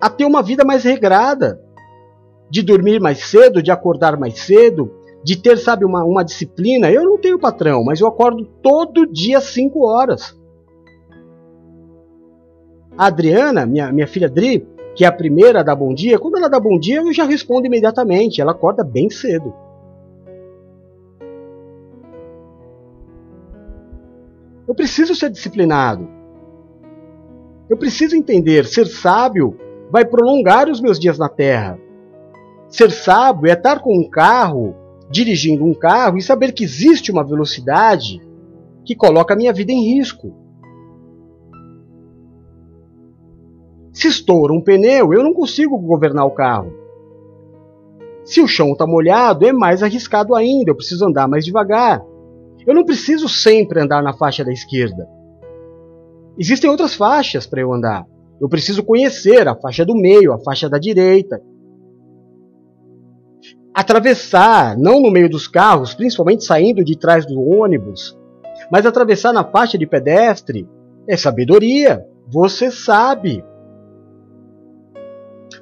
a 0.00 0.08
ter 0.08 0.24
uma 0.24 0.42
vida 0.42 0.64
mais 0.64 0.84
regrada, 0.84 1.60
de 2.50 2.62
dormir 2.62 3.00
mais 3.00 3.24
cedo, 3.24 3.62
de 3.62 3.70
acordar 3.70 4.18
mais 4.18 4.40
cedo, 4.40 4.90
de 5.24 5.36
ter, 5.36 5.56
sabe, 5.56 5.84
uma, 5.84 6.04
uma 6.04 6.24
disciplina. 6.24 6.90
Eu 6.90 7.04
não 7.04 7.18
tenho 7.18 7.38
patrão, 7.38 7.84
mas 7.84 8.00
eu 8.00 8.06
acordo 8.06 8.44
todo 8.62 9.06
dia 9.06 9.40
5 9.40 9.86
horas. 9.86 10.36
A 12.96 13.06
Adriana, 13.06 13.64
minha, 13.64 13.90
minha 13.92 14.06
filha 14.06 14.26
Adri, 14.26 14.66
que 14.94 15.04
é 15.04 15.08
a 15.08 15.12
primeira 15.12 15.60
a 15.60 15.62
dar 15.62 15.76
bom 15.76 15.94
dia, 15.94 16.18
quando 16.18 16.36
ela 16.36 16.48
dá 16.48 16.60
bom 16.60 16.78
dia, 16.78 16.98
eu 16.98 17.12
já 17.12 17.24
respondo 17.24 17.66
imediatamente. 17.66 18.40
Ela 18.40 18.52
acorda 18.52 18.84
bem 18.84 19.08
cedo. 19.08 19.54
Eu 24.66 24.74
preciso 24.74 25.14
ser 25.14 25.30
disciplinado. 25.30 26.08
Eu 27.68 27.76
preciso 27.76 28.16
entender, 28.16 28.66
ser 28.66 28.86
sábio 28.86 29.56
vai 29.90 30.04
prolongar 30.04 30.68
os 30.68 30.80
meus 30.80 30.98
dias 30.98 31.18
na 31.18 31.28
terra. 31.28 31.78
Ser 32.68 32.90
sábio 32.90 33.50
é 33.50 33.52
estar 33.52 33.80
com 33.80 33.96
um 33.96 34.08
carro, 34.08 34.74
dirigindo 35.10 35.64
um 35.64 35.74
carro 35.74 36.16
e 36.16 36.22
saber 36.22 36.52
que 36.52 36.64
existe 36.64 37.10
uma 37.10 37.24
velocidade 37.24 38.20
que 38.84 38.94
coloca 38.94 39.34
a 39.34 39.36
minha 39.36 39.52
vida 39.52 39.72
em 39.72 39.94
risco. 39.94 40.34
Se 43.92 44.08
estoura 44.08 44.52
um 44.52 44.60
pneu, 44.60 45.12
eu 45.12 45.22
não 45.22 45.34
consigo 45.34 45.78
governar 45.78 46.24
o 46.26 46.30
carro. 46.30 46.72
Se 48.24 48.40
o 48.40 48.48
chão 48.48 48.72
está 48.72 48.86
molhado, 48.86 49.46
é 49.46 49.52
mais 49.52 49.82
arriscado 49.82 50.34
ainda, 50.34 50.70
eu 50.70 50.74
preciso 50.74 51.06
andar 51.06 51.28
mais 51.28 51.44
devagar. 51.44 52.02
Eu 52.66 52.74
não 52.74 52.84
preciso 52.84 53.28
sempre 53.28 53.80
andar 53.80 54.02
na 54.02 54.12
faixa 54.12 54.44
da 54.44 54.52
esquerda. 54.52 55.08
Existem 56.38 56.70
outras 56.70 56.94
faixas 56.94 57.46
para 57.46 57.60
eu 57.60 57.72
andar. 57.72 58.06
Eu 58.40 58.48
preciso 58.48 58.82
conhecer 58.82 59.46
a 59.46 59.54
faixa 59.54 59.84
do 59.84 59.94
meio, 59.94 60.32
a 60.32 60.38
faixa 60.38 60.68
da 60.68 60.78
direita. 60.78 61.40
Atravessar, 63.74 64.76
não 64.76 65.00
no 65.00 65.10
meio 65.10 65.30
dos 65.30 65.46
carros, 65.46 65.94
principalmente 65.94 66.44
saindo 66.44 66.84
de 66.84 66.98
trás 66.98 67.24
do 67.24 67.40
ônibus, 67.40 68.18
mas 68.70 68.84
atravessar 68.84 69.32
na 69.32 69.44
faixa 69.44 69.78
de 69.78 69.86
pedestre 69.86 70.68
é 71.08 71.16
sabedoria. 71.16 72.04
Você 72.28 72.70
sabe. 72.70 73.44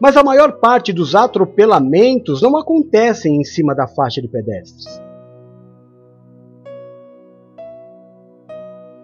Mas 0.01 0.17
a 0.17 0.23
maior 0.23 0.61
parte 0.61 0.93
dos 0.93 1.15
atropelamentos 1.15 2.41
não 2.41 2.57
acontecem 2.57 3.41
em 3.41 3.45
cima 3.45 3.75
da 3.75 3.87
faixa 3.87 4.21
de 4.21 4.29
pedestres. 4.29 5.10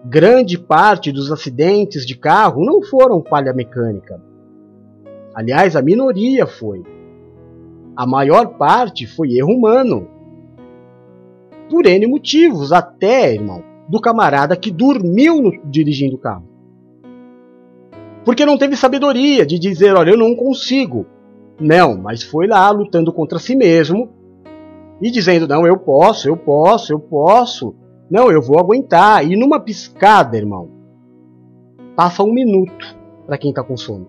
Grande 0.09 0.57
parte 0.57 1.11
dos 1.11 1.29
acidentes 1.33 2.05
de 2.05 2.17
carro 2.17 2.63
não 2.63 2.81
foram 2.81 3.21
falha 3.29 3.51
mecânica. 3.51 4.23
Aliás, 5.35 5.75
a 5.75 5.81
minoria 5.81 6.47
foi. 6.47 6.81
A 7.93 8.07
maior 8.07 8.57
parte 8.57 9.05
foi 9.05 9.33
erro 9.33 9.51
humano. 9.51 10.07
Por 11.69 11.85
N 11.85 12.07
motivos, 12.07 12.71
até, 12.71 13.33
irmão, 13.33 13.61
do 13.89 13.99
camarada 13.99 14.55
que 14.55 14.71
dormiu 14.71 15.41
no, 15.41 15.51
dirigindo 15.65 16.15
o 16.15 16.19
carro. 16.19 16.47
Porque 18.23 18.45
não 18.45 18.57
teve 18.57 18.77
sabedoria 18.77 19.45
de 19.45 19.59
dizer, 19.59 19.93
olha, 19.93 20.11
eu 20.11 20.17
não 20.17 20.37
consigo. 20.37 21.05
Não, 21.59 21.97
mas 21.97 22.23
foi 22.23 22.47
lá 22.47 22.71
lutando 22.71 23.11
contra 23.11 23.39
si 23.39 23.57
mesmo 23.57 24.13
e 25.01 25.11
dizendo, 25.11 25.49
não, 25.49 25.67
eu 25.67 25.77
posso, 25.77 26.29
eu 26.29 26.37
posso, 26.37 26.93
eu 26.93 26.99
posso. 26.99 27.75
Não, 28.09 28.31
eu 28.31 28.41
vou 28.41 28.59
aguentar. 28.59 29.25
E 29.25 29.35
numa 29.35 29.59
piscada, 29.59 30.37
irmão, 30.37 30.69
passa 31.95 32.23
um 32.23 32.33
minuto 32.33 32.97
para 33.25 33.37
quem 33.37 33.49
está 33.49 33.63
com 33.63 33.75
sono. 33.75 34.07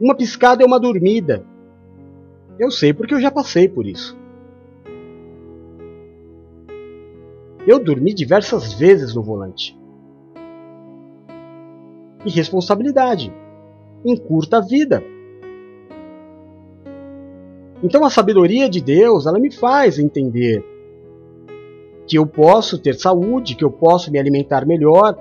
Uma 0.00 0.14
piscada 0.14 0.62
é 0.62 0.66
uma 0.66 0.80
dormida. 0.80 1.44
Eu 2.58 2.70
sei 2.70 2.92
porque 2.92 3.14
eu 3.14 3.20
já 3.20 3.30
passei 3.30 3.68
por 3.68 3.86
isso. 3.86 4.16
Eu 7.66 7.82
dormi 7.82 8.14
diversas 8.14 8.72
vezes 8.72 9.14
no 9.14 9.22
volante. 9.22 9.78
Irresponsabilidade. 12.24 13.32
Encurta 14.04 14.58
a 14.58 14.60
vida. 14.60 15.02
Então 17.82 18.04
a 18.04 18.10
sabedoria 18.10 18.68
de 18.68 18.80
Deus, 18.80 19.26
ela 19.26 19.38
me 19.38 19.52
faz 19.52 19.98
entender 19.98 20.64
que 22.06 22.16
eu 22.16 22.26
posso 22.26 22.78
ter 22.78 22.94
saúde, 22.94 23.56
que 23.56 23.64
eu 23.64 23.70
posso 23.70 24.10
me 24.10 24.18
alimentar 24.18 24.64
melhor, 24.64 25.18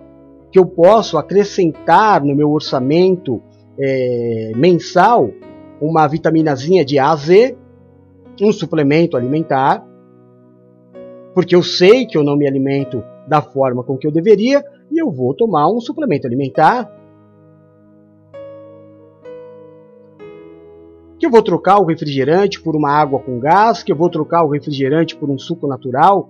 que 0.51 0.59
eu 0.59 0.65
posso 0.65 1.17
acrescentar 1.17 2.23
no 2.23 2.35
meu 2.35 2.51
orçamento 2.51 3.41
é, 3.77 4.51
mensal 4.55 5.29
uma 5.81 6.07
vitaminazinha 6.07 6.85
de 6.85 6.97
A 6.97 7.11
a 7.11 7.15
Z, 7.15 7.57
um 8.41 8.51
suplemento 8.51 9.17
alimentar, 9.17 9.85
porque 11.33 11.55
eu 11.55 11.63
sei 11.63 12.05
que 12.05 12.17
eu 12.17 12.23
não 12.23 12.37
me 12.37 12.47
alimento 12.47 13.03
da 13.27 13.41
forma 13.41 13.83
com 13.83 13.97
que 13.97 14.07
eu 14.07 14.11
deveria 14.11 14.63
e 14.91 15.01
eu 15.01 15.11
vou 15.11 15.33
tomar 15.33 15.69
um 15.69 15.81
suplemento 15.81 16.27
alimentar. 16.27 16.89
Que 21.17 21.25
eu 21.25 21.31
vou 21.31 21.41
trocar 21.41 21.79
o 21.79 21.85
refrigerante 21.85 22.61
por 22.61 22.75
uma 22.75 22.91
água 22.91 23.19
com 23.19 23.39
gás, 23.39 23.83
que 23.83 23.91
eu 23.91 23.95
vou 23.95 24.09
trocar 24.09 24.43
o 24.43 24.49
refrigerante 24.49 25.15
por 25.15 25.29
um 25.29 25.37
suco 25.37 25.67
natural, 25.67 26.29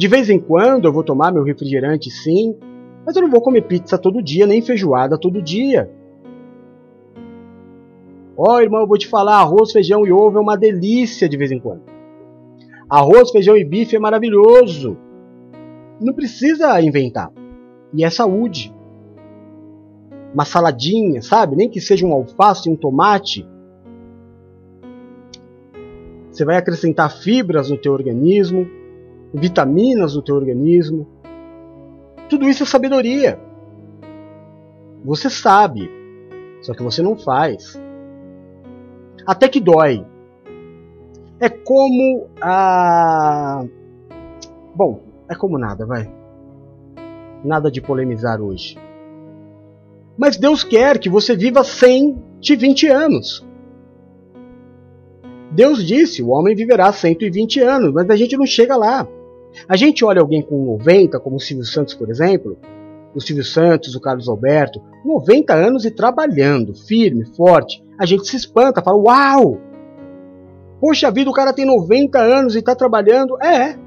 de 0.00 0.08
vez 0.08 0.30
em 0.30 0.40
quando 0.40 0.86
eu 0.86 0.92
vou 0.94 1.04
tomar 1.04 1.30
meu 1.30 1.44
refrigerante 1.44 2.10
sim, 2.10 2.56
mas 3.04 3.14
eu 3.14 3.20
não 3.20 3.30
vou 3.30 3.42
comer 3.42 3.66
pizza 3.66 3.98
todo 3.98 4.22
dia, 4.22 4.46
nem 4.46 4.62
feijoada 4.62 5.18
todo 5.18 5.42
dia. 5.42 5.90
Ó, 8.34 8.54
oh, 8.54 8.60
irmão, 8.62 8.80
eu 8.80 8.86
vou 8.86 8.96
te 8.96 9.06
falar, 9.06 9.36
arroz, 9.36 9.70
feijão 9.70 10.06
e 10.06 10.10
ovo 10.10 10.38
é 10.38 10.40
uma 10.40 10.56
delícia 10.56 11.28
de 11.28 11.36
vez 11.36 11.52
em 11.52 11.60
quando. 11.60 11.82
Arroz, 12.88 13.30
feijão 13.30 13.58
e 13.58 13.62
bife 13.62 13.94
é 13.94 13.98
maravilhoso. 13.98 14.96
Não 16.00 16.14
precisa 16.14 16.80
inventar. 16.80 17.30
E 17.92 18.02
é 18.02 18.08
saúde. 18.08 18.74
Uma 20.32 20.46
saladinha, 20.46 21.20
sabe? 21.20 21.56
Nem 21.56 21.68
que 21.68 21.78
seja 21.78 22.06
um 22.06 22.14
alface 22.14 22.70
e 22.70 22.72
um 22.72 22.76
tomate. 22.76 23.46
Você 26.30 26.42
vai 26.42 26.56
acrescentar 26.56 27.12
fibras 27.12 27.68
no 27.68 27.76
teu 27.76 27.92
organismo 27.92 28.79
vitaminas 29.32 30.14
do 30.14 30.22
teu 30.22 30.34
organismo. 30.34 31.06
Tudo 32.28 32.48
isso 32.48 32.62
é 32.62 32.66
sabedoria. 32.66 33.38
Você 35.04 35.30
sabe, 35.30 35.90
só 36.62 36.74
que 36.74 36.82
você 36.82 37.02
não 37.02 37.16
faz. 37.16 37.80
Até 39.26 39.48
que 39.48 39.60
dói. 39.60 40.04
É 41.38 41.48
como 41.48 42.28
a. 42.40 43.64
Bom, 44.74 45.02
é 45.28 45.34
como 45.34 45.58
nada, 45.58 45.86
vai. 45.86 46.12
Nada 47.42 47.70
de 47.70 47.80
polemizar 47.80 48.40
hoje. 48.40 48.76
Mas 50.18 50.36
Deus 50.36 50.62
quer 50.62 50.98
que 50.98 51.08
você 51.08 51.34
viva 51.34 51.64
120 51.64 52.88
anos. 52.88 53.46
Deus 55.50 55.84
disse: 55.84 56.22
o 56.22 56.28
homem 56.28 56.54
viverá 56.54 56.92
120 56.92 57.60
anos, 57.60 57.92
mas 57.92 58.08
a 58.10 58.16
gente 58.16 58.36
não 58.36 58.46
chega 58.46 58.76
lá. 58.76 59.08
A 59.68 59.76
gente 59.76 60.04
olha 60.04 60.20
alguém 60.20 60.42
com 60.42 60.64
90, 60.64 61.18
como 61.20 61.36
o 61.36 61.40
Silvio 61.40 61.64
Santos, 61.64 61.94
por 61.94 62.10
exemplo, 62.10 62.58
o 63.14 63.20
Silvio 63.20 63.44
Santos, 63.44 63.94
o 63.94 64.00
Carlos 64.00 64.28
Alberto, 64.28 64.80
90 65.04 65.54
anos 65.54 65.84
e 65.84 65.90
trabalhando, 65.90 66.74
firme, 66.74 67.24
forte. 67.36 67.82
A 67.98 68.06
gente 68.06 68.26
se 68.26 68.36
espanta, 68.36 68.82
fala: 68.82 68.98
Uau! 68.98 69.58
Poxa 70.80 71.10
vida, 71.10 71.28
o 71.28 71.34
cara 71.34 71.52
tem 71.52 71.66
90 71.66 72.18
anos 72.18 72.54
e 72.54 72.60
está 72.60 72.74
trabalhando. 72.74 73.36
É, 73.42 73.78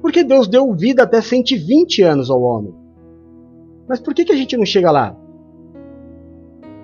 porque 0.00 0.24
Deus 0.24 0.48
deu 0.48 0.72
vida 0.74 1.02
até 1.02 1.20
120 1.20 2.02
anos 2.02 2.30
ao 2.30 2.40
homem. 2.40 2.74
Mas 3.88 4.00
por 4.00 4.14
que, 4.14 4.24
que 4.24 4.32
a 4.32 4.36
gente 4.36 4.56
não 4.56 4.64
chega 4.64 4.90
lá? 4.90 5.16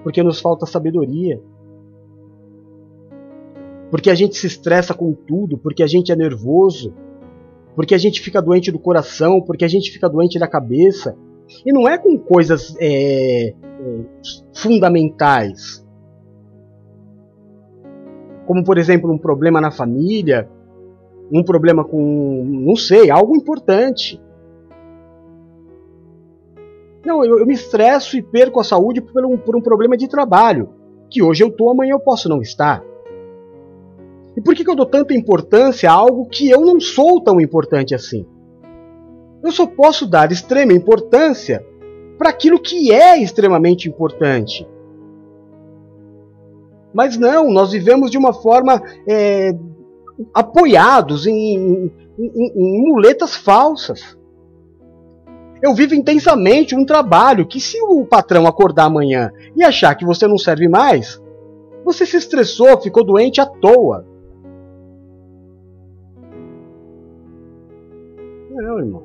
Porque 0.02 0.22
nos 0.22 0.40
falta 0.40 0.66
sabedoria. 0.66 1.40
Porque 3.90 4.10
a 4.10 4.14
gente 4.14 4.36
se 4.36 4.46
estressa 4.46 4.92
com 4.92 5.12
tudo, 5.12 5.56
porque 5.56 5.82
a 5.82 5.86
gente 5.86 6.12
é 6.12 6.16
nervoso, 6.16 6.92
porque 7.76 7.94
a 7.94 7.98
gente 7.98 8.22
fica 8.22 8.40
doente 8.40 8.72
do 8.72 8.78
coração, 8.78 9.38
porque 9.42 9.62
a 9.62 9.68
gente 9.68 9.90
fica 9.90 10.08
doente 10.08 10.38
da 10.38 10.48
cabeça. 10.48 11.14
E 11.64 11.72
não 11.72 11.86
é 11.86 11.98
com 11.98 12.18
coisas 12.18 12.74
é, 12.80 13.50
é, 13.50 13.54
fundamentais. 14.54 15.86
Como, 18.46 18.64
por 18.64 18.78
exemplo, 18.78 19.12
um 19.12 19.18
problema 19.18 19.60
na 19.60 19.70
família, 19.70 20.48
um 21.30 21.44
problema 21.44 21.84
com, 21.84 22.44
não 22.46 22.76
sei, 22.76 23.10
algo 23.10 23.36
importante. 23.36 24.18
Não, 27.04 27.22
eu, 27.22 27.38
eu 27.40 27.46
me 27.46 27.54
estresso 27.54 28.16
e 28.16 28.22
perco 28.22 28.58
a 28.58 28.64
saúde 28.64 29.02
por 29.02 29.24
um, 29.24 29.36
por 29.36 29.54
um 29.54 29.60
problema 29.60 29.98
de 29.98 30.08
trabalho, 30.08 30.70
que 31.10 31.22
hoje 31.22 31.44
eu 31.44 31.48
estou, 31.48 31.70
amanhã 31.70 31.92
eu 31.92 32.00
posso 32.00 32.26
não 32.26 32.40
estar. 32.40 32.82
E 34.36 34.40
por 34.40 34.54
que, 34.54 34.62
que 34.62 34.70
eu 34.70 34.76
dou 34.76 34.86
tanta 34.86 35.14
importância 35.14 35.90
a 35.90 35.94
algo 35.94 36.28
que 36.28 36.50
eu 36.50 36.60
não 36.60 36.78
sou 36.78 37.20
tão 37.22 37.40
importante 37.40 37.94
assim? 37.94 38.26
Eu 39.42 39.50
só 39.50 39.66
posso 39.66 40.06
dar 40.06 40.30
extrema 40.30 40.72
importância 40.72 41.64
para 42.18 42.30
aquilo 42.30 42.60
que 42.60 42.92
é 42.92 43.18
extremamente 43.18 43.88
importante. 43.88 44.66
Mas 46.92 47.16
não, 47.16 47.50
nós 47.50 47.72
vivemos 47.72 48.10
de 48.10 48.18
uma 48.18 48.32
forma 48.32 48.82
é, 49.06 49.54
apoiados 50.34 51.26
em, 51.26 51.32
em, 51.34 51.92
em, 52.18 52.52
em 52.56 52.90
muletas 52.90 53.36
falsas. 53.36 54.16
Eu 55.62 55.74
vivo 55.74 55.94
intensamente 55.94 56.74
um 56.74 56.84
trabalho 56.84 57.46
que, 57.46 57.60
se 57.60 57.80
o 57.82 58.04
patrão 58.04 58.46
acordar 58.46 58.84
amanhã 58.84 59.30
e 59.54 59.62
achar 59.62 59.94
que 59.94 60.04
você 60.04 60.26
não 60.26 60.38
serve 60.38 60.68
mais, 60.68 61.20
você 61.84 62.04
se 62.04 62.16
estressou, 62.16 62.80
ficou 62.80 63.04
doente 63.04 63.40
à 63.40 63.46
toa. 63.46 64.15
Não, 68.56 68.78
irmão. 68.78 69.02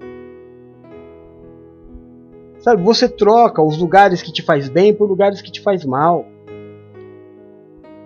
Sabe, 2.59 2.81
você 2.81 3.09
troca 3.09 3.61
os 3.61 3.77
lugares 3.77 4.21
que 4.21 4.31
te 4.31 4.41
faz 4.41 4.69
bem 4.69 4.93
por 4.93 5.09
lugares 5.09 5.41
que 5.41 5.51
te 5.51 5.61
faz 5.61 5.83
mal. 5.83 6.25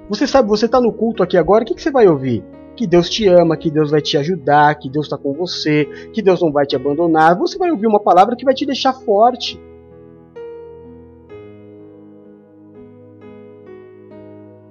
Você 0.10 0.26
sabe, 0.26 0.48
você 0.48 0.66
está 0.66 0.82
no 0.82 0.92
culto 0.92 1.22
aqui 1.22 1.38
agora, 1.38 1.64
o 1.64 1.68
que, 1.68 1.76
que 1.76 1.82
você 1.82 1.92
vai 1.92 2.08
ouvir? 2.08 2.44
Que 2.76 2.88
Deus 2.88 3.10
te 3.10 3.28
ama, 3.28 3.58
que 3.58 3.70
Deus 3.70 3.92
vai 3.92 4.02
te 4.02 4.18
ajudar, 4.18 4.76
que 4.76 4.90
Deus 4.90 5.06
está 5.06 5.18
com 5.18 5.34
você, 5.34 5.86
que 6.12 6.22
Deus 6.22 6.42
não 6.42 6.52
vai 6.52 6.66
te 6.66 6.76
abandonar. 6.76 7.38
Você 7.38 7.58
vai 7.58 7.70
ouvir 7.70 7.88
uma 7.88 8.00
palavra 8.00 8.36
que 8.36 8.46
vai 8.46 8.54
te 8.54 8.66
deixar 8.66 8.94
forte. 8.94 9.60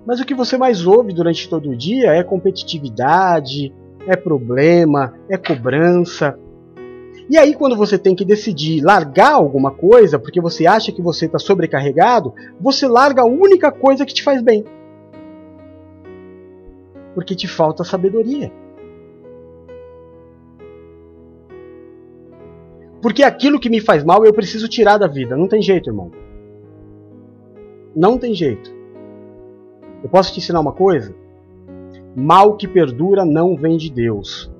Mas 0.04 0.20
o 0.20 0.24
que 0.24 0.34
você 0.34 0.58
mais 0.58 0.86
ouve 0.86 1.12
durante 1.12 1.48
todo 1.48 1.70
o 1.70 1.76
dia 1.76 2.10
é 2.12 2.22
competitividade, 2.22 3.72
é 4.06 4.16
problema, 4.16 5.14
é 5.28 5.36
cobrança. 5.36 6.38
E 7.28 7.38
aí, 7.38 7.54
quando 7.54 7.76
você 7.76 7.98
tem 7.98 8.14
que 8.14 8.24
decidir 8.24 8.82
largar 8.82 9.32
alguma 9.32 9.70
coisa, 9.70 10.18
porque 10.18 10.40
você 10.40 10.66
acha 10.66 10.92
que 10.92 11.00
você 11.00 11.26
está 11.26 11.38
sobrecarregado, 11.38 12.34
você 12.60 12.86
larga 12.86 13.22
a 13.22 13.26
única 13.26 13.72
coisa 13.72 14.04
que 14.04 14.12
te 14.12 14.22
faz 14.22 14.42
bem 14.42 14.64
porque 17.14 17.34
te 17.34 17.46
falta 17.46 17.84
sabedoria. 17.84 18.52
Porque 23.00 23.22
aquilo 23.22 23.60
que 23.60 23.70
me 23.70 23.80
faz 23.80 24.02
mal 24.02 24.24
eu 24.24 24.32
preciso 24.32 24.68
tirar 24.68 24.98
da 24.98 25.06
vida. 25.06 25.36
Não 25.36 25.46
tem 25.46 25.62
jeito, 25.62 25.88
irmão. 25.88 26.10
Não 27.94 28.18
tem 28.18 28.34
jeito. 28.34 28.74
Eu 30.02 30.08
posso 30.08 30.32
te 30.32 30.40
ensinar 30.40 30.60
uma 30.60 30.72
coisa? 30.72 31.14
Mal 32.16 32.56
que 32.56 32.66
perdura 32.66 33.24
não 33.24 33.56
vem 33.56 33.76
de 33.76 33.90
Deus. 33.90 34.50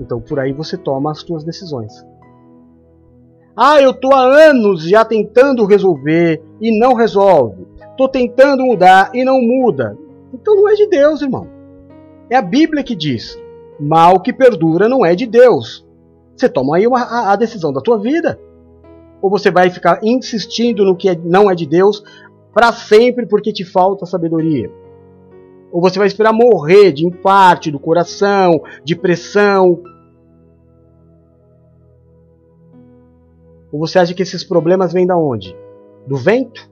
Então 0.00 0.20
por 0.20 0.38
aí 0.38 0.52
você 0.52 0.76
toma 0.76 1.12
as 1.12 1.20
suas 1.20 1.44
decisões. 1.44 2.04
Ah, 3.56 3.80
eu 3.80 3.90
estou 3.90 4.14
há 4.14 4.22
anos 4.22 4.88
já 4.88 5.04
tentando 5.04 5.66
resolver 5.66 6.42
e 6.60 6.78
não 6.78 6.94
resolve. 6.94 7.66
Estou 7.90 8.08
tentando 8.08 8.64
mudar 8.64 9.10
e 9.14 9.24
não 9.24 9.40
muda. 9.40 9.96
Então 10.32 10.56
não 10.56 10.68
é 10.68 10.74
de 10.74 10.88
Deus, 10.88 11.20
irmão. 11.20 11.46
É 12.30 12.36
a 12.36 12.42
Bíblia 12.42 12.82
que 12.82 12.96
diz: 12.96 13.38
mal 13.78 14.20
que 14.20 14.32
perdura 14.32 14.88
não 14.88 15.04
é 15.04 15.14
de 15.14 15.26
Deus. 15.26 15.86
Você 16.34 16.48
toma 16.48 16.76
aí 16.76 16.86
uma, 16.86 17.02
a, 17.02 17.32
a, 17.32 17.36
decisão 17.36 17.72
da 17.72 17.80
tua 17.80 17.98
vida. 17.98 18.40
Ou 19.20 19.28
você 19.28 19.50
vai 19.50 19.70
ficar 19.70 20.00
insistindo 20.02 20.84
no 20.84 20.96
que 20.96 21.10
é, 21.10 21.14
não 21.22 21.50
é 21.50 21.54
de 21.54 21.66
Deus 21.66 22.02
para 22.54 22.72
sempre 22.72 23.26
porque 23.26 23.52
te 23.52 23.64
falta 23.64 24.06
sabedoria. 24.06 24.70
Ou 25.70 25.80
você 25.80 25.98
vai 25.98 26.08
esperar 26.08 26.32
morrer 26.32 26.92
de 26.92 27.06
infarte 27.06 27.70
do 27.70 27.78
coração, 27.78 28.62
de 28.82 28.96
pressão. 28.96 29.82
Ou 33.72 33.80
você 33.80 33.98
acha 33.98 34.14
que 34.14 34.22
esses 34.22 34.44
problemas 34.44 34.92
vêm 34.92 35.06
da 35.06 35.16
onde? 35.16 35.56
Do 36.06 36.16
vento? 36.16 36.70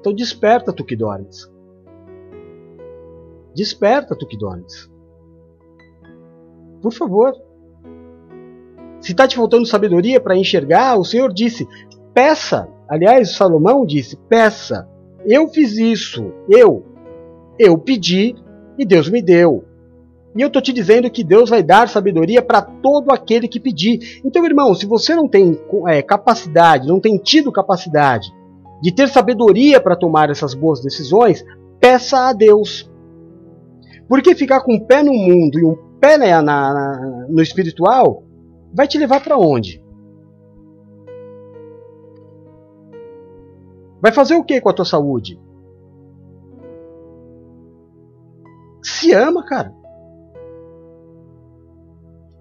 Então 0.00 0.14
desperta 0.14 0.72
tu 0.72 0.82
que 0.82 0.96
dormes. 0.96 1.48
Desperta, 3.54 4.16
tu 4.16 4.26
que 4.26 4.38
dormes. 4.38 4.90
Por 6.80 6.92
favor. 6.92 7.34
Se 9.00 9.12
está 9.12 9.26
te 9.26 9.36
faltando 9.36 9.66
sabedoria 9.66 10.20
para 10.20 10.36
enxergar, 10.36 10.98
o 10.98 11.04
Senhor 11.04 11.32
disse: 11.32 11.68
peça. 12.14 12.68
Aliás, 12.88 13.36
Salomão 13.36 13.84
disse: 13.84 14.16
peça. 14.16 14.88
Eu 15.26 15.48
fiz 15.48 15.76
isso. 15.76 16.32
Eu. 16.48 16.84
Eu 17.58 17.76
pedi 17.76 18.34
e 18.78 18.84
Deus 18.86 19.10
me 19.10 19.20
deu. 19.20 19.64
E 20.36 20.40
eu 20.40 20.46
estou 20.46 20.62
te 20.62 20.72
dizendo 20.72 21.10
que 21.10 21.24
Deus 21.24 21.50
vai 21.50 21.62
dar 21.62 21.88
sabedoria 21.88 22.40
para 22.40 22.62
todo 22.62 23.10
aquele 23.10 23.48
que 23.48 23.58
pedir. 23.58 24.20
Então, 24.24 24.44
irmão, 24.44 24.74
se 24.74 24.86
você 24.86 25.14
não 25.14 25.26
tem 25.26 25.58
é, 25.88 26.02
capacidade, 26.02 26.86
não 26.86 27.00
tem 27.00 27.18
tido 27.18 27.50
capacidade 27.50 28.32
de 28.80 28.92
ter 28.92 29.08
sabedoria 29.08 29.80
para 29.80 29.96
tomar 29.96 30.30
essas 30.30 30.54
boas 30.54 30.80
decisões, 30.80 31.44
peça 31.80 32.28
a 32.28 32.32
Deus. 32.32 32.90
Porque 34.08 34.34
ficar 34.34 34.60
com 34.60 34.74
um 34.74 34.80
pé 34.80 35.02
no 35.02 35.12
mundo 35.12 35.58
e 35.58 35.64
um 35.64 35.76
pé 36.00 36.16
na, 36.16 36.40
na, 36.40 37.26
no 37.28 37.42
espiritual 37.42 38.22
vai 38.72 38.86
te 38.86 38.98
levar 38.98 39.22
para 39.22 39.36
onde? 39.36 39.82
Vai 44.00 44.12
fazer 44.12 44.34
o 44.36 44.44
que 44.44 44.60
com 44.60 44.70
a 44.70 44.72
tua 44.72 44.84
saúde? 44.84 45.38
Se 48.82 49.12
ama, 49.12 49.44
cara. 49.44 49.79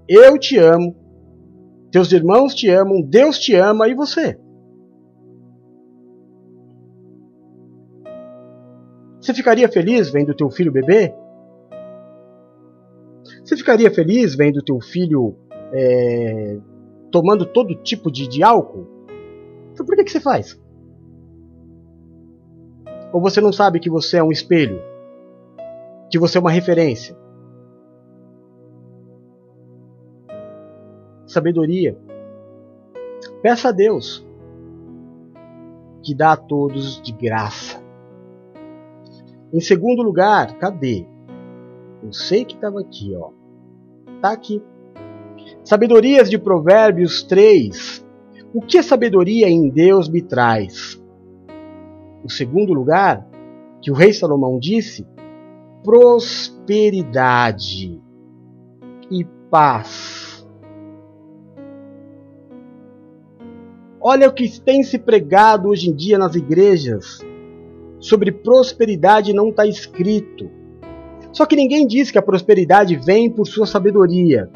Eu 0.09 0.39
te 0.39 0.57
amo. 0.57 0.95
Teus 1.91 2.11
irmãos 2.11 2.55
te 2.55 2.67
amam. 2.67 2.99
Deus 2.99 3.37
te 3.37 3.53
ama. 3.53 3.87
E 3.87 3.93
você? 3.93 4.39
Você 9.21 9.35
ficaria 9.35 9.69
feliz 9.69 10.09
vendo 10.09 10.33
teu 10.33 10.49
filho 10.49 10.71
beber? 10.71 11.13
Você 13.43 13.55
ficaria 13.55 13.91
feliz 13.91 14.33
vendo 14.33 14.63
teu 14.63 14.79
filho 14.79 15.35
é, 15.71 16.57
tomando 17.11 17.45
todo 17.45 17.75
tipo 17.75 18.11
de, 18.11 18.27
de 18.27 18.41
álcool? 18.41 18.87
Então 19.73 19.85
por 19.85 19.95
que, 19.95 20.05
que 20.05 20.11
você 20.11 20.19
faz? 20.19 20.59
Ou 23.11 23.21
você 23.21 23.39
não 23.39 23.51
sabe 23.51 23.79
que 23.79 23.89
você 23.89 24.17
é 24.17 24.23
um 24.23 24.31
espelho? 24.31 24.81
Que 26.09 26.17
você 26.17 26.37
é 26.37 26.41
uma 26.41 26.51
referência? 26.51 27.18
Sabedoria. 31.29 31.97
Peça 33.43 33.69
a 33.69 33.71
Deus 33.71 34.27
que 36.01 36.15
dá 36.15 36.31
a 36.31 36.37
todos 36.37 36.99
de 37.01 37.11
graça. 37.11 37.83
Em 39.53 39.59
segundo 39.59 40.01
lugar, 40.01 40.57
cadê? 40.57 41.05
Eu 42.01 42.11
sei 42.11 42.43
que 42.45 42.55
estava 42.55 42.79
aqui, 42.79 43.13
ó. 43.15 43.29
Está 44.15 44.31
aqui. 44.31 44.63
Sabedorias 45.63 46.31
de 46.31 46.39
Provérbios 46.39 47.21
3. 47.23 48.03
O 48.51 48.61
que 48.61 48.79
a 48.79 48.83
sabedoria 48.83 49.47
em 49.47 49.69
Deus 49.69 50.09
me 50.09 50.23
traz? 50.23 50.99
O 52.23 52.29
segundo 52.29 52.73
lugar, 52.73 53.29
que 53.81 53.91
o 53.91 53.93
rei 53.93 54.13
Salomão 54.13 54.57
disse, 54.57 55.05
prosperidade 55.83 58.01
e 59.11 59.23
paz. 59.51 60.18
Olha 64.01 64.29
o 64.29 64.33
que 64.33 64.61
tem 64.61 64.81
se 64.81 64.97
pregado 64.97 65.67
hoje 65.67 65.89
em 65.89 65.93
dia 65.93 66.17
nas 66.17 66.33
igrejas. 66.33 67.19
Sobre 67.99 68.31
prosperidade 68.31 69.33
não 69.33 69.49
está 69.49 69.67
escrito. 69.67 70.49
Só 71.33 71.45
que 71.45 71.55
ninguém 71.55 71.85
diz 71.85 72.09
que 72.09 72.17
a 72.17 72.21
prosperidade 72.21 72.95
vem 72.95 73.29
por 73.29 73.45
sua 73.45 73.65
sabedoria. 73.65 74.49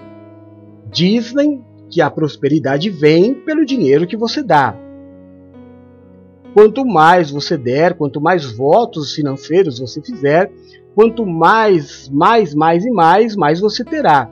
Dizem 0.89 1.61
que 1.89 2.01
a 2.01 2.09
prosperidade 2.09 2.89
vem 2.89 3.33
pelo 3.33 3.65
dinheiro 3.65 4.07
que 4.07 4.15
você 4.15 4.41
dá. 4.41 4.77
Quanto 6.53 6.85
mais 6.85 7.29
você 7.29 7.57
der, 7.57 7.95
quanto 7.95 8.21
mais 8.21 8.49
votos 8.49 9.13
financeiros 9.13 9.77
você 9.77 10.01
fizer, 10.01 10.49
quanto 10.95 11.25
mais, 11.25 12.07
mais, 12.07 12.55
mais 12.55 12.85
e 12.85 12.91
mais, 12.91 13.35
mais 13.35 13.59
você 13.59 13.83
terá. 13.83 14.31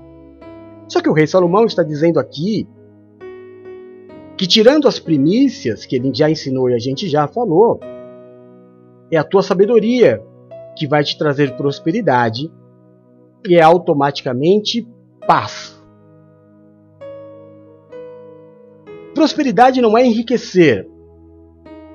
Só 0.88 1.02
que 1.02 1.10
o 1.10 1.14
rei 1.14 1.28
Salomão 1.28 1.66
está 1.66 1.84
dizendo 1.84 2.18
aqui 2.18 2.66
que 4.42 4.48
tirando 4.48 4.88
as 4.88 4.98
primícias 4.98 5.86
que 5.86 5.96
ele 5.96 6.12
já 6.12 6.28
ensinou 6.28 6.68
e 6.68 6.74
a 6.74 6.80
gente 6.80 7.08
já 7.08 7.28
falou, 7.28 7.80
é 9.12 9.16
a 9.16 9.24
tua 9.24 9.44
sabedoria 9.44 10.20
que 10.76 10.88
vai 10.88 11.04
te 11.04 11.16
trazer 11.16 11.56
prosperidade 11.56 12.52
e 13.48 13.56
é 13.56 13.62
automaticamente 13.62 14.88
paz. 15.28 15.80
Prosperidade 19.14 19.80
não 19.80 19.96
é 19.96 20.04
enriquecer. 20.08 20.90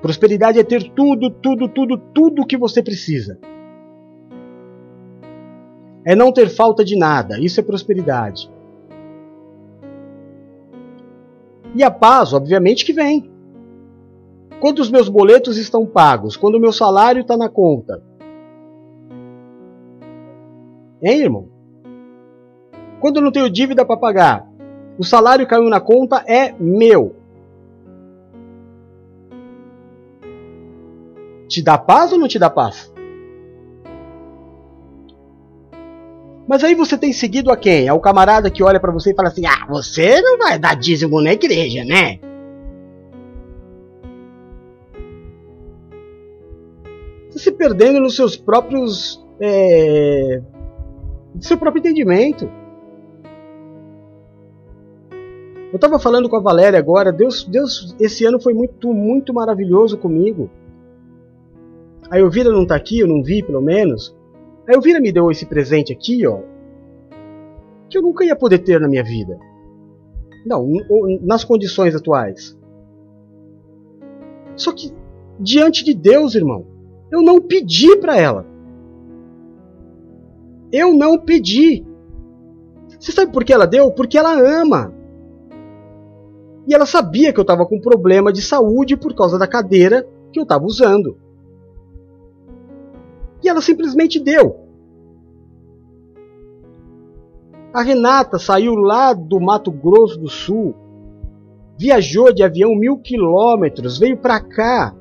Prosperidade 0.01 0.57
é 0.57 0.63
ter 0.63 0.89
tudo, 0.91 1.29
tudo, 1.29 1.67
tudo, 1.67 1.97
tudo 1.97 2.47
que 2.47 2.55
você 2.55 2.81
precisa. 2.81 3.37
É 6.05 6.15
não 6.15 6.31
ter 6.31 6.47
falta 6.47 6.85
de 6.85 6.97
nada. 6.97 7.37
Isso 7.41 7.59
é 7.59 7.63
prosperidade. 7.63 8.49
E 11.75 11.83
a 11.83 11.91
paz, 11.91 12.33
obviamente, 12.33 12.85
que 12.85 12.93
vem. 12.93 13.31
Quando 14.59 14.79
os 14.79 14.89
meus 14.89 15.07
boletos 15.07 15.57
estão 15.57 15.85
pagos, 15.85 16.35
quando 16.35 16.55
o 16.55 16.59
meu 16.59 16.71
salário 16.71 17.21
está 17.21 17.37
na 17.37 17.47
conta, 17.47 18.01
Hein, 21.01 21.21
irmão? 21.21 21.47
Quando 22.99 23.17
eu 23.17 23.21
não 23.21 23.31
tenho 23.31 23.49
dívida 23.49 23.85
para 23.85 23.97
pagar, 23.97 24.47
O 24.99 25.03
salário 25.03 25.45
caiu 25.45 25.69
na 25.69 25.79
conta 25.79 26.23
é 26.27 26.55
meu. 26.59 27.15
Te 31.47 31.61
dá 31.61 31.77
paz 31.77 32.11
ou 32.11 32.17
não 32.17 32.27
te 32.27 32.39
dá 32.39 32.49
paz? 32.49 32.91
Mas 36.47 36.63
aí 36.63 36.73
você 36.75 36.97
tem 36.97 37.11
seguido 37.11 37.51
a 37.51 37.57
quem? 37.57 37.87
É 37.87 37.93
o 37.93 37.99
camarada 37.99 38.49
que 38.49 38.63
olha 38.63 38.79
para 38.79 38.91
você 38.91 39.11
e 39.11 39.15
fala 39.15 39.27
assim: 39.27 39.45
Ah, 39.45 39.65
você 39.67 40.21
não 40.21 40.37
vai 40.37 40.57
dar 40.57 40.75
dízimo 40.75 41.21
na 41.21 41.33
igreja, 41.33 41.83
né? 41.83 42.19
Você 47.29 47.39
se 47.39 47.51
perdendo 47.51 47.99
nos 47.99 48.15
seus 48.15 48.37
próprios. 48.37 49.23
É, 49.39 50.41
seu 51.41 51.57
próprio 51.57 51.81
entendimento. 51.81 52.49
Eu 55.69 55.75
estava 55.75 55.99
falando 55.99 56.29
com 56.29 56.37
a 56.37 56.41
Valéria 56.41 56.79
agora, 56.79 57.11
Deus, 57.11 57.43
Deus 57.43 57.93
esse 57.99 58.23
ano 58.25 58.39
foi 58.39 58.53
muito, 58.53 58.93
muito 58.93 59.33
maravilhoso 59.33 59.97
comigo. 59.97 60.49
A 62.09 62.17
Elvira 62.17 62.49
não 62.49 62.63
está 62.63 62.75
aqui, 62.75 62.99
eu 62.99 63.07
não 63.07 63.21
vi 63.21 63.43
pelo 63.43 63.61
menos. 63.61 64.15
A 64.67 64.73
Elvira 64.73 64.99
me 64.99 65.11
deu 65.11 65.31
esse 65.31 65.45
presente 65.45 65.93
aqui, 65.93 66.27
ó, 66.27 66.41
que 67.89 67.97
eu 67.97 68.01
nunca 68.01 68.25
ia 68.25 68.35
poder 68.35 68.59
ter 68.59 68.79
na 68.79 68.87
minha 68.87 69.03
vida. 69.03 69.39
Não, 70.45 70.67
nas 71.21 71.43
condições 71.43 71.95
atuais. 71.95 72.57
Só 74.55 74.73
que 74.73 74.93
diante 75.39 75.83
de 75.83 75.93
Deus, 75.93 76.35
irmão, 76.35 76.65
eu 77.11 77.21
não 77.21 77.39
pedi 77.39 77.95
para 77.97 78.17
ela. 78.17 78.45
Eu 80.71 80.93
não 80.93 81.17
pedi. 81.17 81.85
Você 82.99 83.11
sabe 83.11 83.31
por 83.31 83.45
que 83.45 83.53
ela 83.53 83.65
deu? 83.65 83.91
Porque 83.91 84.17
ela 84.17 84.33
ama. 84.33 84.93
E 86.67 86.73
ela 86.73 86.85
sabia 86.85 87.31
que 87.31 87.39
eu 87.39 87.43
estava 87.43 87.65
com 87.65 87.79
problema 87.79 88.33
de 88.33 88.41
saúde 88.41 88.97
por 88.97 89.15
causa 89.15 89.39
da 89.39 89.47
cadeira 89.47 90.05
que 90.33 90.39
eu 90.39 90.43
estava 90.43 90.65
usando. 90.65 91.17
E 93.47 93.49
ela 93.49 93.61
simplesmente 93.61 94.19
deu. 94.19 94.57
A 97.73 97.81
Renata 97.81 98.37
saiu 98.37 98.75
lá 98.75 99.13
do 99.13 99.39
Mato 99.39 99.71
Grosso 99.71 100.19
do 100.19 100.27
Sul, 100.27 100.75
viajou 101.79 102.33
de 102.33 102.43
avião 102.43 102.75
mil 102.75 102.97
quilômetros, 102.97 103.97
veio 103.97 104.17
para 104.17 104.41
cá. 104.41 104.93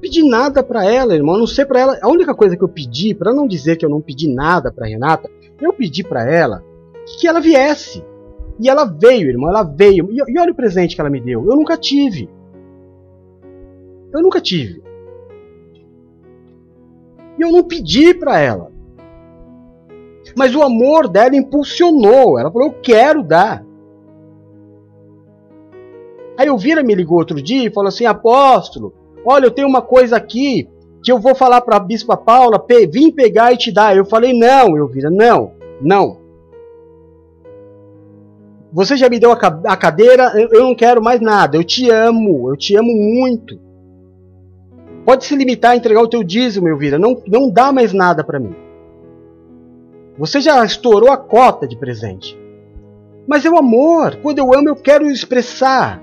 Pedi 0.00 0.22
nada 0.22 0.62
para 0.62 0.84
ela, 0.84 1.16
irmão, 1.16 1.36
não 1.36 1.48
sei 1.48 1.64
para 1.64 1.80
ela. 1.80 1.98
A 2.00 2.08
única 2.08 2.32
coisa 2.32 2.56
que 2.56 2.62
eu 2.62 2.68
pedi, 2.68 3.12
para 3.12 3.34
não 3.34 3.48
dizer 3.48 3.76
que 3.76 3.84
eu 3.84 3.90
não 3.90 4.00
pedi 4.00 4.32
nada 4.32 4.70
para 4.70 4.86
Renata, 4.86 5.28
eu 5.60 5.72
pedi 5.72 6.04
para 6.04 6.32
ela 6.32 6.62
que 7.18 7.26
ela 7.26 7.40
viesse. 7.40 8.04
E 8.60 8.68
ela 8.68 8.84
veio, 8.84 9.28
irmão, 9.28 9.48
ela 9.48 9.64
veio. 9.64 10.08
E, 10.12 10.18
e 10.18 10.38
olha 10.38 10.52
o 10.52 10.56
presente 10.56 10.94
que 10.94 11.00
ela 11.00 11.10
me 11.10 11.20
deu. 11.20 11.44
Eu 11.44 11.56
nunca 11.56 11.76
tive. 11.76 12.30
Eu 14.12 14.22
nunca 14.22 14.40
tive. 14.40 14.89
E 17.40 17.42
eu 17.42 17.50
não 17.50 17.64
pedi 17.64 18.12
para 18.12 18.38
ela. 18.38 18.70
Mas 20.36 20.54
o 20.54 20.62
amor 20.62 21.08
dela 21.08 21.34
impulsionou. 21.34 22.38
Ela 22.38 22.52
falou: 22.52 22.68
Eu 22.68 22.74
quero 22.82 23.22
dar. 23.22 23.64
Aí 26.36 26.50
o 26.50 26.58
Vira 26.58 26.82
me 26.82 26.94
ligou 26.94 27.16
outro 27.16 27.40
dia 27.40 27.66
e 27.66 27.72
falou 27.72 27.88
assim: 27.88 28.04
Apóstolo, 28.04 28.92
olha, 29.24 29.46
eu 29.46 29.50
tenho 29.50 29.66
uma 29.66 29.80
coisa 29.80 30.18
aqui 30.18 30.68
que 31.02 31.10
eu 31.10 31.18
vou 31.18 31.34
falar 31.34 31.62
para 31.62 31.76
a 31.76 31.80
Bispa 31.80 32.14
Paula, 32.14 32.62
vim 32.90 33.10
pegar 33.10 33.54
e 33.54 33.56
te 33.56 33.72
dar. 33.72 33.96
Eu 33.96 34.04
falei: 34.04 34.38
Não, 34.38 34.76
eu 34.76 34.86
Vira, 34.86 35.08
não, 35.08 35.52
não. 35.80 36.20
Você 38.70 38.98
já 38.98 39.08
me 39.08 39.18
deu 39.18 39.32
a 39.32 39.76
cadeira, 39.78 40.30
eu 40.52 40.62
não 40.62 40.74
quero 40.74 41.02
mais 41.02 41.22
nada. 41.22 41.56
Eu 41.56 41.64
te 41.64 41.88
amo, 41.90 42.50
eu 42.50 42.56
te 42.56 42.76
amo 42.76 42.92
muito. 42.94 43.69
Pode 45.10 45.24
se 45.24 45.34
limitar 45.34 45.72
a 45.72 45.76
entregar 45.76 46.00
o 46.02 46.08
teu 46.08 46.22
dízimo, 46.22 46.68
Elvira. 46.68 46.96
Não, 46.96 47.20
não 47.26 47.50
dá 47.50 47.72
mais 47.72 47.92
nada 47.92 48.22
para 48.22 48.38
mim. 48.38 48.54
Você 50.16 50.40
já 50.40 50.64
estourou 50.64 51.10
a 51.10 51.16
cota 51.16 51.66
de 51.66 51.76
presente. 51.76 52.38
Mas 53.26 53.44
é 53.44 53.50
o 53.50 53.58
amor. 53.58 54.20
Quando 54.22 54.38
eu 54.38 54.54
amo, 54.54 54.68
eu 54.68 54.76
quero 54.76 55.10
expressar. 55.10 56.00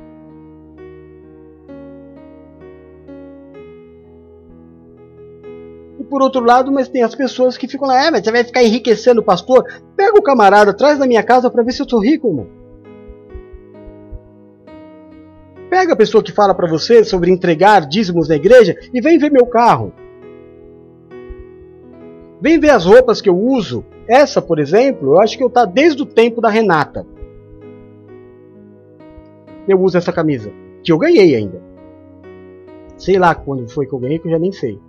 E 5.98 6.04
por 6.04 6.22
outro 6.22 6.44
lado, 6.44 6.70
mas 6.70 6.90
tem 6.90 7.02
as 7.02 7.16
pessoas 7.16 7.56
que 7.56 7.66
ficam 7.66 7.88
lá, 7.88 8.08
é, 8.08 8.12
mas 8.12 8.26
você 8.26 8.32
vai 8.34 8.44
ficar 8.44 8.62
enriquecendo 8.62 9.22
o 9.22 9.24
pastor. 9.24 9.64
Pega 9.96 10.20
o 10.20 10.22
camarada, 10.22 10.76
traz 10.76 11.00
na 11.00 11.08
minha 11.08 11.24
casa 11.24 11.50
para 11.50 11.64
ver 11.64 11.72
se 11.72 11.82
eu 11.82 11.88
sou 11.88 12.02
rico, 12.02 12.28
irmão. 12.28 12.57
Pega 15.70 15.94
a 15.94 15.98
pessoa 15.98 16.24
que 16.24 16.32
fala 16.32 16.54
para 16.54 16.70
você 16.70 17.04
sobre 17.04 17.32
entregar 17.32 17.88
dízimos 17.88 18.30
na 18.30 18.36
igreja 18.36 18.76
e 18.94 19.02
vem 19.02 19.18
ver 19.18 19.32
meu 19.32 19.46
carro. 19.46 19.92
Vem 22.42 22.60
ver 22.60 22.70
as 22.70 22.86
roupas 22.86 23.20
que 23.20 23.30
eu 23.30 23.38
uso. 23.38 23.84
Essa, 24.08 24.42
por 24.42 24.60
exemplo, 24.60 25.14
eu 25.14 25.22
acho 25.22 25.38
que 25.38 25.44
eu 25.44 25.50
tá 25.50 25.66
desde 25.66 26.02
o 26.02 26.06
tempo 26.06 26.40
da 26.40 26.50
Renata. 26.50 27.06
Eu 29.68 29.82
uso 29.82 29.98
essa 29.98 30.14
camisa, 30.14 30.52
que 30.82 30.92
eu 30.92 30.98
ganhei 30.98 31.36
ainda. 31.36 31.62
Sei 32.96 33.20
lá 33.20 33.36
quando 33.36 33.68
foi 33.70 33.86
que 33.86 33.94
eu 33.94 34.00
ganhei, 34.00 34.20
que 34.20 34.28
eu 34.28 34.32
já 34.32 34.40
nem 34.40 34.52
sei. 34.52 34.80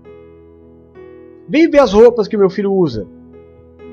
Vem 1.49 1.69
ver 1.69 1.81
as 1.81 1.93
roupas 1.93 2.29
que 2.29 2.37
meu 2.37 2.49
filho 2.49 2.73
usa. 2.73 3.09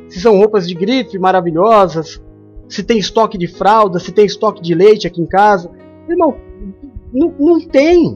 Se 0.08 0.20
são 0.20 0.38
roupas 0.38 0.68
de 0.68 0.76
grife 0.76 1.18
maravilhosas, 1.18 2.22
se 2.70 2.84
tem 2.84 3.00
estoque 3.00 3.38
de 3.38 3.48
fralda, 3.48 3.98
se 3.98 4.12
tem 4.12 4.26
estoque 4.26 4.62
de 4.62 4.76
leite 4.76 5.08
aqui 5.08 5.22
em 5.22 5.26
casa. 5.26 5.72
Irmão, 6.08 6.36
não, 7.14 7.34
não 7.40 7.60
tem. 7.68 8.16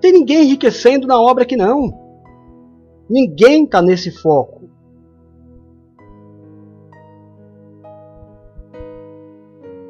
Tem 0.00 0.12
ninguém 0.12 0.44
enriquecendo 0.44 1.06
na 1.06 1.20
obra 1.20 1.44
que 1.44 1.56
não. 1.56 1.92
Ninguém 3.08 3.64
está 3.64 3.82
nesse 3.82 4.10
foco. 4.10 4.64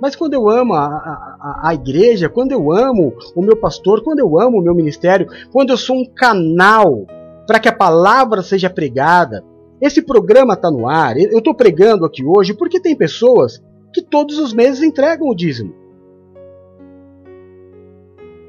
Mas 0.01 0.15
quando 0.15 0.35
eu 0.35 0.51
amo 0.51 0.75
a, 0.75 0.85
a, 0.85 1.69
a, 1.69 1.75
igreja, 1.75 2.29
quando 2.29 2.53
eu 2.53 2.71
amo 2.71 3.15
o 3.35 3.41
meu 3.41 3.57
pastor, 3.57 4.03
quando 4.03 4.19
eu 4.19 4.39
amo 4.39 4.59
o 4.59 4.63
meu 4.63 4.75
ministério, 4.75 5.27
quando 5.51 5.71
eu 5.71 5.79
sou 5.79 5.97
um 5.97 6.05
canal 6.05 7.07
para 7.47 7.59
que 7.59 7.69
a 7.69 7.75
palavra 7.75 8.43
seja 8.43 8.69
pregada, 8.69 9.43
esse 9.81 10.03
programa 10.03 10.55
está 10.55 10.71
no 10.71 10.89
ar. 10.89 11.17
Eu 11.17 11.39
estou 11.39 11.55
pregando 11.55 12.05
aqui 12.05 12.25
hoje 12.25 12.53
porque 12.53 12.81
tem 12.81 12.95
pessoas 12.95 13.63
que 13.95 14.03
todos 14.03 14.39
os 14.39 14.53
meses 14.53 14.83
entregam 14.83 15.29
o 15.29 15.35
dízimo. 15.35 15.84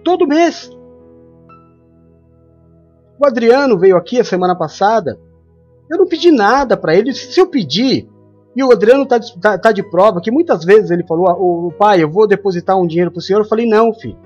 Todo 0.06 0.28
mês. 0.28 0.70
O 3.20 3.26
Adriano 3.26 3.78
veio 3.78 3.98
aqui 3.98 4.20
a 4.20 4.24
semana 4.24 4.56
passada. 4.56 5.20
Eu 5.90 5.98
não 5.98 6.08
pedi 6.08 6.32
nada 6.32 6.78
para 6.78 6.96
ele. 6.96 7.12
Se 7.12 7.40
eu 7.40 7.48
pedir, 7.48 8.08
e 8.56 8.64
o 8.64 8.72
Adriano 8.72 9.04
está 9.04 9.20
tá, 9.42 9.58
tá 9.58 9.72
de 9.72 9.82
prova 9.82 10.22
que 10.22 10.30
muitas 10.30 10.64
vezes 10.64 10.92
ele 10.92 11.06
falou: 11.08 11.26
o, 11.40 11.72
pai, 11.72 12.04
eu 12.04 12.10
vou 12.10 12.28
depositar 12.28 12.78
um 12.78 12.86
dinheiro 12.86 13.10
para 13.10 13.20
senhor. 13.20 13.40
Eu 13.40 13.50
falei: 13.50 13.66
não, 13.66 13.92
filho. 13.94 14.18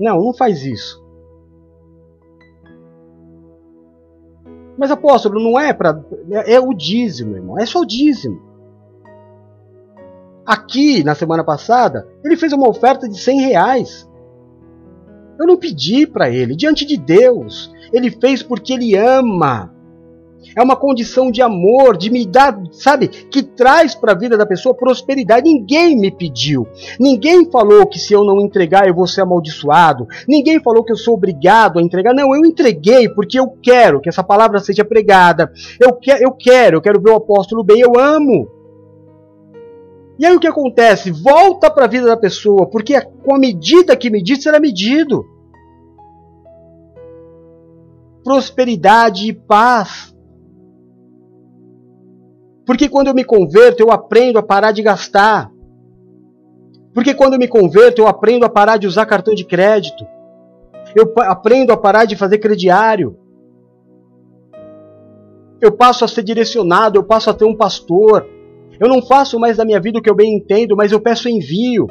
Não, 0.00 0.20
não 0.20 0.34
faz 0.34 0.64
isso. 0.64 1.00
Mas 4.76 4.90
apóstolo, 4.90 5.40
não 5.40 5.60
é 5.60 5.72
para. 5.72 6.02
É, 6.32 6.54
é 6.54 6.60
o 6.60 6.74
dízimo, 6.74 7.36
irmão. 7.36 7.56
É 7.56 7.66
só 7.66 7.80
o 7.80 7.86
dízimo. 7.86 8.50
Aqui, 10.44 11.04
na 11.04 11.14
semana 11.14 11.44
passada, 11.44 12.08
ele 12.24 12.36
fez 12.36 12.52
uma 12.52 12.68
oferta 12.68 13.08
de 13.08 13.16
100 13.16 13.40
reais. 13.42 14.09
Eu 15.40 15.46
não 15.46 15.56
pedi 15.56 16.06
para 16.06 16.28
ele, 16.28 16.54
diante 16.54 16.84
de 16.84 16.98
Deus. 16.98 17.72
Ele 17.92 18.10
fez 18.10 18.42
porque 18.42 18.74
ele 18.74 18.94
ama. 18.94 19.74
É 20.54 20.62
uma 20.62 20.76
condição 20.76 21.30
de 21.30 21.40
amor, 21.40 21.96
de 21.96 22.10
me 22.10 22.26
dar, 22.26 22.60
sabe, 22.72 23.08
que 23.08 23.42
traz 23.42 23.94
para 23.94 24.12
a 24.12 24.18
vida 24.18 24.36
da 24.36 24.44
pessoa 24.44 24.74
prosperidade. 24.74 25.48
Ninguém 25.48 25.96
me 25.96 26.10
pediu. 26.10 26.66
Ninguém 26.98 27.50
falou 27.50 27.86
que 27.86 27.98
se 27.98 28.12
eu 28.12 28.22
não 28.22 28.40
entregar 28.40 28.86
eu 28.86 28.94
vou 28.94 29.06
ser 29.06 29.22
amaldiçoado. 29.22 30.06
Ninguém 30.28 30.60
falou 30.60 30.84
que 30.84 30.92
eu 30.92 30.96
sou 30.96 31.14
obrigado 31.14 31.78
a 31.78 31.82
entregar. 31.82 32.14
Não, 32.14 32.34
eu 32.34 32.44
entreguei 32.44 33.08
porque 33.08 33.38
eu 33.38 33.48
quero 33.62 34.00
que 34.00 34.08
essa 34.10 34.22
palavra 34.22 34.60
seja 34.60 34.84
pregada. 34.84 35.50
Eu, 35.78 35.94
que, 35.94 36.10
eu 36.10 36.32
quero, 36.32 36.76
eu 36.76 36.82
quero 36.82 37.00
ver 37.00 37.12
o 37.12 37.16
apóstolo 37.16 37.64
bem, 37.64 37.80
eu 37.80 37.98
amo. 37.98 38.59
E 40.20 40.26
aí 40.26 40.36
o 40.36 40.38
que 40.38 40.46
acontece? 40.46 41.10
Volta 41.10 41.70
para 41.70 41.86
a 41.86 41.88
vida 41.88 42.04
da 42.04 42.16
pessoa, 42.16 42.68
porque 42.68 43.00
com 43.00 43.34
a 43.34 43.38
medida 43.38 43.96
que 43.96 44.10
medir 44.10 44.36
será 44.36 44.60
medido. 44.60 45.24
Prosperidade 48.22 49.30
e 49.30 49.32
paz. 49.32 50.14
Porque 52.66 52.86
quando 52.86 53.06
eu 53.06 53.14
me 53.14 53.24
converto, 53.24 53.82
eu 53.82 53.90
aprendo 53.90 54.38
a 54.38 54.42
parar 54.42 54.72
de 54.72 54.82
gastar. 54.82 55.50
Porque 56.92 57.14
quando 57.14 57.32
eu 57.32 57.38
me 57.38 57.48
converto, 57.48 58.02
eu 58.02 58.06
aprendo 58.06 58.44
a 58.44 58.50
parar 58.50 58.76
de 58.76 58.86
usar 58.86 59.06
cartão 59.06 59.34
de 59.34 59.46
crédito. 59.46 60.04
Eu 60.94 61.14
aprendo 61.16 61.72
a 61.72 61.78
parar 61.78 62.04
de 62.04 62.14
fazer 62.14 62.36
crediário. 62.36 63.16
Eu 65.62 65.72
passo 65.72 66.04
a 66.04 66.08
ser 66.08 66.22
direcionado, 66.22 66.98
eu 66.98 67.04
passo 67.04 67.30
a 67.30 67.34
ter 67.34 67.46
um 67.46 67.56
pastor 67.56 68.28
Eu 68.80 68.88
não 68.88 69.02
faço 69.02 69.38
mais 69.38 69.58
da 69.58 69.64
minha 69.64 69.78
vida 69.78 69.98
o 69.98 70.02
que 70.02 70.08
eu 70.08 70.14
bem 70.14 70.34
entendo, 70.34 70.74
mas 70.74 70.90
eu 70.90 71.00
peço 71.00 71.28
envio. 71.28 71.86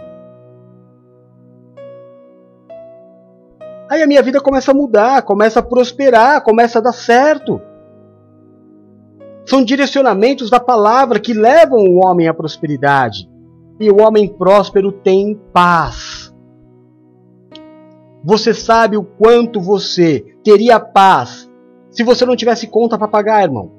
Aí 3.87 4.01
a 4.01 4.07
minha 4.07 4.23
vida 4.23 4.41
começa 4.41 4.71
a 4.71 4.73
mudar, 4.73 5.21
começa 5.21 5.59
a 5.59 5.63
prosperar, 5.63 6.43
começa 6.43 6.79
a 6.79 6.81
dar 6.81 6.91
certo. 6.91 7.61
São 9.45 9.63
direcionamentos 9.63 10.49
da 10.49 10.59
palavra 10.59 11.19
que 11.19 11.33
levam 11.33 11.79
o 11.79 12.03
homem 12.03 12.27
à 12.27 12.33
prosperidade. 12.33 13.29
E 13.79 13.89
o 13.89 14.01
homem 14.01 14.27
próspero 14.27 14.91
tem 14.91 15.39
paz. 15.53 16.33
Você 18.23 18.53
sabe 18.53 18.97
o 18.97 19.03
quanto 19.03 19.61
você 19.61 20.35
teria 20.43 20.79
paz 20.79 21.49
se 21.89 22.03
você 22.03 22.25
não 22.25 22.35
tivesse 22.35 22.67
conta 22.67 22.97
para 22.97 23.07
pagar, 23.07 23.43
irmão. 23.43 23.78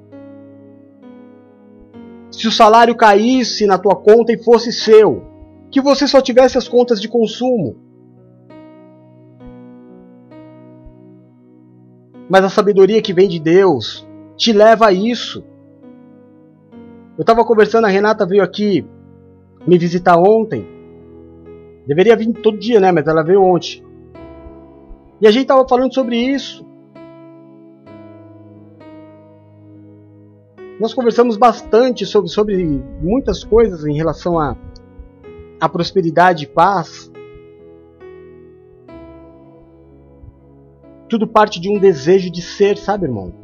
Se 2.40 2.48
o 2.48 2.50
salário 2.50 2.94
caísse 2.94 3.66
na 3.66 3.76
tua 3.76 3.94
conta 3.94 4.32
e 4.32 4.42
fosse 4.42 4.72
seu, 4.72 5.22
que 5.70 5.78
você 5.78 6.08
só 6.08 6.22
tivesse 6.22 6.56
as 6.56 6.66
contas 6.66 6.98
de 6.98 7.06
consumo. 7.06 7.76
Mas 12.30 12.42
a 12.42 12.48
sabedoria 12.48 13.02
que 13.02 13.12
vem 13.12 13.28
de 13.28 13.38
Deus 13.38 14.08
te 14.38 14.54
leva 14.54 14.86
a 14.86 14.90
isso. 14.90 15.44
Eu 17.18 17.20
estava 17.20 17.44
conversando, 17.44 17.84
a 17.84 17.90
Renata 17.90 18.24
veio 18.24 18.42
aqui 18.42 18.86
me 19.66 19.76
visitar 19.76 20.16
ontem. 20.16 20.66
Deveria 21.86 22.16
vir 22.16 22.32
todo 22.32 22.56
dia, 22.56 22.80
né? 22.80 22.90
Mas 22.90 23.06
ela 23.06 23.22
veio 23.22 23.42
ontem. 23.42 23.84
E 25.20 25.26
a 25.26 25.30
gente 25.30 25.42
estava 25.42 25.68
falando 25.68 25.92
sobre 25.92 26.16
isso. 26.16 26.66
Nós 30.80 30.94
conversamos 30.94 31.36
bastante 31.36 32.06
sobre, 32.06 32.30
sobre 32.30 32.56
muitas 33.02 33.44
coisas 33.44 33.84
em 33.84 33.94
relação 33.94 34.38
a, 34.38 34.56
a 35.60 35.68
prosperidade 35.68 36.44
e 36.44 36.46
paz. 36.46 37.12
Tudo 41.06 41.28
parte 41.28 41.60
de 41.60 41.68
um 41.68 41.78
desejo 41.78 42.30
de 42.30 42.40
ser, 42.40 42.78
sabe, 42.78 43.04
irmão? 43.04 43.34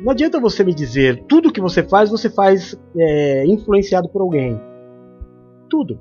Não 0.00 0.12
adianta 0.12 0.38
você 0.38 0.62
me 0.62 0.72
dizer 0.72 1.24
tudo 1.24 1.52
que 1.52 1.60
você 1.60 1.82
faz, 1.82 2.08
você 2.08 2.30
faz 2.30 2.78
é, 2.96 3.44
influenciado 3.46 4.08
por 4.08 4.22
alguém. 4.22 4.60
Tudo. 5.68 5.98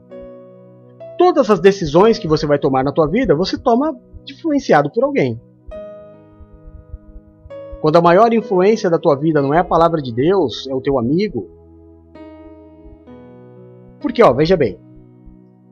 Todas 1.18 1.50
as 1.50 1.60
decisões 1.60 2.20
que 2.20 2.28
você 2.28 2.46
vai 2.46 2.60
tomar 2.60 2.84
na 2.84 2.92
tua 2.92 3.08
vida, 3.08 3.36
você 3.36 3.58
toma 3.58 3.92
influenciado 4.30 4.92
por 4.92 5.04
alguém. 5.04 5.42
Quando 7.82 7.96
a 7.96 8.02
maior 8.02 8.34
influência 8.34 8.90
da 8.90 9.00
tua 9.00 9.16
vida 9.16 9.42
não 9.42 9.54
é 9.54 9.60
a 9.60 9.64
palavra 9.64 10.02
de 10.02 10.14
Deus, 10.14 10.68
é 10.68 10.74
o 10.74 10.82
teu 10.82 11.00
amigo. 11.00 11.50
Porque, 14.02 14.24
ó, 14.24 14.34
veja 14.34 14.58
bem, 14.58 14.80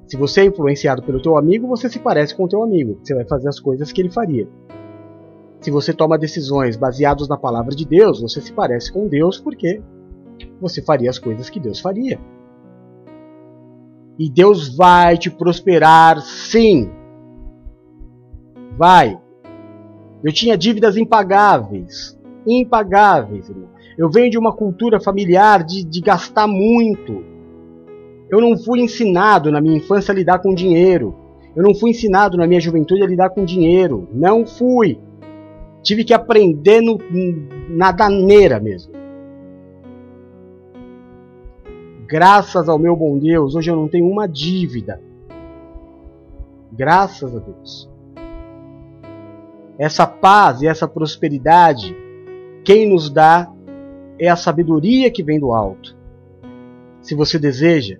se 0.07 0.15
você 0.15 0.41
é 0.41 0.45
influenciado 0.45 1.03
pelo 1.03 1.21
teu 1.21 1.37
amigo, 1.37 1.67
você 1.67 1.89
se 1.89 1.99
parece 1.99 2.33
com 2.33 2.45
o 2.45 2.47
teu 2.47 2.63
amigo. 2.63 2.97
Você 3.03 3.13
vai 3.13 3.25
fazer 3.25 3.49
as 3.49 3.59
coisas 3.59 3.91
que 3.91 4.01
ele 4.01 4.09
faria. 4.09 4.47
Se 5.59 5.69
você 5.69 5.93
toma 5.93 6.17
decisões 6.17 6.77
baseadas 6.77 7.27
na 7.27 7.35
palavra 7.35 7.75
de 7.75 7.85
Deus, 7.85 8.21
você 8.21 8.39
se 8.39 8.53
parece 8.53 8.91
com 8.91 9.07
Deus 9.07 9.39
porque 9.39 9.81
você 10.61 10.81
faria 10.81 11.09
as 11.09 11.19
coisas 11.19 11.49
que 11.49 11.59
Deus 11.59 11.79
faria. 11.79 12.19
E 14.17 14.29
Deus 14.29 14.75
vai 14.75 15.17
te 15.17 15.29
prosperar, 15.29 16.21
sim. 16.21 16.89
Vai. 18.77 19.19
Eu 20.23 20.31
tinha 20.33 20.57
dívidas 20.57 20.97
impagáveis. 20.97 22.17
Impagáveis. 22.45 23.49
Irmão. 23.49 23.69
Eu 23.97 24.09
venho 24.09 24.29
de 24.29 24.37
uma 24.37 24.53
cultura 24.53 24.99
familiar 24.99 25.63
de, 25.63 25.83
de 25.83 26.01
gastar 26.01 26.47
muito 26.47 27.37
eu 28.29 28.41
não 28.41 28.57
fui 28.57 28.81
ensinado 28.81 29.51
na 29.51 29.61
minha 29.61 29.77
infância 29.77 30.11
a 30.11 30.15
lidar 30.15 30.39
com 30.39 30.53
dinheiro. 30.53 31.15
Eu 31.55 31.63
não 31.63 31.73
fui 31.73 31.91
ensinado 31.91 32.37
na 32.37 32.45
minha 32.45 32.59
juventude 32.59 33.01
a 33.01 33.07
lidar 33.07 33.29
com 33.29 33.45
dinheiro. 33.45 34.07
Não 34.13 34.45
fui. 34.45 34.99
Tive 35.81 36.03
que 36.03 36.13
aprender 36.13 36.81
no, 36.81 36.97
na 37.69 37.91
daneira 37.91 38.59
mesmo. 38.59 38.93
Graças 42.05 42.69
ao 42.69 42.79
meu 42.79 42.95
bom 42.95 43.17
Deus, 43.17 43.55
hoje 43.55 43.69
eu 43.69 43.75
não 43.75 43.87
tenho 43.87 44.09
uma 44.09 44.27
dívida. 44.27 45.01
Graças 46.71 47.35
a 47.35 47.39
Deus. 47.39 47.89
Essa 49.77 50.07
paz 50.07 50.61
e 50.61 50.67
essa 50.67 50.87
prosperidade, 50.87 51.95
quem 52.63 52.89
nos 52.89 53.09
dá 53.09 53.51
é 54.19 54.27
a 54.27 54.35
sabedoria 54.35 55.11
que 55.11 55.23
vem 55.23 55.39
do 55.39 55.51
alto. 55.53 55.95
Se 57.01 57.13
você 57.13 57.37
deseja, 57.37 57.99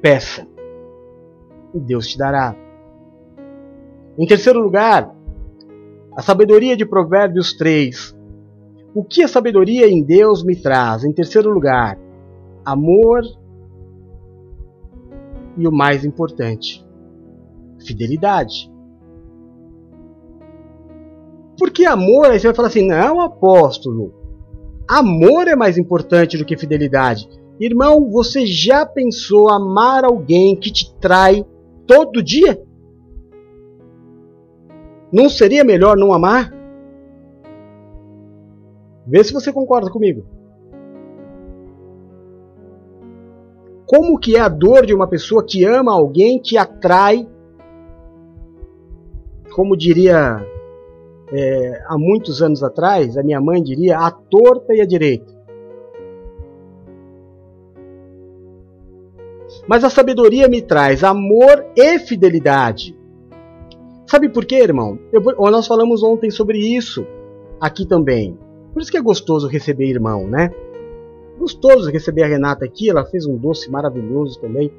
peça 0.00 0.46
e 1.74 1.80
Deus 1.80 2.06
te 2.06 2.16
dará. 2.16 2.56
Em 4.16 4.26
terceiro 4.26 4.60
lugar, 4.60 5.12
a 6.16 6.22
sabedoria 6.22 6.76
de 6.76 6.84
Provérbios 6.84 7.54
3. 7.54 8.16
O 8.94 9.02
que 9.02 9.22
a 9.22 9.28
sabedoria 9.28 9.88
em 9.88 10.04
Deus 10.04 10.44
me 10.44 10.54
traz? 10.54 11.02
Em 11.02 11.12
terceiro 11.12 11.50
lugar, 11.50 11.98
amor 12.64 13.22
e 15.56 15.66
o 15.66 15.72
mais 15.72 16.04
importante, 16.04 16.84
fidelidade. 17.86 18.70
Porque 21.58 21.84
amor, 21.84 22.26
aí 22.26 22.38
você 22.38 22.48
vai 22.48 22.56
falar 22.56 22.68
assim: 22.68 22.86
não, 22.86 23.20
apóstolo, 23.20 24.12
amor 24.88 25.48
é 25.48 25.56
mais 25.56 25.78
importante 25.78 26.36
do 26.36 26.44
que 26.44 26.56
fidelidade. 26.56 27.28
Irmão, 27.60 28.10
você 28.10 28.46
já 28.46 28.84
pensou 28.84 29.48
amar 29.48 30.04
alguém 30.04 30.56
que 30.56 30.72
te 30.72 30.94
trai 30.98 31.44
todo 31.86 32.22
dia? 32.22 32.60
Não 35.12 35.28
seria 35.28 35.62
melhor 35.62 35.96
não 35.96 36.12
amar? 36.12 36.52
Vê 39.06 39.22
se 39.22 39.32
você 39.32 39.52
concorda 39.52 39.90
comigo. 39.90 40.24
Como 43.86 44.18
que 44.18 44.36
é 44.36 44.40
a 44.40 44.48
dor 44.48 44.86
de 44.86 44.94
uma 44.94 45.06
pessoa 45.06 45.44
que 45.44 45.64
ama 45.64 45.92
alguém 45.92 46.40
que 46.40 46.56
atrai, 46.56 47.28
como 49.54 49.76
diria 49.76 50.44
é, 51.32 51.82
há 51.86 51.96
muitos 51.96 52.42
anos 52.42 52.62
atrás, 52.62 53.16
a 53.16 53.22
minha 53.22 53.40
mãe 53.40 53.62
diria, 53.62 53.98
a 53.98 54.10
torta 54.10 54.74
e 54.74 54.80
a 54.80 54.86
direita. 54.86 55.32
Mas 59.66 59.84
a 59.84 59.90
sabedoria 59.90 60.48
me 60.48 60.60
traz 60.60 61.02
amor 61.04 61.66
e 61.76 61.98
fidelidade. 61.98 62.96
Sabe 64.06 64.28
por 64.28 64.44
quê, 64.44 64.56
irmão? 64.56 64.98
Eu, 65.12 65.22
nós 65.50 65.66
falamos 65.66 66.02
ontem 66.02 66.30
sobre 66.30 66.58
isso 66.58 67.06
aqui 67.60 67.86
também. 67.86 68.36
Por 68.72 68.82
isso 68.82 68.90
que 68.90 68.98
é 68.98 69.02
gostoso 69.02 69.48
receber 69.48 69.86
irmão, 69.86 70.26
né? 70.26 70.50
Gostoso 71.38 71.90
receber 71.90 72.24
a 72.24 72.28
Renata 72.28 72.64
aqui, 72.64 72.90
ela 72.90 73.04
fez 73.04 73.26
um 73.26 73.36
doce 73.36 73.70
maravilhoso 73.70 74.38
também. 74.40 74.70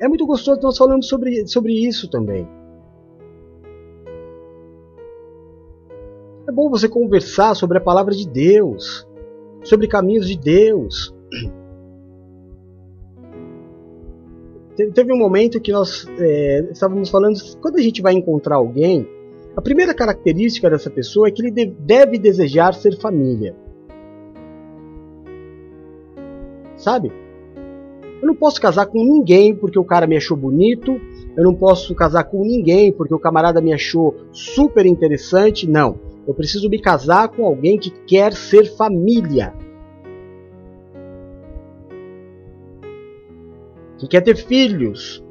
É 0.00 0.08
muito 0.08 0.26
gostoso, 0.26 0.60
nós 0.62 0.76
falamos 0.76 1.06
sobre, 1.06 1.46
sobre 1.46 1.72
isso 1.72 2.08
também. 2.08 2.48
É 6.46 6.52
bom 6.52 6.68
você 6.68 6.88
conversar 6.88 7.54
sobre 7.54 7.78
a 7.78 7.80
palavra 7.80 8.14
de 8.14 8.28
Deus, 8.28 9.08
sobre 9.62 9.88
caminhos 9.88 10.28
de 10.28 10.38
Deus. 10.38 11.14
Teve 14.76 15.12
um 15.12 15.18
momento 15.18 15.60
que 15.60 15.72
nós 15.72 16.06
é, 16.18 16.68
estávamos 16.70 17.08
falando, 17.08 17.38
quando 17.62 17.76
a 17.76 17.80
gente 17.80 18.02
vai 18.02 18.12
encontrar 18.12 18.56
alguém, 18.56 19.08
a 19.56 19.62
primeira 19.62 19.94
característica 19.94 20.68
dessa 20.68 20.90
pessoa 20.90 21.28
é 21.28 21.30
que 21.30 21.40
ele 21.40 21.74
deve 21.78 22.18
desejar 22.18 22.74
ser 22.74 22.98
família. 22.98 23.56
Sabe? 26.76 27.10
Eu 28.20 28.26
não 28.26 28.34
posso 28.34 28.60
casar 28.60 28.86
com 28.86 29.02
ninguém 29.02 29.54
porque 29.54 29.78
o 29.78 29.84
cara 29.84 30.06
me 30.06 30.16
achou 30.16 30.36
bonito, 30.36 31.00
eu 31.36 31.44
não 31.44 31.54
posso 31.54 31.94
casar 31.94 32.24
com 32.24 32.44
ninguém 32.44 32.92
porque 32.92 33.14
o 33.14 33.18
camarada 33.18 33.62
me 33.62 33.72
achou 33.72 34.14
super 34.32 34.84
interessante, 34.84 35.66
não. 35.66 36.03
Eu 36.26 36.34
preciso 36.34 36.68
me 36.68 36.80
casar 36.80 37.28
com 37.28 37.44
alguém 37.44 37.78
que 37.78 37.90
quer 37.90 38.32
ser 38.32 38.76
família. 38.76 39.54
que 43.98 44.08
quer 44.08 44.20
ter 44.20 44.36
filhos, 44.36 45.24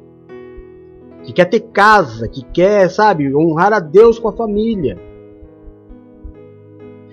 que 1.22 1.32
quer 1.32 1.44
ter 1.46 1.60
casa, 1.60 2.28
que 2.28 2.44
quer, 2.44 2.90
sabe, 2.90 3.34
honrar 3.34 3.72
a 3.72 3.80
Deus 3.80 4.18
com 4.18 4.28
a 4.28 4.32
família. 4.32 4.98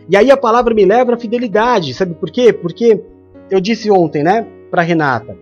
E 0.09 0.17
aí 0.17 0.31
a 0.31 0.37
palavra 0.37 0.73
me 0.73 0.85
leva 0.85 1.13
à 1.13 1.17
fidelidade, 1.17 1.93
sabe 1.93 2.15
por 2.15 2.31
quê? 2.31 2.51
Porque 2.51 3.01
eu 3.49 3.61
disse 3.61 3.91
ontem, 3.91 4.23
né, 4.23 4.45
para 4.69 4.81
Renata, 4.81 5.37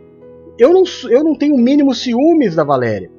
eu 0.57 0.73
não, 0.73 0.83
eu 1.09 1.23
não 1.23 1.35
tenho 1.35 1.55
o 1.55 1.59
mínimo 1.59 1.95
ciúmes 1.95 2.55
da 2.55 2.63
Valéria. 2.63 3.09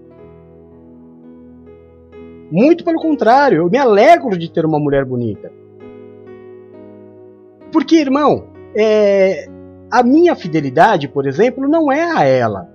Muito 2.50 2.84
pelo 2.84 3.00
contrário, 3.00 3.58
eu 3.58 3.70
me 3.70 3.78
alegro 3.78 4.36
de 4.36 4.50
ter 4.50 4.66
uma 4.66 4.78
mulher 4.78 5.04
bonita. 5.04 5.52
Porque, 7.72 7.96
irmão, 7.96 8.48
é, 8.74 9.48
a 9.90 10.02
minha 10.02 10.34
fidelidade, 10.34 11.08
por 11.08 11.26
exemplo, 11.26 11.68
não 11.68 11.92
é 11.92 12.02
a 12.02 12.24
ela, 12.24 12.68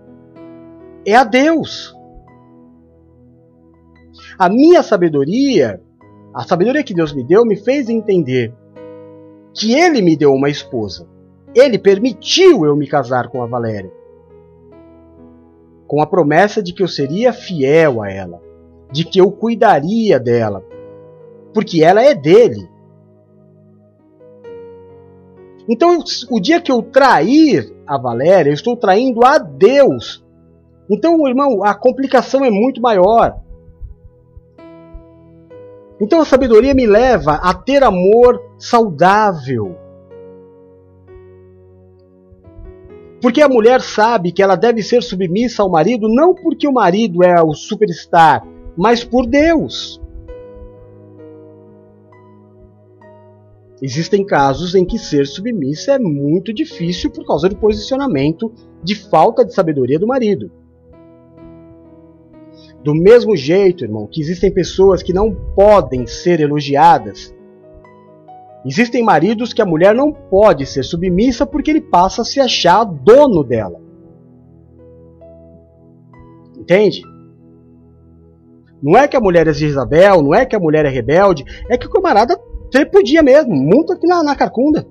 é 1.06 1.16
a 1.16 1.24
Deus. 1.24 1.94
A 4.40 4.50
minha 4.50 4.82
sabedoria, 4.82 5.82
a 6.34 6.44
sabedoria 6.44 6.84
que 6.84 6.94
Deus 6.94 7.14
me 7.14 7.24
deu, 7.24 7.46
me 7.46 7.56
fez 7.56 7.90
entender 7.90 8.54
que 9.54 9.74
Ele 9.74 10.02
me 10.02 10.16
deu 10.16 10.34
uma 10.34 10.50
esposa. 10.50 11.08
Ele 11.54 11.80
permitiu 11.80 12.66
eu 12.66 12.76
me 12.76 12.88
casar 12.88 13.30
com 13.30 13.42
a 13.42 13.46
Valéria, 13.46 13.92
com 15.88 16.02
a 16.02 16.06
promessa 16.06 16.62
de 16.62 16.74
que 16.74 16.84
eu 16.84 16.88
seria 16.88 17.32
fiel 17.32 18.02
a 18.02 18.12
ela, 18.12 18.42
de 18.92 19.04
que 19.04 19.20
eu 19.20 19.32
cuidaria 19.32 20.20
dela, 20.20 20.64
porque 21.54 21.84
ela 21.84 22.04
é 22.04 22.14
dele. 22.14 22.70
Então, 25.68 25.98
o 26.30 26.40
dia 26.40 26.62
que 26.62 26.72
eu 26.72 26.82
trair 26.82 27.74
a 27.88 27.98
Valéria, 27.98 28.52
eu 28.52 28.54
estou 28.54 28.78
traindo 28.78 29.26
a 29.26 29.38
Deus. 29.38 30.24
Então, 30.90 31.28
irmão, 31.28 31.64
a 31.64 31.74
complicação 31.74 32.46
é 32.46 32.52
muito 32.52 32.80
maior. 32.80 33.40
Então, 36.00 36.22
a 36.22 36.26
sabedoria 36.26 36.74
me 36.74 36.86
leva 36.86 37.36
a 37.36 37.54
ter 37.54 37.84
amor 37.84 38.40
saudável. 38.60 39.76
Porque 43.22 43.42
a 43.42 43.50
mulher 43.50 43.82
sabe 43.82 44.32
que 44.32 44.44
ela 44.44 44.56
deve 44.56 44.84
ser 44.84 45.02
submissa 45.02 45.64
ao 45.64 45.70
marido 45.70 46.08
não 46.08 46.36
porque 46.36 46.68
o 46.68 46.74
marido 46.74 47.24
é 47.24 47.42
o 47.42 47.56
superstar, 47.56 48.46
mas 48.76 49.04
por 49.04 49.26
Deus. 49.26 50.02
Existem 53.82 54.26
casos 54.26 54.74
em 54.74 54.86
que 54.86 54.98
ser 54.98 55.28
submissa 55.28 55.94
é 55.94 56.00
muito 56.00 56.54
difícil 56.54 57.12
por 57.12 57.26
causa 57.26 57.50
do 57.50 57.58
posicionamento 57.58 58.52
de 58.82 58.96
falta 58.96 59.44
de 59.44 59.54
sabedoria 59.54 60.00
do 60.00 60.08
marido. 60.08 60.50
Do 62.84 62.94
mesmo 62.94 63.36
jeito, 63.36 63.84
irmão, 63.84 64.08
que 64.08 64.22
existem 64.22 64.52
pessoas 64.52 65.04
que 65.04 65.12
não 65.12 65.34
podem 65.56 66.08
ser 66.08 66.40
elogiadas, 66.40 67.36
existem 68.66 69.04
maridos 69.04 69.54
que 69.54 69.62
a 69.62 69.66
mulher 69.66 69.93
não 69.93 70.12
pode 70.12 70.66
ser 70.66 70.84
submissa 70.84 71.46
porque 71.46 71.72
ele 71.72 71.82
passa 71.82 72.22
a 72.22 72.26
se 72.26 72.39
achar 72.39 72.86
dono 72.86 73.43
dela. 73.43 73.82
Entende? 76.58 77.02
Não 78.86 78.95
é 78.95 79.07
que 79.07 79.17
a 79.17 79.20
mulher 79.20 79.47
é 79.47 79.49
Isabel, 79.49 80.21
não 80.21 80.32
é 80.32 80.45
que 80.45 80.55
a 80.55 80.59
mulher 80.59 80.86
é 80.86 80.89
rebelde, 80.89 81.43
é 81.67 81.75
que 81.75 81.87
o 81.87 81.89
camarada 81.89 82.39
podia 82.91 83.24
mesmo, 83.24 83.55
monta 83.55 83.95
aqui 83.95 84.05
na, 84.05 84.21
na 84.21 84.36
carcunda. 84.36 84.86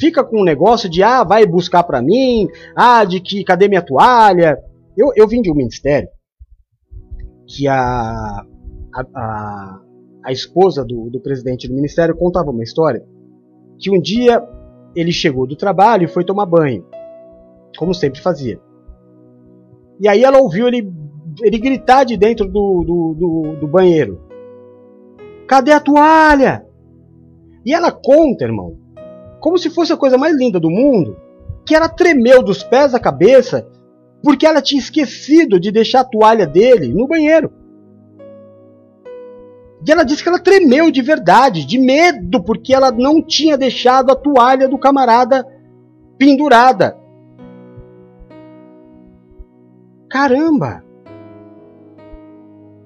Fica 0.00 0.24
com 0.24 0.40
um 0.40 0.44
negócio 0.44 0.88
de, 0.88 1.02
ah, 1.02 1.22
vai 1.22 1.44
buscar 1.44 1.82
para 1.82 2.00
mim, 2.00 2.48
ah, 2.74 3.04
de 3.04 3.20
que, 3.20 3.44
cadê 3.44 3.68
minha 3.68 3.82
toalha? 3.82 4.58
Eu, 4.96 5.12
eu 5.14 5.28
vim 5.28 5.42
de 5.42 5.50
um 5.50 5.54
ministério 5.54 6.08
que 7.46 7.68
a, 7.68 7.76
a, 8.94 9.06
a, 9.14 9.80
a 10.24 10.32
esposa 10.32 10.82
do, 10.82 11.10
do 11.10 11.20
presidente 11.20 11.68
do 11.68 11.74
ministério 11.74 12.16
contava 12.16 12.50
uma 12.50 12.64
história 12.64 13.04
que 13.78 13.90
um 13.90 14.00
dia 14.00 14.42
ele 14.94 15.12
chegou 15.12 15.46
do 15.46 15.56
trabalho 15.56 16.04
e 16.04 16.08
foi 16.08 16.24
tomar 16.24 16.46
banho, 16.46 16.86
como 17.76 17.92
sempre 17.92 18.18
fazia. 18.22 18.58
E 20.00 20.08
aí 20.08 20.24
ela 20.24 20.38
ouviu 20.38 20.68
ele 20.68 20.92
ele 21.42 21.58
gritar 21.58 22.04
de 22.04 22.16
dentro 22.16 22.46
do, 22.46 22.84
do, 22.84 23.14
do, 23.14 23.56
do 23.60 23.68
banheiro: 23.68 24.20
Cadê 25.46 25.72
a 25.72 25.80
toalha? 25.80 26.64
E 27.64 27.74
ela 27.74 27.90
conta, 27.90 28.44
irmão, 28.44 28.76
como 29.40 29.58
se 29.58 29.70
fosse 29.70 29.92
a 29.92 29.96
coisa 29.96 30.16
mais 30.16 30.36
linda 30.36 30.60
do 30.60 30.70
mundo, 30.70 31.16
que 31.64 31.74
ela 31.74 31.88
tremeu 31.88 32.42
dos 32.42 32.62
pés 32.62 32.94
à 32.94 33.00
cabeça 33.00 33.66
porque 34.22 34.46
ela 34.46 34.60
tinha 34.60 34.80
esquecido 34.80 35.60
de 35.60 35.70
deixar 35.70 36.00
a 36.00 36.04
toalha 36.04 36.46
dele 36.46 36.92
no 36.92 37.06
banheiro. 37.06 37.52
E 39.86 39.92
ela 39.92 40.02
disse 40.02 40.20
que 40.20 40.28
ela 40.28 40.40
tremeu 40.40 40.90
de 40.90 41.00
verdade, 41.00 41.64
de 41.64 41.78
medo, 41.78 42.42
porque 42.42 42.74
ela 42.74 42.90
não 42.90 43.22
tinha 43.22 43.56
deixado 43.56 44.10
a 44.10 44.16
toalha 44.16 44.68
do 44.68 44.78
camarada 44.78 45.46
pendurada. 46.18 46.96
Caramba! 50.16 50.82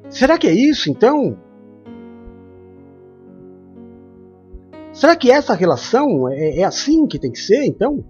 Será 0.08 0.36
que 0.36 0.48
é 0.48 0.52
isso 0.52 0.90
então? 0.90 1.38
Será 4.92 5.14
que 5.14 5.30
essa 5.30 5.54
relação 5.54 6.28
é, 6.28 6.58
é 6.58 6.64
assim 6.64 7.06
que 7.06 7.20
tem 7.20 7.30
que 7.30 7.38
ser 7.38 7.62
então? 7.64 8.04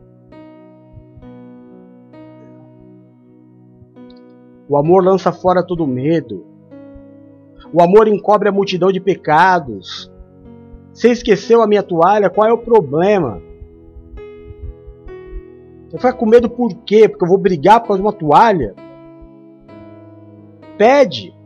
O 4.67 4.79
amor 4.79 5.05
lança 5.05 5.31
fora 5.31 5.63
todo 5.63 5.87
medo. 5.87 6.47
O 7.75 7.83
amor 7.83 8.09
encobre 8.09 8.49
a 8.49 8.53
multidão 8.53 8.91
de 8.91 9.01
pecados. 9.01 10.11
Você 10.95 11.11
esqueceu 11.11 11.61
a 11.61 11.67
minha 11.67 11.83
toalha? 11.83 12.31
Qual 12.31 12.49
é 12.49 12.53
o 12.55 12.65
problema? 12.65 13.39
Você 15.91 15.99
fica 15.99 16.15
com 16.15 16.25
medo 16.25 16.49
por 16.49 16.75
quê? 16.87 17.07
Porque 17.07 17.23
eu 17.23 17.29
vou 17.29 17.37
brigar 17.37 17.81
por 17.81 17.89
causa 17.89 18.03
de 18.03 18.07
uma 18.07 18.15
toalha? 18.15 18.75
Pede. 20.81 21.37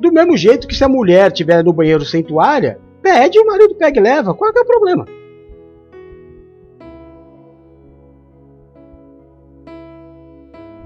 Do 0.00 0.12
mesmo 0.12 0.36
jeito 0.36 0.66
que 0.66 0.74
se 0.74 0.82
a 0.82 0.88
mulher 0.88 1.28
estiver 1.28 1.62
no 1.62 1.72
banheiro 1.72 2.04
sem 2.04 2.20
toalha, 2.20 2.80
pede 3.00 3.38
o 3.38 3.46
marido 3.46 3.76
pega 3.76 4.00
e 4.00 4.02
leva. 4.02 4.34
Qual 4.34 4.50
é 4.50 4.60
o 4.60 4.66
problema? 4.66 5.06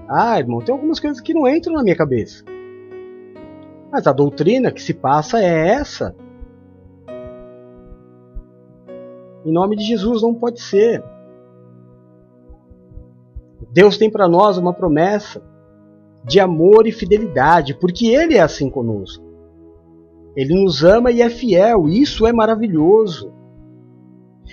Ah, 0.06 0.38
irmão, 0.38 0.60
tem 0.60 0.74
algumas 0.74 1.00
coisas 1.00 1.22
que 1.22 1.32
não 1.32 1.48
entram 1.48 1.72
na 1.72 1.82
minha 1.82 1.96
cabeça. 1.96 2.44
Mas 3.90 4.06
a 4.06 4.12
doutrina 4.12 4.70
que 4.70 4.82
se 4.82 4.92
passa 4.92 5.42
é 5.42 5.68
essa. 5.68 6.14
Em 9.42 9.50
nome 9.50 9.74
de 9.74 9.84
Jesus 9.84 10.20
não 10.20 10.34
pode 10.34 10.60
ser. 10.60 11.02
Deus 13.72 13.96
tem 13.96 14.10
para 14.10 14.28
nós 14.28 14.58
uma 14.58 14.74
promessa 14.74 15.53
de 16.24 16.40
amor 16.40 16.86
e 16.86 16.92
fidelidade, 16.92 17.74
porque 17.74 18.06
Ele 18.06 18.34
é 18.34 18.40
assim 18.40 18.70
conosco. 18.70 19.24
Ele 20.36 20.54
nos 20.62 20.82
ama 20.82 21.10
e 21.10 21.22
é 21.22 21.30
fiel, 21.30 21.88
e 21.88 22.00
isso 22.00 22.26
é 22.26 22.32
maravilhoso. 22.32 23.32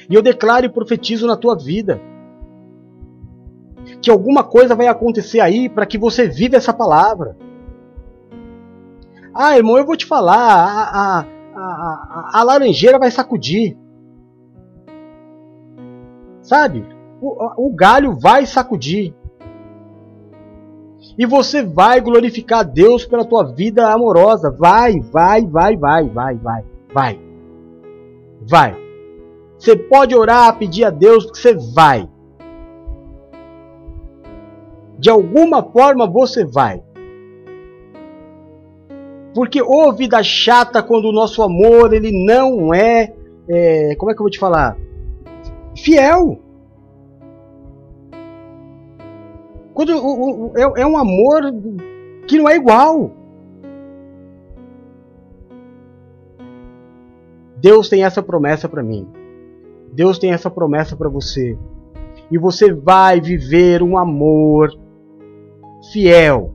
E 0.10 0.14
eu 0.14 0.22
declaro 0.22 0.66
e 0.66 0.70
profetizo 0.70 1.26
na 1.26 1.36
tua 1.36 1.56
vida 1.56 2.00
que 4.02 4.10
alguma 4.10 4.44
coisa 4.44 4.76
vai 4.76 4.88
acontecer 4.88 5.40
aí 5.40 5.70
para 5.70 5.86
que 5.86 5.98
você 5.98 6.28
viva 6.28 6.56
essa 6.56 6.74
palavra. 6.74 7.38
Ah, 9.34 9.56
irmão, 9.56 9.78
eu 9.78 9.86
vou 9.86 9.96
te 9.96 10.06
falar, 10.06 10.38
a, 10.38 11.20
a, 11.20 11.26
a, 11.56 12.32
a 12.34 12.44
laranjeira 12.44 13.00
vai 13.00 13.10
sacudir. 13.10 13.78
Sabe? 16.42 16.86
O, 17.22 17.68
o 17.68 17.74
galho 17.74 18.18
vai 18.18 18.46
sacudir. 18.46 19.16
E 21.18 21.26
você 21.26 21.64
vai 21.64 22.00
glorificar 22.00 22.64
Deus 22.64 23.06
pela 23.06 23.26
tua 23.26 23.44
vida 23.44 23.88
amorosa. 23.92 24.52
Vai, 24.52 25.00
vai, 25.00 25.46
vai, 25.46 25.76
vai, 25.76 26.08
vai, 26.08 26.36
vai, 26.36 26.66
vai. 26.94 27.20
Vai. 28.42 28.78
Você 29.58 29.76
pode 29.76 30.16
orar, 30.16 30.58
pedir 30.58 30.86
a 30.86 30.90
Deus 30.90 31.30
que 31.30 31.38
você 31.38 31.54
vai. 31.54 32.10
De 34.98 35.10
alguma 35.10 35.64
forma 35.64 36.08
você 36.08 36.46
vai. 36.46 36.84
Porque 39.34 39.62
ou 39.62 39.94
vida 39.94 40.22
chata 40.24 40.84
quando 40.84 41.06
o 41.06 41.12
nosso 41.12 41.42
amor 41.42 41.94
ele 41.94 42.12
não 42.26 42.74
é, 42.74 43.14
é 43.48 43.96
como 43.96 44.12
é 44.12 44.14
que 44.14 44.20
eu 44.20 44.26
vou 44.26 44.32
te 44.32 44.40
falar? 44.40 44.78
Fiel. 45.78 46.40
Quando 49.82 49.98
o, 49.98 50.52
o, 50.52 50.54
é, 50.56 50.82
é 50.84 50.86
um 50.86 50.96
amor 50.96 51.42
que 52.28 52.38
não 52.38 52.48
é 52.48 52.56
igual. 52.56 53.10
Deus 57.58 57.90
tem 57.90 58.04
essa 58.04 58.22
promessa 58.22 58.70
para 58.70 58.84
mim. 58.84 59.08
Deus 59.92 60.20
tem 60.20 60.34
essa 60.34 60.52
promessa 60.52 60.96
para 60.96 61.10
você. 61.10 61.58
E 62.30 62.38
você 62.38 62.72
vai 62.72 63.20
viver 63.20 63.82
um 63.82 63.98
amor 63.98 64.72
fiel. 65.92 66.54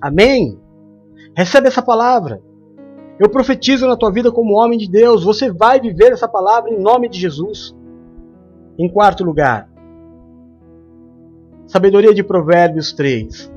Amém? 0.00 0.60
Recebe 1.36 1.66
essa 1.66 1.82
palavra. 1.82 2.40
Eu 3.18 3.28
profetizo 3.28 3.88
na 3.88 3.96
tua 3.96 4.12
vida 4.12 4.30
como 4.30 4.54
homem 4.54 4.78
de 4.78 4.88
Deus. 4.88 5.24
Você 5.24 5.50
vai 5.50 5.80
viver 5.80 6.12
essa 6.12 6.28
palavra 6.28 6.70
em 6.70 6.80
nome 6.80 7.08
de 7.08 7.18
Jesus. 7.18 7.74
Em 8.78 8.88
quarto 8.88 9.24
lugar, 9.24 9.68
Sabedoria 11.70 12.12
de 12.12 12.24
Provérbios 12.24 12.92
3. 12.94 13.48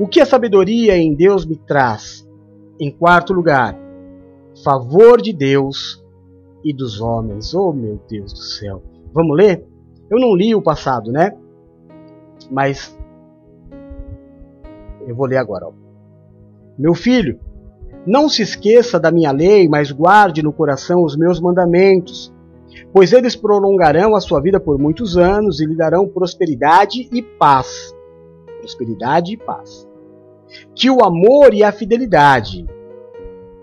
O 0.00 0.08
que 0.08 0.20
a 0.20 0.26
sabedoria 0.26 0.96
em 0.96 1.14
Deus 1.14 1.46
me 1.46 1.54
traz? 1.54 2.28
Em 2.80 2.90
quarto 2.90 3.32
lugar, 3.32 3.78
favor 4.64 5.22
de 5.22 5.32
Deus 5.32 6.04
e 6.64 6.74
dos 6.74 7.00
homens. 7.00 7.54
Oh, 7.54 7.72
meu 7.72 8.00
Deus 8.10 8.32
do 8.32 8.40
céu. 8.40 8.82
Vamos 9.14 9.36
ler? 9.36 9.64
Eu 10.10 10.18
não 10.18 10.34
li 10.34 10.56
o 10.56 10.60
passado, 10.60 11.12
né? 11.12 11.32
Mas 12.50 12.98
eu 15.06 15.14
vou 15.14 15.26
ler 15.26 15.36
agora. 15.36 15.68
Ó. 15.68 15.72
Meu 16.76 16.96
filho, 16.96 17.38
não 18.04 18.28
se 18.28 18.42
esqueça 18.42 18.98
da 18.98 19.12
minha 19.12 19.30
lei, 19.30 19.68
mas 19.68 19.92
guarde 19.92 20.42
no 20.42 20.52
coração 20.52 21.04
os 21.04 21.16
meus 21.16 21.40
mandamentos, 21.40 22.34
pois 22.92 23.12
eles 23.12 23.36
prolongarão 23.36 24.14
a 24.14 24.20
sua 24.20 24.40
vida 24.40 24.58
por 24.58 24.78
muitos 24.78 25.16
anos 25.16 25.60
e 25.60 25.66
lhe 25.66 25.76
darão 25.76 26.08
prosperidade 26.08 27.08
e 27.12 27.22
paz. 27.22 27.94
Prosperidade 28.58 29.32
e 29.32 29.36
paz. 29.36 29.88
Que 30.74 30.90
o 30.90 31.04
amor 31.04 31.54
e 31.54 31.62
a 31.62 31.72
fidelidade. 31.72 32.66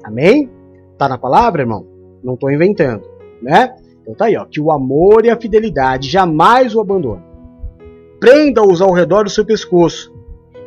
Amém? 0.04 0.50
Tá 0.98 1.10
na 1.10 1.18
palavra, 1.18 1.62
irmão? 1.62 1.86
Não 2.24 2.36
estou 2.36 2.52
inventando, 2.52 3.04
né? 3.42 3.76
Então 4.02 4.16
tá 4.16 4.26
aí, 4.26 4.38
ó. 4.38 4.46
Que 4.46 4.62
o 4.62 4.72
amor 4.72 5.26
e 5.26 5.30
a 5.30 5.40
fidelidade 5.40 6.10
jamais 6.10 6.74
o 6.74 6.80
abandonem. 6.80 7.24
Prenda-os 8.20 8.82
ao 8.82 8.94
redor 8.94 9.24
do 9.24 9.30
seu 9.30 9.46
pescoço. 9.46 10.14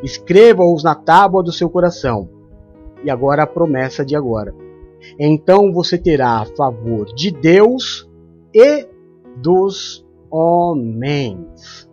Escreva-os 0.03 0.83
na 0.83 0.95
tábua 0.95 1.43
do 1.43 1.51
seu 1.51 1.69
coração. 1.69 2.29
E 3.03 3.09
agora 3.09 3.43
a 3.43 3.47
promessa 3.47 4.05
de 4.05 4.15
agora. 4.15 4.53
Então 5.19 5.73
você 5.73 5.97
terá 5.97 6.41
a 6.41 6.45
favor 6.45 7.05
de 7.13 7.31
Deus 7.31 8.09
e 8.53 8.87
dos 9.37 10.05
homens. 10.29 11.89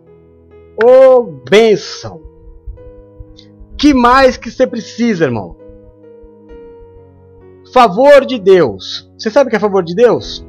Ô 0.83 1.17
oh, 1.17 1.23
bênção! 1.49 2.21
Que 3.77 3.93
mais 3.93 4.37
que 4.37 4.51
você 4.51 4.67
precisa, 4.67 5.25
irmão? 5.25 5.55
Favor 7.73 8.25
de 8.25 8.39
Deus. 8.39 9.09
Você 9.17 9.29
sabe 9.29 9.47
o 9.47 9.49
que 9.51 9.55
é 9.55 9.59
favor 9.59 9.83
de 9.83 9.95
Deus? 9.95 10.45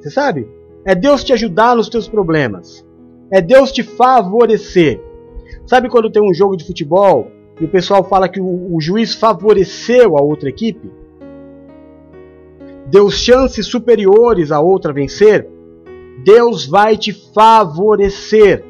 Você 0.00 0.10
sabe? 0.10 0.48
É 0.84 0.94
Deus 0.94 1.24
te 1.24 1.32
ajudar 1.32 1.74
nos 1.74 1.88
teus 1.88 2.08
problemas. 2.08 2.86
É 3.30 3.40
Deus 3.40 3.72
te 3.72 3.82
favorecer. 3.82 5.00
Sabe 5.66 5.88
quando 5.88 6.10
tem 6.10 6.22
um 6.22 6.34
jogo 6.34 6.56
de 6.56 6.66
futebol 6.66 7.30
e 7.60 7.64
o 7.64 7.68
pessoal 7.68 8.04
fala 8.04 8.28
que 8.28 8.40
o, 8.40 8.74
o 8.74 8.80
juiz 8.80 9.14
favoreceu 9.14 10.16
a 10.16 10.22
outra 10.22 10.48
equipe? 10.48 10.90
Deu 12.86 13.10
chances 13.10 13.66
superiores 13.66 14.52
a 14.52 14.60
outra 14.60 14.92
vencer? 14.92 15.48
Deus 16.24 16.66
vai 16.66 16.96
te 16.96 17.12
favorecer. 17.34 18.64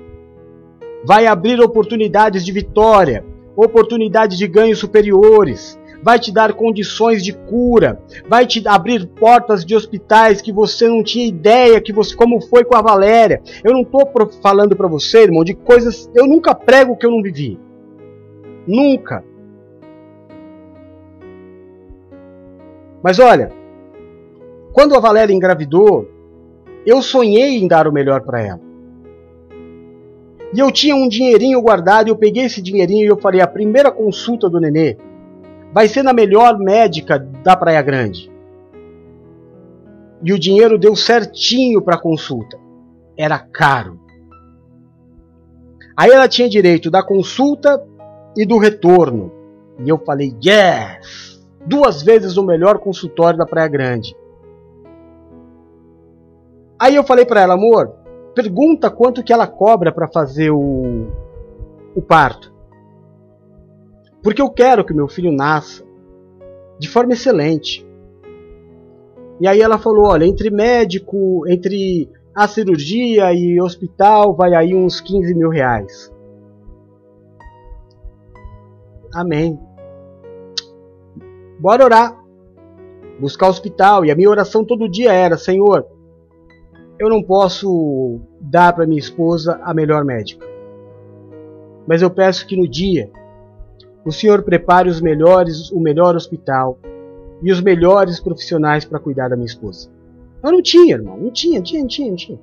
Vai 1.05 1.27
abrir 1.27 1.61
oportunidades 1.61 2.45
de 2.45 2.53
vitória, 2.53 3.25
oportunidades 3.57 4.37
de 4.37 4.47
ganhos 4.47 4.79
superiores 4.79 5.79
vai 6.07 6.21
te 6.21 6.33
dar 6.33 6.53
condições 6.53 7.21
de 7.21 7.33
cura, 7.33 8.01
vai 8.29 8.47
te 8.47 8.63
abrir 8.69 9.09
portas 9.09 9.65
de 9.65 9.75
hospitais 9.75 10.41
que 10.41 10.53
você 10.53 10.87
não 10.89 11.03
tinha 11.03 11.27
ideia 11.27 11.81
que 11.81 11.93
você 11.93 12.15
como 12.15 12.41
foi 12.41 12.65
com 12.65 12.77
a 12.77 12.81
Valéria. 12.81 13.43
Eu 13.65 13.73
não 13.73 13.83
estou 13.83 14.09
falando 14.41 14.77
para 14.77 14.87
você, 14.87 15.25
irmão, 15.25 15.43
de 15.43 15.55
coisas, 15.55 16.09
eu 16.15 16.29
nunca 16.29 16.55
prego 16.55 16.97
que 16.97 17.05
eu 17.05 17.11
não 17.11 17.21
vivi. 17.21 17.59
Nunca. 18.67 19.25
Mas 23.03 23.19
olha, 23.19 23.51
quando 24.77 24.95
a 24.95 25.01
Valéria 25.01 25.33
engravidou, 25.33 26.07
eu 26.85 27.01
sonhei 27.01 27.57
em 27.57 27.67
dar 27.67 27.89
o 27.89 27.93
melhor 27.93 28.21
para 28.21 28.43
ela. 28.43 28.61
E 30.53 30.59
eu 30.59 30.71
tinha 30.71 30.95
um 30.95 31.09
dinheirinho 31.09 31.63
guardado, 31.63 32.09
eu 32.09 32.17
peguei 32.17 32.45
esse 32.45 32.61
dinheirinho 32.61 33.07
e 33.07 33.09
eu 33.09 33.17
falei: 33.17 33.41
a 33.41 33.47
primeira 33.47 33.91
consulta 33.91 34.51
do 34.51 34.61
nenê 34.61 34.99
vai 35.73 35.89
ser 35.89 36.03
na 36.03 36.13
melhor 36.13 36.59
médica 36.59 37.19
da 37.19 37.57
Praia 37.57 37.81
Grande. 37.81 38.31
E 40.23 40.31
o 40.31 40.39
dinheiro 40.39 40.79
deu 40.79 40.95
certinho 40.95 41.81
para 41.81 41.95
a 41.95 42.01
consulta. 42.01 42.59
Era 43.17 43.39
caro. 43.39 43.99
Aí 45.97 46.11
ela 46.11 46.29
tinha 46.29 46.51
direito 46.51 46.91
da 46.91 47.03
consulta 47.03 47.83
e 48.37 48.45
do 48.45 48.59
retorno. 48.59 49.33
E 49.83 49.89
eu 49.89 49.97
falei, 49.97 50.37
yes! 50.45 51.43
Duas 51.65 52.03
vezes 52.03 52.37
o 52.37 52.45
melhor 52.45 52.79
consultório 52.79 53.39
da 53.39 53.47
Praia 53.47 53.69
Grande. 53.69 54.15
Aí 56.79 56.95
eu 56.95 57.05
falei 57.05 57.25
para 57.25 57.41
ela, 57.41 57.55
amor, 57.55 57.95
pergunta 58.35 58.91
quanto 58.91 59.23
que 59.23 59.33
ela 59.33 59.47
cobra 59.47 59.91
para 59.91 60.09
fazer 60.09 60.51
o, 60.51 61.07
o 61.95 62.03
parto. 62.03 62.53
Porque 64.23 64.43
eu 64.43 64.51
quero 64.51 64.85
que 64.85 64.93
meu 64.93 65.09
filho 65.09 65.33
nasça 65.33 65.85
de 66.79 66.89
forma 66.89 67.13
excelente. 67.13 67.87
E 69.41 69.47
aí 69.47 69.61
ela 69.61 69.79
falou: 69.79 70.07
olha, 70.07 70.25
entre 70.25 70.51
médico, 70.51 71.47
entre 71.49 72.11
a 72.35 72.47
cirurgia 72.47 73.33
e 73.33 73.61
hospital, 73.61 74.35
vai 74.35 74.55
aí 74.55 74.75
uns 74.75 75.01
15 75.01 75.35
mil 75.35 75.49
reais. 75.49 76.13
Amém. 79.15 79.59
Bora 81.59 81.85
orar. 81.85 82.23
Buscar 83.19 83.49
hospital. 83.49 84.05
E 84.05 84.11
a 84.11 84.15
minha 84.15 84.29
oração 84.29 84.65
todo 84.65 84.91
dia 84.91 85.13
era: 85.13 85.39
Senhor, 85.39 85.87
eu 86.99 87.09
não 87.09 87.23
posso 87.23 88.21
dar 88.41 88.73
para 88.73 88.87
minha 88.87 88.99
esposa 88.99 89.61
a 89.63 89.75
melhor 89.75 90.05
médica. 90.05 90.47
Mas 91.87 92.03
eu 92.03 92.11
peço 92.11 92.47
que 92.47 92.57
no 92.57 92.67
dia 92.67 93.11
o 94.05 94.11
Senhor 94.11 94.43
prepare 94.43 94.89
os 94.89 95.01
melhores, 95.01 95.71
o 95.71 95.81
melhor 95.81 96.17
hospital 96.17 96.79
e 97.43 97.53
os 97.53 97.61
melhores 97.61 98.19
profissionais 98.19 98.85
para 98.85 98.99
cuidar 98.99 99.29
da 99.29 99.37
minha 99.37 99.47
esposa. 99.47 99.91
Eu 100.43 100.53
não 100.53 100.63
tinha, 100.63 100.95
irmão, 100.95 101.17
não 101.17 101.31
tinha, 101.31 101.57
não 101.57 101.65
tinha, 101.65 101.81
não 101.81 101.89
tinha, 101.89 102.09
não 102.09 102.17
tinha. 102.17 102.41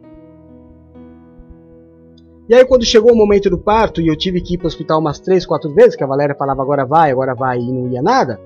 E 2.47 2.53
aí 2.53 2.65
quando 2.65 2.85
chegou 2.85 3.13
o 3.13 3.15
momento 3.15 3.49
do 3.49 3.57
parto 3.57 4.01
e 4.01 4.07
eu 4.07 4.17
tive 4.17 4.41
que 4.41 4.55
ir 4.55 4.57
para 4.57 4.65
o 4.65 4.67
hospital 4.67 4.99
umas 4.99 5.19
três, 5.19 5.45
quatro 5.45 5.73
vezes, 5.73 5.95
que 5.95 6.03
a 6.03 6.07
Valéria 6.07 6.35
falava 6.35 6.61
agora 6.61 6.85
vai, 6.85 7.11
agora 7.11 7.34
vai 7.34 7.57
e 7.57 7.71
não 7.71 7.89
ia 7.89 8.01
nada. 8.01 8.39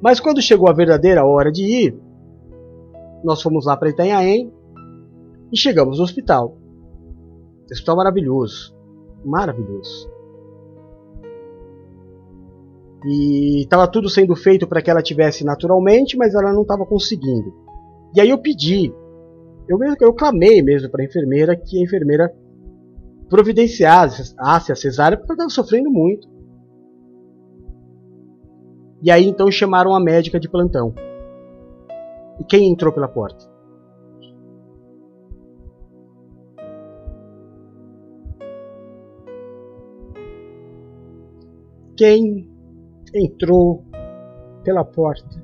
Mas 0.00 0.20
quando 0.20 0.40
chegou 0.40 0.68
a 0.68 0.72
verdadeira 0.72 1.24
hora 1.24 1.50
de 1.50 1.64
ir, 1.64 2.05
nós 3.26 3.42
fomos 3.42 3.66
lá 3.66 3.76
para 3.76 3.90
Itanhaém 3.90 4.52
e 5.52 5.58
chegamos 5.58 5.98
no 5.98 6.04
hospital. 6.04 6.56
Hospital 7.70 7.96
maravilhoso, 7.96 8.74
maravilhoso. 9.24 10.08
E 13.04 13.62
estava 13.62 13.86
tudo 13.88 14.08
sendo 14.08 14.34
feito 14.34 14.66
para 14.66 14.80
que 14.80 14.90
ela 14.90 15.02
tivesse 15.02 15.44
naturalmente, 15.44 16.16
mas 16.16 16.34
ela 16.34 16.52
não 16.52 16.62
estava 16.62 16.86
conseguindo. 16.86 17.52
E 18.14 18.20
aí 18.20 18.30
eu 18.30 18.38
pedi, 18.38 18.94
eu 19.68 19.78
mesmo 19.78 19.96
eu 20.00 20.14
clamei 20.14 20.62
mesmo 20.62 20.88
para 20.90 21.02
a 21.02 21.06
enfermeira 21.06 21.56
que 21.56 21.78
a 21.78 21.82
enfermeira 21.82 22.32
providenciasse 23.28 24.34
a 24.38 24.60
cesárea 24.60 25.18
porque 25.18 25.32
ela 25.32 25.36
estava 25.36 25.50
sofrendo 25.50 25.90
muito. 25.90 26.28
E 29.02 29.10
aí 29.10 29.26
então 29.26 29.50
chamaram 29.50 29.94
a 29.94 30.00
médica 30.00 30.38
de 30.38 30.48
plantão. 30.48 30.94
E 32.38 32.44
quem 32.44 32.70
entrou 32.70 32.92
pela 32.92 33.08
porta? 33.08 33.56
Quem 41.96 42.46
entrou 43.14 43.82
pela 44.62 44.84
porta. 44.84 45.42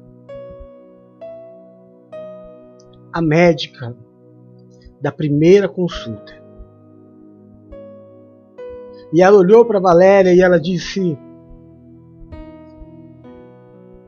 A 3.13 3.23
médica 3.23 3.97
da 5.01 5.11
primeira 5.11 5.69
consulta. 5.69 6.41
E 9.13 9.23
ela 9.23 9.39
olhou 9.39 9.65
para 9.65 9.81
Valéria 9.81 10.35
e 10.35 10.41
ela 10.41 10.61
disse: 10.61 11.19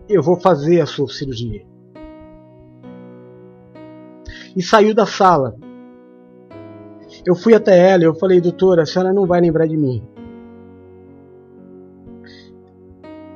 Eu 0.08 0.22
vou 0.22 0.36
fazer 0.36 0.80
a 0.80 0.86
sua 0.86 1.08
cirurgia. 1.08 1.73
E 4.56 4.62
saiu 4.62 4.94
da 4.94 5.06
sala. 5.06 5.56
Eu 7.26 7.34
fui 7.34 7.54
até 7.54 7.76
ela 7.90 8.02
e 8.02 8.06
eu 8.06 8.14
falei: 8.14 8.40
Doutora, 8.40 8.82
a 8.82 8.86
senhora 8.86 9.12
não 9.12 9.26
vai 9.26 9.40
lembrar 9.40 9.66
de 9.66 9.76
mim. 9.76 10.02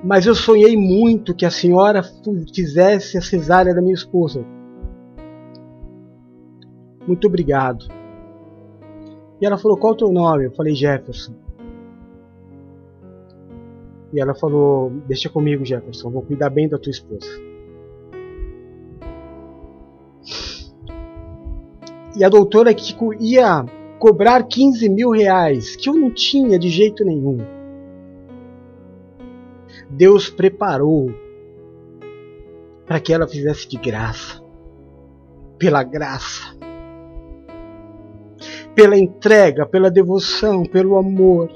mas 0.02 0.26
eu 0.26 0.34
sonhei 0.34 0.76
muito 0.76 1.34
que 1.34 1.44
a 1.44 1.50
senhora 1.50 2.02
fizesse 2.54 3.18
a 3.18 3.20
cesárea 3.20 3.74
da 3.74 3.82
minha 3.82 3.94
esposa. 3.94 4.44
Muito 7.06 7.26
obrigado. 7.26 7.86
E 9.40 9.46
ela 9.46 9.58
falou: 9.58 9.76
Qual 9.76 9.92
é 9.92 9.94
o 9.94 9.98
teu 9.98 10.12
nome? 10.12 10.46
Eu 10.46 10.52
falei: 10.52 10.74
Jefferson. 10.74 11.34
E 14.12 14.20
ela 14.20 14.34
falou: 14.34 14.90
Deixa 15.06 15.28
comigo, 15.28 15.64
Jefferson, 15.64 16.10
vou 16.10 16.22
cuidar 16.22 16.50
bem 16.50 16.68
da 16.68 16.78
tua 16.78 16.90
esposa. 16.90 17.47
E 22.18 22.24
a 22.24 22.28
doutora 22.28 22.74
que 22.74 22.94
ia 23.20 23.64
cobrar 23.98 24.42
15 24.42 24.88
mil 24.88 25.10
reais, 25.10 25.76
que 25.76 25.88
eu 25.88 25.94
não 25.94 26.10
tinha 26.10 26.58
de 26.58 26.68
jeito 26.68 27.04
nenhum 27.04 27.38
Deus 29.90 30.28
preparou 30.28 31.12
para 32.86 33.00
que 33.00 33.12
ela 33.12 33.26
fizesse 33.26 33.68
de 33.68 33.76
graça, 33.76 34.42
pela 35.58 35.82
graça, 35.82 36.56
pela 38.74 38.96
entrega, 38.96 39.66
pela 39.66 39.90
devoção, 39.90 40.62
pelo 40.64 40.96
amor. 40.96 41.50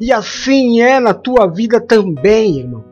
E 0.00 0.12
assim 0.12 0.80
é 0.80 1.00
na 1.00 1.14
tua 1.14 1.46
vida 1.46 1.80
também, 1.80 2.60
irmão. 2.60 2.84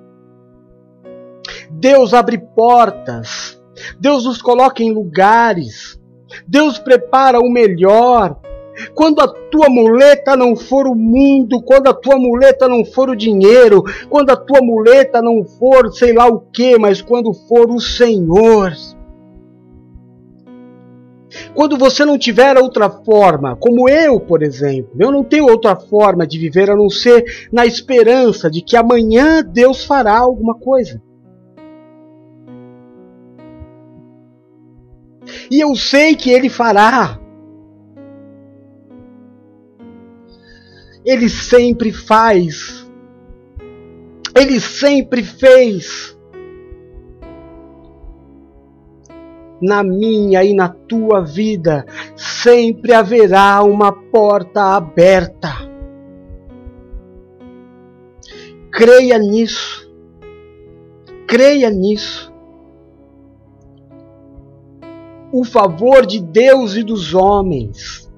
Deus 1.70 2.14
abre 2.14 2.39
portas, 2.39 3.60
Deus 3.98 4.24
nos 4.24 4.40
coloca 4.40 4.82
em 4.82 4.93
lugares, 4.93 5.84
Deus 6.46 6.78
prepara 6.78 7.40
o 7.40 7.50
melhor. 7.50 8.38
Quando 8.92 9.20
a 9.20 9.28
tua 9.28 9.68
muleta 9.68 10.36
não 10.36 10.56
for 10.56 10.86
o 10.86 10.94
mundo, 10.94 11.62
quando 11.62 11.88
a 11.88 11.94
tua 11.94 12.18
muleta 12.18 12.68
não 12.68 12.84
for 12.84 13.08
o 13.08 13.16
dinheiro, 13.16 13.84
quando 14.08 14.30
a 14.30 14.36
tua 14.36 14.60
muleta 14.60 15.22
não 15.22 15.44
for 15.44 15.92
sei 15.92 16.12
lá 16.12 16.26
o 16.26 16.40
que, 16.40 16.76
mas 16.76 17.00
quando 17.00 17.32
for 17.32 17.70
o 17.70 17.80
Senhor. 17.80 18.72
Quando 21.54 21.76
você 21.76 22.04
não 22.04 22.18
tiver 22.18 22.56
outra 22.58 22.88
forma, 22.90 23.56
como 23.56 23.88
eu, 23.88 24.20
por 24.20 24.42
exemplo, 24.42 24.92
eu 24.98 25.10
não 25.10 25.24
tenho 25.24 25.46
outra 25.46 25.76
forma 25.76 26.26
de 26.26 26.38
viver 26.38 26.70
a 26.70 26.76
não 26.76 26.88
ser 26.88 27.24
na 27.52 27.66
esperança 27.66 28.50
de 28.50 28.60
que 28.60 28.76
amanhã 28.76 29.42
Deus 29.42 29.84
fará 29.84 30.18
alguma 30.18 30.54
coisa. 30.54 31.00
E 35.50 35.60
eu 35.60 35.74
sei 35.74 36.14
que 36.14 36.30
Ele 36.30 36.48
fará. 36.48 37.18
Ele 41.04 41.28
sempre 41.28 41.92
faz. 41.92 42.86
Ele 44.34 44.58
sempre 44.60 45.22
fez. 45.22 46.14
na 49.64 49.82
minha 49.82 50.44
e 50.44 50.52
na 50.52 50.68
tua 50.68 51.22
vida, 51.22 51.86
sempre 52.14 52.92
haverá 52.92 53.62
uma 53.62 53.90
porta 53.90 54.76
aberta. 54.76 55.48
Creia 58.70 59.18
nisso. 59.18 59.90
Creia 61.26 61.70
nisso. 61.70 62.34
O 65.36 65.43
favor 65.43 66.06
de 66.06 66.20
Deus 66.20 66.77
e 66.77 66.85
dos 66.85 67.12
homens. 67.12 68.09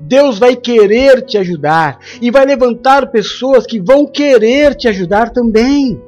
Deus 0.00 0.38
vai 0.38 0.54
querer 0.54 1.22
te 1.22 1.36
ajudar 1.36 1.98
e 2.22 2.30
vai 2.30 2.46
levantar 2.46 3.10
pessoas 3.10 3.66
que 3.66 3.80
vão 3.80 4.06
querer 4.06 4.76
te 4.76 4.86
ajudar 4.86 5.30
também. 5.30 6.00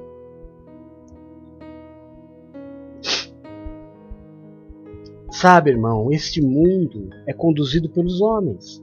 Sabe, 5.32 5.70
irmão, 5.70 6.12
este 6.12 6.40
mundo 6.40 7.11
é 7.27 7.32
conduzido 7.32 7.90
pelos 7.90 8.20
homens. 8.20 8.81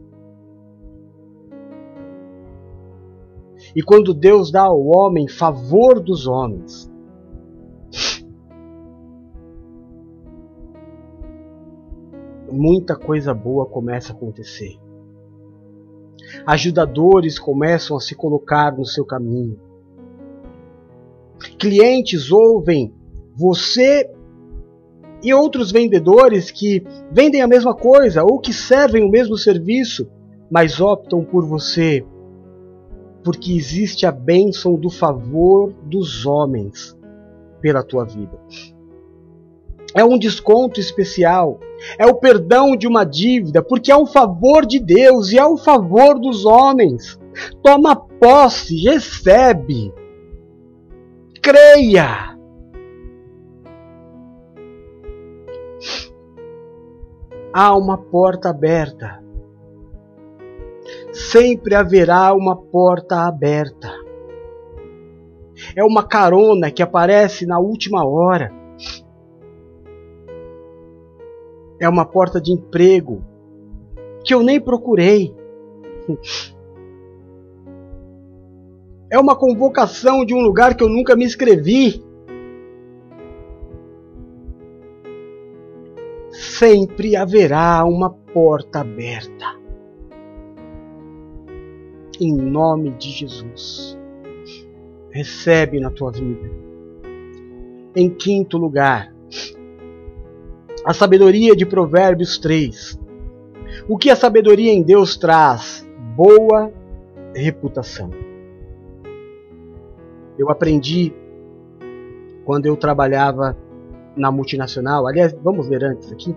E 3.74 3.82
quando 3.82 4.14
Deus 4.14 4.52
dá 4.52 4.64
ao 4.64 4.86
homem 4.88 5.26
favor 5.26 6.02
dos 6.02 6.28
homens, 6.28 6.92
muita 12.52 12.96
coisa 12.96 13.34
boa 13.34 13.66
começa 13.66 14.12
a 14.12 14.16
acontecer. 14.16 14.78
Ajudadores 16.46 17.40
começam 17.40 17.96
a 17.96 18.02
se 18.02 18.16
colocar 18.16 18.76
no 18.76 18.86
seu 18.86 19.06
caminho. 19.06 19.60
Clientes 21.58 22.32
ouvem 22.32 22.94
você 23.36 24.10
e 25.24 25.34
outros 25.34 25.72
vendedores 25.72 26.52
que 26.52 26.84
vendem 27.12 27.42
a 27.42 27.48
mesma 27.48 27.74
coisa 27.74 28.24
ou 28.24 28.40
que 28.40 28.54
servem 28.54 29.04
o 29.04 29.10
mesmo 29.10 29.38
serviço, 29.38 30.10
mas 30.50 30.80
optam 30.80 31.24
por 31.24 31.46
você, 31.46 32.06
porque 33.24 33.54
existe 33.54 34.06
a 34.06 34.12
bênção 34.12 34.76
do 34.76 34.90
favor 34.90 35.74
dos 35.84 36.26
homens 36.26 36.98
pela 37.62 37.84
tua 37.84 38.06
vida. 38.06 38.40
É 39.98 40.06
um 40.06 40.18
desconto 40.18 40.80
especial, 40.80 41.60
é 41.98 42.06
o 42.06 42.16
perdão 42.16 42.78
de 42.78 42.88
uma 42.88 43.04
dívida, 43.04 43.62
porque 43.62 43.92
é 43.92 43.96
o 43.96 44.06
favor 44.06 44.66
de 44.66 44.80
Deus 44.80 45.32
e 45.32 45.38
é 45.38 45.46
o 45.46 45.58
favor 45.58 46.20
dos 46.20 46.46
homens. 46.46 47.20
Toma 47.62 47.96
posse, 47.96 48.84
recebe, 48.84 49.94
creia. 51.42 52.38
há 57.60 57.76
uma 57.76 57.98
porta 57.98 58.50
aberta. 58.52 59.20
Sempre 61.12 61.74
haverá 61.74 62.32
uma 62.36 62.56
porta 62.56 63.28
aberta. 63.28 63.92
É 65.76 65.84
uma 65.84 66.08
carona 66.08 66.70
que 66.70 66.84
aparece 66.84 67.48
na 67.48 67.58
última 67.58 68.06
hora. 68.08 68.54
É 71.80 71.88
uma 71.88 72.06
porta 72.06 72.42
de 72.42 72.52
emprego 72.52 73.24
que 74.24 74.34
eu 74.34 74.42
nem 74.44 74.60
procurei. 74.60 75.34
É 79.10 79.18
uma 79.18 79.38
convocação 79.38 80.26
de 80.26 80.34
um 80.34 80.42
lugar 80.42 80.76
que 80.76 80.84
eu 80.84 80.90
nunca 80.90 81.16
me 81.16 81.24
inscrevi. 81.24 82.04
sempre 86.58 87.16
haverá 87.16 87.86
uma 87.86 88.10
porta 88.10 88.80
aberta. 88.82 89.58
Em 92.20 92.36
nome 92.36 92.92
de 92.92 93.12
Jesus. 93.12 93.98
Recebe 95.12 95.80
na 95.80 95.92
tua 95.92 96.12
vida. 96.12 96.50
Em 97.96 98.10
quinto 98.10 98.58
lugar, 98.58 99.14
a 100.86 100.94
sabedoria 100.94 101.56
de 101.56 101.66
Provérbios 101.66 102.38
3. 102.38 103.00
O 103.88 103.98
que 103.98 104.10
a 104.10 104.16
sabedoria 104.16 104.72
em 104.72 104.82
Deus 104.82 105.18
traz? 105.18 105.88
Boa 106.16 106.72
reputação. 107.36 108.10
Eu 110.38 110.50
aprendi 110.50 111.14
quando 112.46 112.66
eu 112.66 112.76
trabalhava 112.76 113.58
na 114.16 114.32
multinacional. 114.32 115.08
Aliás, 115.08 115.36
vamos 115.44 115.68
ver 115.68 115.84
antes 115.84 116.12
aqui. 116.12 116.36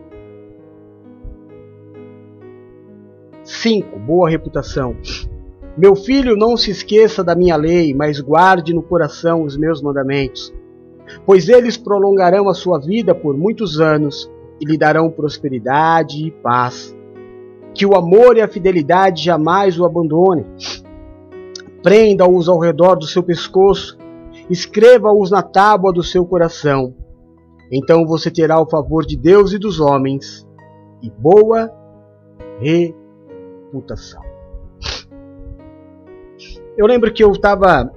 5. 3.43 3.99
Boa 3.99 4.29
reputação. 4.29 4.97
Meu 5.77 5.95
filho, 5.95 6.37
não 6.37 6.57
se 6.57 6.71
esqueça 6.71 7.23
da 7.23 7.35
minha 7.35 7.57
lei, 7.57 7.95
mas 7.95 8.21
guarde 8.21 8.75
no 8.75 8.83
coração 8.83 9.43
os 9.43 9.57
meus 9.57 9.81
mandamentos, 9.81 10.53
pois 11.25 11.49
eles 11.49 11.77
prolongarão 11.77 12.49
a 12.49 12.55
sua 12.55 12.79
vida 12.79 13.15
por 13.15 13.37
muitos 13.37 13.81
anos 13.81 14.31
e 14.61 14.65
lhe 14.65 14.77
darão 14.77 15.11
prosperidade 15.11 16.27
e 16.27 16.31
paz. 16.31 16.97
Que 17.75 17.87
o 17.87 17.97
amor 17.97 18.37
e 18.37 18.41
a 18.41 18.49
fidelidade 18.49 19.25
jamais 19.25 19.79
o 19.79 19.85
abandone. 19.85 20.45
Prenda-os 21.83 22.49
ao 22.49 22.59
redor 22.59 22.97
do 22.97 23.07
seu 23.07 23.23
pescoço, 23.23 23.97
escreva-os 24.51 25.31
na 25.31 25.43
tábua 25.43 25.93
do 25.93 26.03
seu 26.03 26.27
coração. 26.27 26.95
Então 27.73 28.05
você 28.05 28.31
terá 28.31 28.61
o 28.61 28.69
favor 28.69 29.07
de 29.07 29.17
Deus 29.17 29.53
e 29.53 29.59
dos 29.59 29.81
homens, 29.81 30.47
e 31.01 31.11
boa 31.11 31.71
reputação. 32.59 34.21
Eu 36.77 36.87
lembro 36.87 37.13
que 37.13 37.23
eu 37.23 37.31
estava 37.31 37.91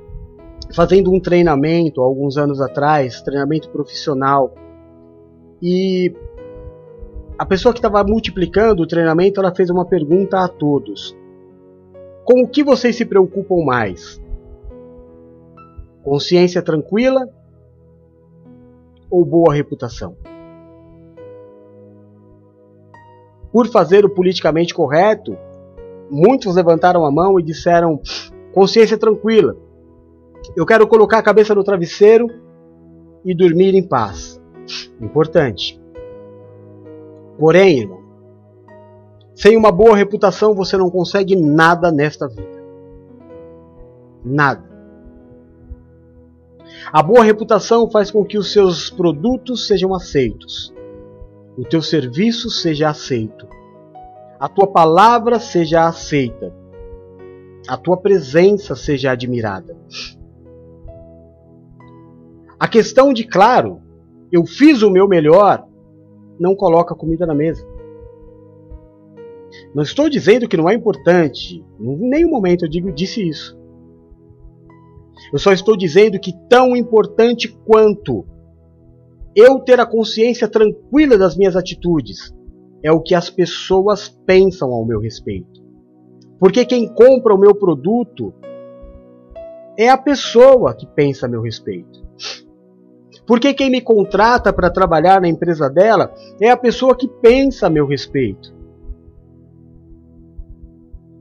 fazendo 0.74 1.12
um 1.12 1.20
treinamento 1.20 2.02
alguns 2.02 2.38
anos 2.38 2.60
atrás, 2.60 3.22
treinamento 3.22 3.70
profissional, 3.70 4.54
e 5.62 6.14
a 7.38 7.46
pessoa 7.46 7.74
que 7.74 7.80
estava 7.80 8.04
multiplicando 8.04 8.84
o 8.84 8.88
treinamento, 8.88 9.40
ela 9.40 9.54
fez 9.54 9.70
uma 9.70 9.86
pergunta 9.86 10.40
a 10.40 10.48
todos: 10.48 11.16
Com 12.26 12.44
o 12.44 12.48
que 12.48 12.64
vocês 12.64 12.96
se 12.96 13.06
preocupam 13.06 13.64
mais? 13.64 14.22
Consciência 16.04 16.62
tranquila 16.62 17.28
ou 19.10 19.24
boa 19.24 19.54
reputação? 19.54 20.18
Por 23.52 23.68
fazer 23.68 24.04
o 24.04 24.10
politicamente 24.10 24.74
correto, 24.74 25.38
Muitos 26.10 26.56
levantaram 26.56 27.06
a 27.06 27.12
mão 27.12 27.40
e 27.40 27.44
disseram: 27.44 28.00
consciência 28.54 28.98
tranquila. 28.98 29.56
Eu 30.56 30.66
quero 30.66 30.88
colocar 30.88 31.20
a 31.20 31.24
cabeça 31.24 31.56
no 31.56 31.64
travesseiro 31.64 32.28
e 33.26 33.36
dormir 33.36 33.74
em 33.74 33.88
paz. 33.88 34.42
Importante. 35.00 35.82
Porém, 37.38 37.80
irmão, 37.80 38.04
sem 39.36 39.58
uma 39.58 39.72
boa 39.72 39.96
reputação 39.96 40.54
você 40.54 40.78
não 40.78 40.90
consegue 40.90 41.36
nada 41.36 41.92
nesta 41.92 42.28
vida. 42.28 42.64
Nada. 44.24 44.72
A 46.92 47.02
boa 47.02 47.24
reputação 47.24 47.90
faz 47.90 48.12
com 48.12 48.24
que 48.24 48.38
os 48.38 48.52
seus 48.52 48.90
produtos 48.90 49.68
sejam 49.68 49.94
aceitos, 49.94 50.74
o 51.58 51.64
teu 51.64 51.82
serviço 51.82 52.50
seja 52.50 52.90
aceito, 52.90 53.48
a 54.40 54.48
tua 54.48 54.68
palavra 54.68 55.40
seja 55.40 55.88
aceita, 55.88 56.54
a 57.68 57.78
tua 57.78 57.98
presença 57.98 58.76
seja 58.76 59.12
admirada. 59.12 59.78
A 62.60 62.68
questão 62.68 63.14
de, 63.14 63.26
claro, 63.26 63.82
eu 64.32 64.46
fiz 64.46 64.82
o 64.82 64.90
meu 64.90 65.08
melhor, 65.08 65.68
não 66.40 66.56
coloca 66.56 66.96
comida 66.96 67.26
na 67.26 67.36
mesa. 67.36 67.68
Não 69.74 69.84
estou 69.84 70.10
dizendo 70.10 70.48
que 70.48 70.58
não 70.58 70.70
é 70.70 70.74
importante, 70.74 71.64
em 71.80 72.10
nenhum 72.10 72.30
momento 72.30 72.66
eu 72.66 72.70
digo 72.70 72.92
disse 72.92 73.28
isso. 73.28 73.58
Eu 75.32 75.40
só 75.40 75.52
estou 75.52 75.78
dizendo 75.78 76.20
que 76.20 76.34
tão 76.50 76.76
importante 76.76 77.48
quanto 77.66 78.26
eu 79.36 79.60
ter 79.60 79.80
a 79.80 79.86
consciência 79.86 80.48
tranquila 80.48 81.18
das 81.18 81.36
minhas 81.36 81.56
atitudes 81.56 82.34
é 82.84 82.92
o 82.92 83.02
que 83.02 83.16
as 83.16 83.30
pessoas 83.30 84.10
pensam 84.10 84.72
ao 84.72 84.86
meu 84.86 85.00
respeito. 85.00 85.64
Porque 86.40 86.66
quem 86.66 86.94
compra 86.94 87.34
o 87.34 87.40
meu 87.40 87.56
produto 87.56 88.34
é 89.78 89.90
a 89.90 89.98
pessoa 89.98 90.76
que 90.76 90.86
pensa 90.86 91.26
a 91.26 91.30
meu 91.30 91.42
respeito. 91.42 92.03
Porque 93.26 93.54
quem 93.54 93.70
me 93.70 93.82
contrata 93.82 94.52
para 94.52 94.70
trabalhar 94.70 95.22
na 95.22 95.28
empresa 95.28 95.70
dela 95.70 96.14
é 96.42 96.50
a 96.50 96.58
pessoa 96.58 96.96
que 96.96 97.08
pensa 97.08 97.68
a 97.68 97.70
meu 97.70 97.88
respeito. 97.88 98.54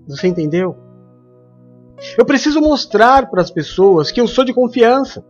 Você 0.09 0.27
entendeu? 0.27 0.77
Eu 2.19 2.24
preciso 2.24 2.60
mostrar 2.60 3.31
para 3.31 3.40
as 3.40 3.51
pessoas 3.51 4.10
que 4.10 4.20
eu 4.20 4.27
sou 4.27 4.44
de 4.44 4.52
confiança. 4.52 5.24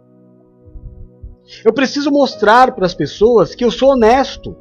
Eu 1.64 1.72
preciso 1.72 2.10
mostrar 2.10 2.74
para 2.74 2.86
as 2.86 2.94
pessoas 2.94 3.54
que 3.54 3.64
eu 3.64 3.70
sou 3.70 3.90
honesto. 3.90 4.56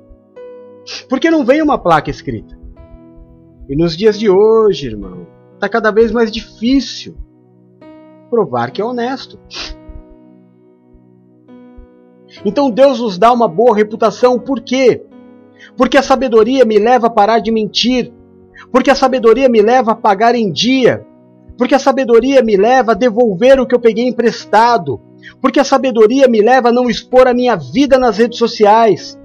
Porque 1.07 1.31
não 1.31 1.45
vem 1.45 1.61
uma 1.61 1.77
placa 1.77 2.09
escrita. 2.09 2.59
E 3.69 3.75
nos 3.75 3.95
dias 3.95 4.19
de 4.19 4.29
hoje, 4.29 4.87
irmão, 4.87 5.25
está 5.53 5.69
cada 5.69 5.91
vez 5.91 6.11
mais 6.11 6.29
difícil 6.31 7.15
provar 8.29 8.71
que 8.71 8.81
é 8.81 8.85
honesto. 8.85 9.39
Então 12.45 12.69
Deus 12.69 12.99
nos 12.99 13.17
dá 13.17 13.31
uma 13.31 13.47
boa 13.47 13.75
reputação, 13.75 14.39
por 14.39 14.61
quê? 14.61 15.03
Porque 15.75 15.97
a 15.97 16.01
sabedoria 16.01 16.65
me 16.65 16.79
leva 16.79 17.07
a 17.07 17.09
parar 17.09 17.39
de 17.39 17.51
mentir, 17.51 18.11
porque 18.71 18.89
a 18.89 18.95
sabedoria 18.95 19.49
me 19.49 19.61
leva 19.61 19.91
a 19.91 19.95
pagar 19.95 20.35
em 20.35 20.51
dia, 20.51 21.05
porque 21.57 21.75
a 21.75 21.79
sabedoria 21.79 22.41
me 22.41 22.57
leva 22.57 22.93
a 22.93 22.95
devolver 22.95 23.59
o 23.59 23.65
que 23.65 23.75
eu 23.75 23.79
peguei 23.79 24.07
emprestado, 24.07 24.99
porque 25.39 25.59
a 25.59 25.63
sabedoria 25.63 26.27
me 26.27 26.41
leva 26.41 26.69
a 26.69 26.71
não 26.71 26.89
expor 26.89 27.27
a 27.27 27.33
minha 27.33 27.55
vida 27.55 27.97
nas 27.97 28.17
redes 28.17 28.37
sociais. 28.37 29.19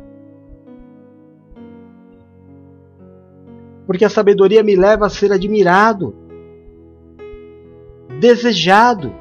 Porque 3.87 4.05
a 4.05 4.11
sabedoria 4.11 4.63
me 4.63 4.75
leva 4.75 5.07
a 5.07 5.11
ser 5.11 5.33
admirado, 5.33 6.15
desejado. 8.21 9.15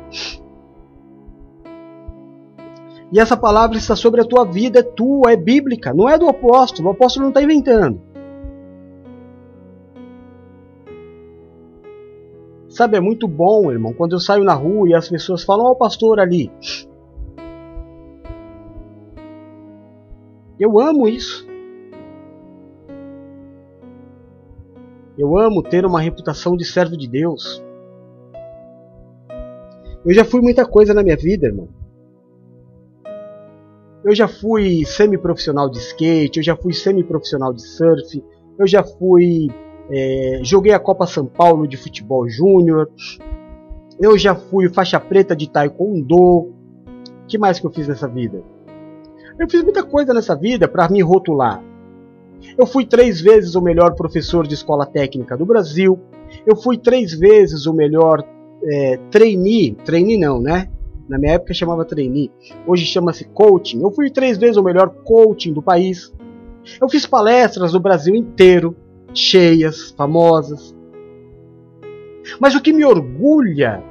E 3.15 3.19
essa 3.19 3.37
palavra 3.37 3.77
está 3.77 3.95
sobre 3.95 4.19
a 4.19 4.25
tua 4.25 4.43
vida, 4.43 4.79
é 4.79 4.83
tua, 4.83 5.31
é 5.31 5.37
bíblica, 5.37 5.93
não 5.93 6.09
é 6.09 6.17
do 6.17 6.27
apóstolo. 6.27 6.89
O 6.89 6.91
apóstolo 6.91 7.23
não 7.23 7.29
está 7.29 7.41
inventando. 7.41 8.01
Sabe, 12.67 12.97
é 12.97 12.99
muito 12.99 13.25
bom, 13.25 13.71
irmão, 13.71 13.93
quando 13.93 14.17
eu 14.17 14.19
saio 14.19 14.43
na 14.43 14.53
rua 14.53 14.89
e 14.89 14.93
as 14.93 15.07
pessoas 15.07 15.45
falam: 15.45 15.65
Ó, 15.65 15.71
oh, 15.71 15.75
pastor 15.77 16.19
ali. 16.19 16.51
Eu 20.59 20.77
amo 20.77 21.07
isso. 21.07 21.47
Eu 25.17 25.37
amo 25.37 25.63
ter 25.63 25.85
uma 25.85 26.01
reputação 26.01 26.57
de 26.57 26.65
servo 26.65 26.97
de 26.97 27.07
Deus. 27.07 27.63
Eu 30.05 30.13
já 30.13 30.25
fui 30.25 30.41
muita 30.41 30.65
coisa 30.65 30.93
na 30.93 31.01
minha 31.01 31.15
vida, 31.15 31.47
irmão. 31.47 31.69
Eu 34.06 34.14
já 34.14 34.27
fui 34.27 34.86
semi-profissional 34.86 35.69
de 35.69 35.80
skate, 35.80 36.38
eu 36.38 36.44
já 36.44 36.56
fui 36.56 36.73
semi-profissional 36.73 37.52
de 37.52 37.61
surf, 37.64 38.23
eu 38.57 38.68
já 38.68 38.84
fui 38.84 39.49
é, 39.90 40.40
joguei 40.44 40.73
a 40.73 40.80
Copa 40.80 41.06
São 41.06 41.26
Paulo 41.26 41.68
de 41.68 41.77
futebol 41.77 42.27
júnior. 42.27 42.90
Eu 43.99 44.18
já 44.18 44.36
fui 44.36 44.69
faixa 44.69 44.99
preta 44.99 45.36
de 45.36 45.49
taekwondo. 45.49 46.52
Que 47.27 47.38
mais 47.38 47.60
que 47.60 47.65
eu 47.65 47.72
fiz 47.72 47.88
nessa 47.88 48.07
vida? 48.07 48.44
Eu 49.40 49.49
fiz 49.49 49.64
muita 49.64 49.84
coisa 49.84 50.14
nessa 50.14 50.36
vida 50.36 50.68
para 50.68 50.90
me 50.90 51.02
rotular. 51.02 51.64
Eu 52.57 52.65
fui 52.65 52.86
três 52.86 53.22
vezes 53.22 53.56
o 53.56 53.61
melhor 53.61 53.95
professor 53.95 54.45
de 54.48 54.53
escola 54.53 54.86
técnica 54.86 55.38
do 55.38 55.45
Brasil. 55.45 55.99
Eu 56.45 56.56
fui 56.56 56.77
três 56.77 57.14
vezes 57.14 57.65
o 57.65 57.73
melhor 57.73 58.23
é, 58.64 58.98
trainee. 59.11 59.76
Trainee 59.86 60.18
não, 60.18 60.40
né? 60.40 60.69
Na 61.07 61.19
minha 61.19 61.34
época 61.34 61.53
chamava 61.53 61.86
trainee. 61.86 62.32
Hoje 62.65 62.86
chama-se 62.86 63.26
coaching. 63.26 63.82
Eu 63.82 63.91
fui 63.91 64.10
três 64.10 64.38
vezes 64.38 64.57
o 64.57 64.64
melhor 64.64 64.90
coaching 65.03 65.53
do 65.53 65.61
país. 65.61 66.14
Eu 66.82 66.90
fiz 66.90 67.06
palestras 67.06 67.73
no 67.73 67.80
Brasil 67.80 68.15
inteiro 68.15 68.76
cheias, 69.14 69.91
famosas. 69.91 70.76
Mas 72.40 72.56
o 72.56 72.61
que 72.61 72.73
me 72.73 72.84
orgulha 72.84 73.84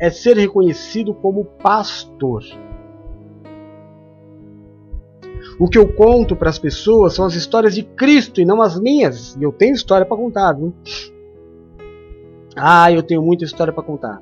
é 0.00 0.10
ser 0.10 0.36
reconhecido 0.36 1.12
como 1.12 1.44
pastor. 1.44 2.42
O 5.58 5.68
que 5.68 5.78
eu 5.78 5.92
conto 5.92 6.34
para 6.34 6.48
as 6.48 6.58
pessoas 6.58 7.14
são 7.14 7.24
as 7.24 7.34
histórias 7.34 7.74
de 7.74 7.82
Cristo 7.82 8.40
e 8.40 8.44
não 8.44 8.62
as 8.62 8.80
minhas. 8.80 9.36
Eu 9.40 9.52
tenho 9.52 9.74
história 9.74 10.06
para 10.06 10.16
contar, 10.16 10.52
viu? 10.52 10.72
Ah, 12.56 12.90
eu 12.90 13.02
tenho 13.02 13.22
muita 13.22 13.44
história 13.44 13.72
para 13.72 13.82
contar. 13.82 14.20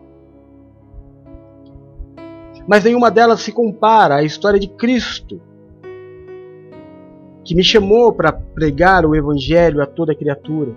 Mas 2.70 2.84
nenhuma 2.84 3.10
delas 3.10 3.40
se 3.40 3.50
compara 3.50 4.14
à 4.14 4.22
história 4.22 4.60
de 4.60 4.68
Cristo 4.68 5.42
que 7.44 7.52
me 7.52 7.64
chamou 7.64 8.12
para 8.12 8.30
pregar 8.30 9.04
o 9.04 9.16
Evangelho 9.16 9.82
a 9.82 9.86
toda 9.86 10.14
criatura. 10.14 10.72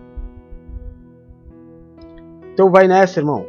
Então 2.51 2.71
vai 2.71 2.87
nessa, 2.87 3.19
irmão. 3.19 3.45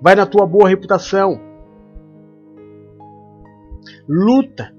Vai 0.00 0.16
na 0.16 0.26
tua 0.26 0.44
boa 0.44 0.68
reputação. 0.68 1.40
Luta. 4.08 4.74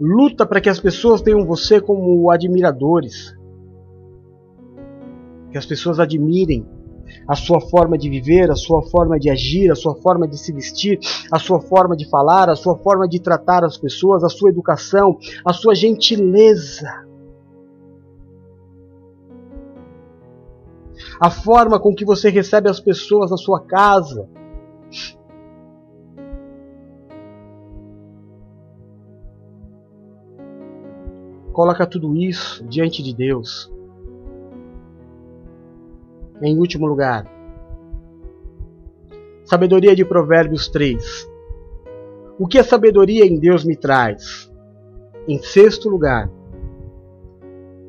Luta 0.00 0.46
para 0.46 0.58
que 0.58 0.70
as 0.70 0.80
pessoas 0.80 1.20
tenham 1.20 1.44
você 1.44 1.82
como 1.82 2.30
admiradores. 2.30 3.36
Que 5.50 5.58
as 5.58 5.66
pessoas 5.66 6.00
admirem 6.00 6.79
a 7.26 7.34
sua 7.34 7.60
forma 7.60 7.96
de 7.96 8.08
viver, 8.08 8.50
a 8.50 8.56
sua 8.56 8.82
forma 8.82 9.18
de 9.18 9.30
agir, 9.30 9.70
a 9.70 9.74
sua 9.74 9.94
forma 9.94 10.26
de 10.26 10.38
se 10.38 10.52
vestir, 10.52 10.98
a 11.30 11.38
sua 11.38 11.60
forma 11.60 11.96
de 11.96 12.08
falar, 12.08 12.48
a 12.48 12.56
sua 12.56 12.76
forma 12.76 13.08
de 13.08 13.20
tratar 13.20 13.64
as 13.64 13.76
pessoas, 13.76 14.24
a 14.24 14.28
sua 14.28 14.50
educação, 14.50 15.18
a 15.44 15.52
sua 15.52 15.74
gentileza. 15.74 16.88
A 21.20 21.30
forma 21.30 21.78
com 21.78 21.94
que 21.94 22.04
você 22.04 22.30
recebe 22.30 22.68
as 22.68 22.80
pessoas 22.80 23.30
na 23.30 23.36
sua 23.36 23.60
casa. 23.60 24.28
Coloca 31.52 31.86
tudo 31.86 32.16
isso 32.16 32.64
diante 32.66 33.02
de 33.02 33.14
Deus. 33.14 33.70
Em 36.42 36.58
último 36.58 36.86
lugar, 36.86 37.26
sabedoria 39.44 39.94
de 39.94 40.04
Provérbios 40.04 40.68
3. 40.68 41.28
O 42.38 42.46
que 42.46 42.58
a 42.58 42.64
sabedoria 42.64 43.26
em 43.26 43.38
Deus 43.38 43.64
me 43.64 43.76
traz? 43.76 44.50
Em 45.28 45.38
sexto 45.42 45.88
lugar, 45.88 46.30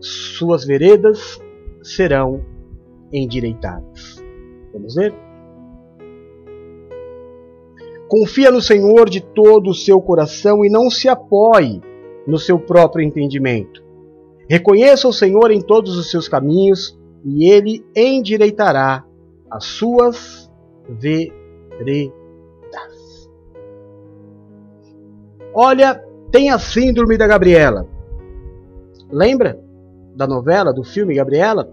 suas 0.01 0.65
veredas 0.65 1.39
serão 1.81 2.43
endireitadas. 3.13 4.21
Vamos 4.73 4.95
ver? 4.95 5.13
Confia 8.09 8.51
no 8.51 8.61
Senhor 8.61 9.09
de 9.09 9.21
todo 9.21 9.69
o 9.69 9.73
seu 9.73 10.01
coração 10.01 10.65
e 10.65 10.69
não 10.69 10.89
se 10.89 11.07
apoie 11.07 11.81
no 12.27 12.37
seu 12.37 12.59
próprio 12.59 13.05
entendimento. 13.05 13.81
Reconheça 14.49 15.07
o 15.07 15.13
Senhor 15.13 15.51
em 15.51 15.61
todos 15.61 15.95
os 15.95 16.11
seus 16.11 16.27
caminhos 16.27 16.99
e 17.23 17.49
ele 17.51 17.85
endireitará 17.95 19.05
as 19.49 19.65
suas 19.65 20.51
veredas. 20.89 22.21
Olha, 25.53 26.03
tem 26.31 26.49
a 26.49 26.57
síndrome 26.57 27.17
da 27.17 27.27
Gabriela. 27.27 27.87
Lembra 29.11 29.59
da 30.15 30.25
novela, 30.25 30.73
do 30.73 30.83
filme 30.83 31.15
Gabriela? 31.15 31.69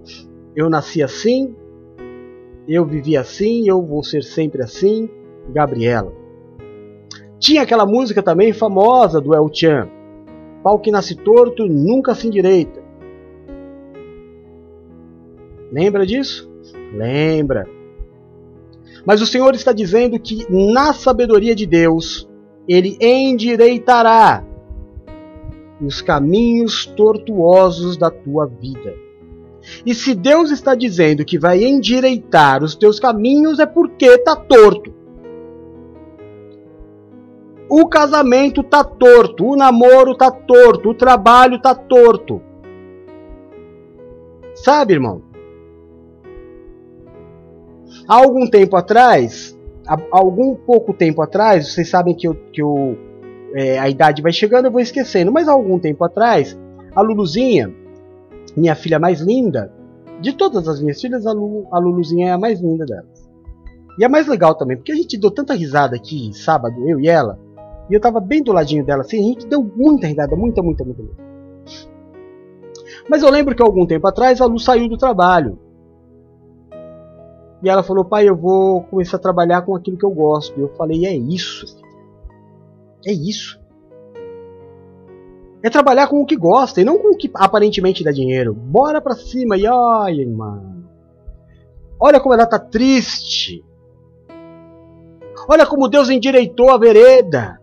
Eu 0.55 0.69
nasci 0.69 1.03
assim, 1.03 1.55
eu 2.66 2.85
vivi 2.85 3.16
assim, 3.16 3.69
eu 3.69 3.81
vou 3.81 4.03
ser 4.03 4.25
sempre 4.25 4.62
assim, 4.62 5.09
Gabriela. 5.51 6.12
Tinha 7.39 7.62
aquela 7.62 7.87
música 7.87 8.20
também 8.20 8.53
famosa 8.53 9.20
do 9.20 9.33
El 9.33 9.49
Chan, 9.53 9.89
pau 10.62 10.81
que 10.81 10.91
nasce 10.91 11.15
torto 11.15 11.66
nunca 11.66 12.15
se 12.15 12.27
endireita. 12.27 12.78
Lembra 15.70 16.07
disso? 16.07 16.51
Lembra. 16.93 17.69
Mas 19.05 19.23
o 19.23 19.27
Senhor 19.27 19.55
está 19.55 19.73
dizendo 19.73 20.19
que 20.19 20.47
na 20.51 20.93
sabedoria 20.93 21.55
de 21.55 21.66
Deus, 21.66 22.28
Ele 22.66 22.97
endireitará 23.01 24.45
os 25.81 26.03
caminhos 26.03 26.86
tortuosos 26.86 27.97
da 27.97 28.11
tua 28.11 28.47
vida. 28.47 28.95
E 29.85 29.95
se 29.95 30.15
Deus 30.15 30.51
está 30.51 30.74
dizendo 30.74 31.24
que 31.24 31.39
vai 31.39 31.65
endireitar 31.65 32.62
os 32.62 32.74
teus 32.74 32.99
caminhos, 32.99 33.59
é 33.59 33.66
porque 33.66 34.07
está 34.07 34.35
torto. 34.35 34.93
O 37.69 37.86
casamento 37.86 38.62
está 38.62 38.82
torto, 38.82 39.45
o 39.45 39.57
namoro 39.57 40.12
está 40.12 40.31
torto, 40.31 40.90
o 40.90 40.95
trabalho 40.95 41.57
está 41.57 41.74
torto. 41.74 42.40
Sabe, 44.55 44.95
irmão? 44.95 45.28
Há 48.09 48.14
algum 48.16 48.48
tempo 48.48 48.74
atrás, 48.74 49.55
há 49.86 49.98
algum 50.10 50.55
pouco 50.55 50.94
tempo 50.94 51.20
atrás, 51.20 51.74
vocês 51.74 51.90
sabem 51.90 52.14
que, 52.14 52.26
eu, 52.26 52.35
que 52.35 52.62
eu, 52.62 52.97
é, 53.55 53.78
a 53.78 53.86
idade 53.86 54.22
vai 54.22 54.32
chegando, 54.32 54.64
eu 54.64 54.72
vou 54.72 54.80
esquecendo, 54.80 55.30
mas 55.30 55.47
há 55.47 55.52
algum 55.52 55.78
tempo 55.78 56.02
atrás, 56.02 56.59
a 56.97 57.02
Luluzinha, 57.02 57.70
minha 58.56 58.74
filha 58.74 58.98
mais 58.98 59.20
linda, 59.20 59.70
de 60.22 60.32
todas 60.32 60.66
as 60.66 60.80
minhas 60.80 60.98
filhas, 60.98 61.26
a, 61.26 61.32
Lulu, 61.32 61.68
a 61.70 61.78
Luluzinha 61.78 62.28
é 62.28 62.32
a 62.32 62.39
mais 62.39 62.62
linda 62.62 62.86
delas. 62.86 63.28
E 63.98 64.05
é 64.05 64.09
mais 64.09 64.26
legal 64.26 64.55
também, 64.55 64.78
porque 64.78 64.93
a 64.93 64.97
gente 64.97 65.18
deu 65.18 65.30
tanta 65.30 65.52
risada 65.52 65.94
aqui 65.94 66.32
sábado, 66.32 66.89
eu 66.89 66.98
e 66.98 67.09
ela, 67.09 67.39
e 67.90 67.94
eu 67.94 68.01
tava 68.01 68.20
bem 68.20 68.43
do 68.43 68.55
ladinho 68.55 68.86
dela, 68.86 69.02
assim, 69.02 69.20
a 69.20 69.22
gente 69.22 69.47
deu 69.47 69.62
muita 69.62 70.06
risada, 70.06 70.35
muita, 70.35 70.62
muita. 70.62 70.82
muita. 70.82 71.02
Mas 73.06 73.22
eu 73.22 73.30
lembro 73.30 73.55
que 73.55 73.62
algum 73.62 73.85
tempo 73.86 74.06
atrás 74.06 74.40
a 74.40 74.47
Lu 74.47 74.59
saiu 74.59 74.89
do 74.89 74.97
trabalho. 74.97 75.59
E 77.62 77.68
ela 77.68 77.82
falou, 77.82 78.05
pai, 78.05 78.28
eu 78.28 78.36
vou 78.36 78.82
começar 78.85 79.16
a 79.16 79.20
trabalhar 79.20 79.62
com 79.62 79.74
aquilo 79.74 79.98
que 79.98 80.05
eu 80.05 80.10
gosto. 80.10 80.59
E 80.59 80.62
eu 80.62 80.68
falei, 80.76 81.06
é 81.06 81.16
isso. 81.16 81.66
É 83.05 83.12
isso. 83.12 83.60
É 85.62 85.68
trabalhar 85.68 86.06
com 86.06 86.20
o 86.20 86.26
que 86.26 86.36
gosta 86.36 86.80
e 86.80 86.85
não 86.85 86.98
com 86.98 87.09
o 87.09 87.16
que 87.16 87.30
aparentemente 87.35 88.05
dá 88.05 88.12
dinheiro. 88.12 88.55
Bora 88.55 89.01
pra 89.01 89.14
cima 89.14 89.56
e 89.56 89.66
olha, 89.66 90.20
irmão. 90.20 90.85
Olha 91.98 92.20
como 92.20 92.35
ela 92.35 92.47
tá 92.47 92.60
triste. 92.60 93.64
Olha 95.48 95.66
como 95.66 95.89
Deus 95.89 96.10
endireitou 96.10 96.70
a 96.70 96.78
vereda. 96.78 97.60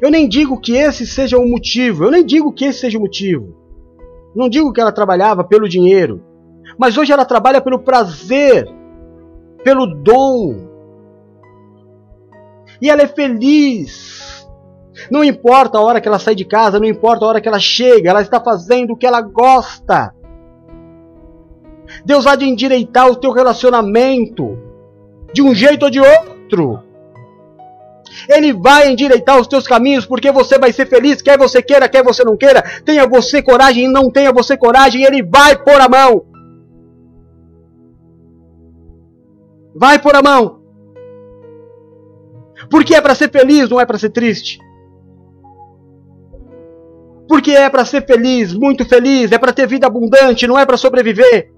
Eu 0.00 0.10
nem 0.10 0.28
digo 0.28 0.60
que 0.60 0.76
esse 0.76 1.04
seja 1.04 1.36
o 1.38 1.48
motivo. 1.48 2.04
Eu 2.04 2.10
nem 2.12 2.24
digo 2.24 2.52
que 2.52 2.66
esse 2.66 2.80
seja 2.80 2.98
o 2.98 3.00
motivo. 3.00 3.56
Não 4.36 4.48
digo 4.48 4.72
que 4.72 4.80
ela 4.80 4.92
trabalhava 4.92 5.42
pelo 5.42 5.68
dinheiro. 5.68 6.22
Mas 6.78 6.96
hoje 6.96 7.12
ela 7.12 7.24
trabalha 7.24 7.60
pelo 7.60 7.80
prazer, 7.80 8.66
pelo 9.64 9.84
dom. 9.84 10.68
E 12.80 12.88
ela 12.88 13.02
é 13.02 13.08
feliz. 13.08 14.48
Não 15.10 15.24
importa 15.24 15.78
a 15.78 15.80
hora 15.80 16.00
que 16.00 16.06
ela 16.06 16.18
sai 16.18 16.34
de 16.34 16.44
casa, 16.44 16.78
não 16.78 16.86
importa 16.86 17.24
a 17.24 17.28
hora 17.28 17.40
que 17.40 17.48
ela 17.48 17.58
chega, 17.58 18.10
ela 18.10 18.22
está 18.22 18.40
fazendo 18.40 18.92
o 18.92 18.96
que 18.96 19.06
ela 19.06 19.20
gosta. 19.20 20.14
Deus 22.04 22.26
há 22.26 22.36
de 22.36 22.44
endireitar 22.44 23.08
o 23.08 23.16
teu 23.16 23.32
relacionamento 23.32 24.58
de 25.32 25.42
um 25.42 25.54
jeito 25.54 25.84
ou 25.84 25.90
de 25.90 26.00
outro. 26.00 26.82
Ele 28.28 28.52
vai 28.52 28.90
endireitar 28.90 29.38
os 29.40 29.46
teus 29.46 29.66
caminhos 29.66 30.06
porque 30.06 30.30
você 30.30 30.58
vai 30.58 30.72
ser 30.72 30.86
feliz, 30.86 31.22
quer 31.22 31.38
você 31.38 31.62
queira, 31.62 31.88
quer 31.88 32.02
você 32.02 32.24
não 32.24 32.36
queira. 32.36 32.62
Tenha 32.84 33.06
você 33.06 33.42
coragem 33.42 33.88
não 33.88 34.10
tenha 34.10 34.32
você 34.32 34.56
coragem, 34.56 35.04
ele 35.04 35.22
vai 35.22 35.56
pôr 35.56 35.80
a 35.80 35.88
mão. 35.88 36.24
Vai 39.78 39.98
por 40.00 40.16
a 40.16 40.22
mão. 40.22 40.60
Porque 42.68 42.94
é 42.94 43.00
para 43.00 43.14
ser 43.14 43.30
feliz, 43.30 43.68
não 43.70 43.80
é 43.80 43.86
para 43.86 43.98
ser 43.98 44.10
triste. 44.10 44.58
Porque 47.28 47.52
é 47.52 47.70
para 47.70 47.84
ser 47.84 48.04
feliz, 48.04 48.52
muito 48.52 48.84
feliz, 48.84 49.30
é 49.30 49.38
para 49.38 49.52
ter 49.52 49.66
vida 49.66 49.86
abundante, 49.86 50.46
não 50.46 50.58
é 50.58 50.66
para 50.66 50.76
sobreviver. 50.76 51.52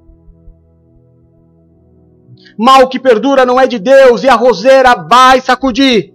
Mal 2.58 2.88
que 2.88 2.98
perdura 2.98 3.46
não 3.46 3.58
é 3.58 3.66
de 3.66 3.78
Deus 3.78 4.22
e 4.22 4.28
a 4.28 4.34
roseira 4.34 4.94
vai 4.94 5.40
sacudir. 5.40 6.12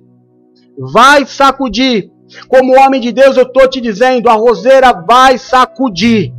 Vai 0.77 1.25
sacudir. 1.25 2.11
Como 2.47 2.77
homem 2.77 3.01
de 3.01 3.11
Deus, 3.11 3.35
eu 3.37 3.43
estou 3.43 3.67
te 3.67 3.81
dizendo, 3.81 4.29
a 4.29 4.33
roseira 4.33 4.91
vai 4.93 5.37
sacudir. 5.37 6.33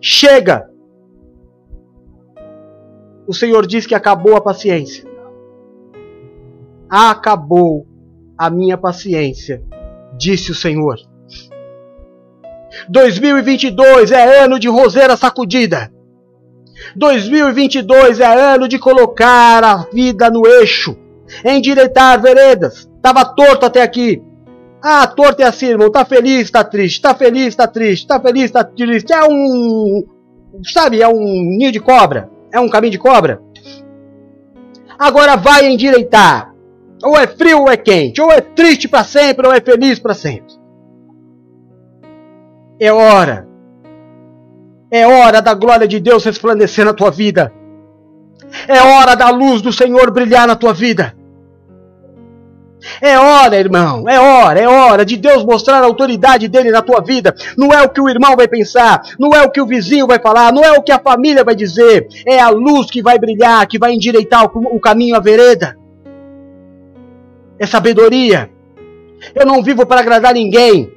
Chega 0.00 0.73
o 3.26 3.32
Senhor 3.32 3.66
diz 3.66 3.86
que 3.86 3.94
acabou 3.94 4.36
a 4.36 4.40
paciência. 4.40 5.04
Acabou 6.88 7.86
a 8.36 8.50
minha 8.50 8.76
paciência, 8.76 9.62
disse 10.16 10.50
o 10.50 10.54
Senhor. 10.54 10.96
2022 12.88 14.10
é 14.10 14.44
ano 14.44 14.58
de 14.58 14.68
roseira 14.68 15.16
sacudida. 15.16 15.92
2022 16.96 18.20
é 18.20 18.54
ano 18.54 18.68
de 18.68 18.78
colocar 18.78 19.64
a 19.64 19.76
vida 19.92 20.28
no 20.28 20.46
eixo, 20.46 20.96
endireitar 21.44 22.20
veredas. 22.20 22.88
Tava 23.00 23.24
torto 23.24 23.66
até 23.66 23.82
aqui. 23.82 24.22
Ah, 24.82 25.06
torto 25.06 25.40
é 25.40 25.46
assim, 25.46 25.66
irmão. 25.66 25.90
Tá 25.90 26.04
feliz, 26.04 26.50
tá 26.50 26.62
triste. 26.62 27.00
Tá 27.00 27.14
feliz, 27.14 27.54
tá 27.54 27.66
triste. 27.66 28.06
Tá 28.06 28.20
feliz, 28.20 28.50
tá 28.50 28.62
triste. 28.64 29.12
É 29.12 29.24
um. 29.24 30.04
Sabe, 30.62 31.00
é 31.00 31.08
um 31.08 31.22
ninho 31.22 31.72
de 31.72 31.80
cobra. 31.80 32.30
É 32.54 32.60
um 32.60 32.68
caminho 32.68 32.92
de 32.92 32.98
cobra? 32.98 33.42
Agora 34.96 35.36
vai 35.36 35.66
endireitar. 35.66 36.54
Ou 37.02 37.18
é 37.18 37.26
frio 37.26 37.62
ou 37.62 37.68
é 37.68 37.76
quente. 37.76 38.20
Ou 38.20 38.30
é 38.30 38.40
triste 38.40 38.86
para 38.86 39.02
sempre 39.02 39.44
ou 39.44 39.52
é 39.52 39.60
feliz 39.60 39.98
para 39.98 40.14
sempre. 40.14 40.54
É 42.78 42.92
hora. 42.92 43.48
É 44.88 45.04
hora 45.04 45.42
da 45.42 45.52
glória 45.52 45.88
de 45.88 45.98
Deus 45.98 46.24
resplandecer 46.24 46.84
na 46.84 46.94
tua 46.94 47.10
vida. 47.10 47.52
É 48.68 48.80
hora 48.80 49.16
da 49.16 49.30
luz 49.30 49.60
do 49.60 49.72
Senhor 49.72 50.12
brilhar 50.12 50.46
na 50.46 50.54
tua 50.54 50.72
vida. 50.72 51.12
É 53.00 53.18
hora, 53.18 53.56
irmão, 53.56 54.08
é 54.08 54.18
hora, 54.18 54.60
é 54.60 54.68
hora 54.68 55.04
de 55.04 55.16
Deus 55.16 55.44
mostrar 55.44 55.82
a 55.82 55.86
autoridade 55.86 56.48
dele 56.48 56.70
na 56.70 56.82
tua 56.82 57.00
vida. 57.00 57.34
Não 57.56 57.72
é 57.72 57.82
o 57.82 57.88
que 57.88 58.00
o 58.00 58.08
irmão 58.08 58.36
vai 58.36 58.46
pensar, 58.46 59.02
não 59.18 59.30
é 59.30 59.42
o 59.42 59.50
que 59.50 59.60
o 59.60 59.66
vizinho 59.66 60.06
vai 60.06 60.18
falar, 60.18 60.52
não 60.52 60.62
é 60.62 60.72
o 60.72 60.82
que 60.82 60.92
a 60.92 60.98
família 60.98 61.44
vai 61.44 61.54
dizer. 61.54 62.06
É 62.26 62.38
a 62.40 62.48
luz 62.48 62.90
que 62.90 63.02
vai 63.02 63.18
brilhar, 63.18 63.66
que 63.66 63.78
vai 63.78 63.92
endireitar 63.92 64.44
o 64.44 64.80
caminho, 64.80 65.16
a 65.16 65.20
vereda. 65.20 65.76
É 67.58 67.66
sabedoria. 67.66 68.50
Eu 69.34 69.46
não 69.46 69.62
vivo 69.62 69.86
para 69.86 70.00
agradar 70.00 70.34
ninguém. 70.34 70.92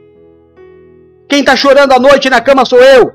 Quem 1.27 1.39
está 1.41 1.55
chorando 1.55 1.93
à 1.93 1.99
noite 1.99 2.29
na 2.29 2.41
cama 2.41 2.65
sou 2.65 2.79
eu. 2.79 3.13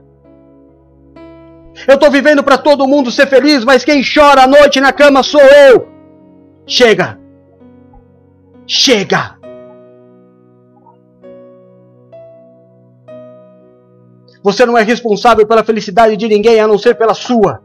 Eu 1.89 1.95
estou 1.95 2.11
vivendo 2.11 2.43
para 2.43 2.59
todo 2.59 2.87
mundo 2.87 3.11
ser 3.11 3.27
feliz, 3.27 3.65
mas 3.65 3.85
quem 3.85 4.03
chora 4.03 4.43
à 4.43 4.47
noite 4.47 4.81
na 4.81 4.93
cama 4.93 5.23
sou 5.23 5.41
eu. 5.41 5.89
Chega. 6.67 7.22
Chega! 8.67 9.39
Você 14.43 14.67
não 14.67 14.77
é 14.77 14.83
responsável 14.83 15.47
pela 15.47 15.63
felicidade 15.63 16.17
de 16.17 16.27
ninguém 16.29 16.59
a 16.61 16.67
não 16.67 16.77
ser 16.77 16.97
pela 16.97 17.15
sua. 17.15 17.63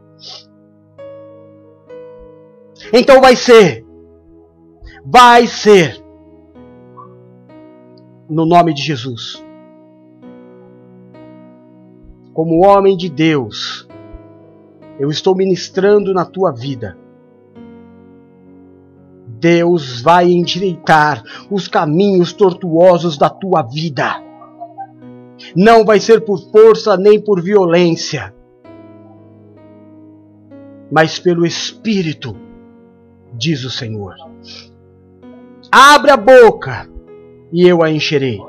Então 2.92 3.20
vai 3.20 3.34
ser. 3.34 3.84
Vai 5.04 5.46
ser. 5.46 6.02
No 8.28 8.46
nome 8.46 8.72
de 8.72 8.82
Jesus. 8.82 9.44
Como 12.32 12.64
homem 12.64 12.96
de 12.96 13.08
Deus, 13.08 13.88
eu 15.00 15.10
estou 15.10 15.34
ministrando 15.34 16.14
na 16.14 16.24
tua 16.24 16.52
vida 16.52 16.96
Deus 19.38 20.00
vai 20.00 20.30
endireitar 20.30 21.22
os 21.50 21.68
caminhos 21.68 22.32
tortuosos 22.32 23.16
da 23.16 23.30
tua 23.30 23.62
vida. 23.62 24.22
Não 25.54 25.84
vai 25.84 26.00
ser 26.00 26.24
por 26.24 26.38
força 26.50 26.96
nem 26.96 27.20
por 27.20 27.40
violência, 27.40 28.34
mas 30.90 31.18
pelo 31.18 31.46
Espírito, 31.46 32.36
diz 33.32 33.64
o 33.64 33.70
Senhor. 33.70 34.14
Abra 35.70 36.14
a 36.14 36.16
boca 36.16 36.88
e 37.52 37.66
eu 37.66 37.82
a 37.82 37.90
encherei. 37.90 38.40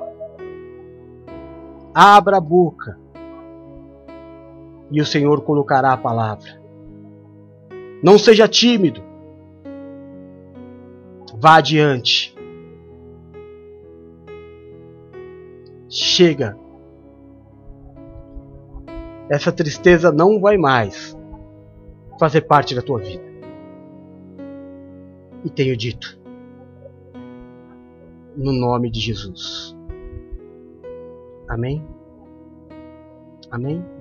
Abra 1.93 2.37
a 2.37 2.41
boca 2.41 2.97
e 4.91 5.01
o 5.01 5.05
Senhor 5.05 5.41
colocará 5.41 5.93
a 5.93 5.97
palavra. 5.97 6.59
Não 8.01 8.17
seja 8.17 8.47
tímido. 8.47 9.08
Vá 11.39 11.55
adiante. 11.55 12.35
Chega. 15.87 16.57
Essa 19.29 19.49
tristeza 19.49 20.11
não 20.11 20.41
vai 20.41 20.57
mais 20.57 21.17
fazer 22.19 22.41
parte 22.41 22.75
da 22.75 22.81
tua 22.81 22.99
vida. 22.99 23.23
E 25.45 25.49
tenho 25.49 25.77
dito, 25.77 26.19
no 28.35 28.51
nome 28.51 28.91
de 28.91 28.99
Jesus. 28.99 29.73
Amém? 31.47 31.81
Amém? 33.49 33.98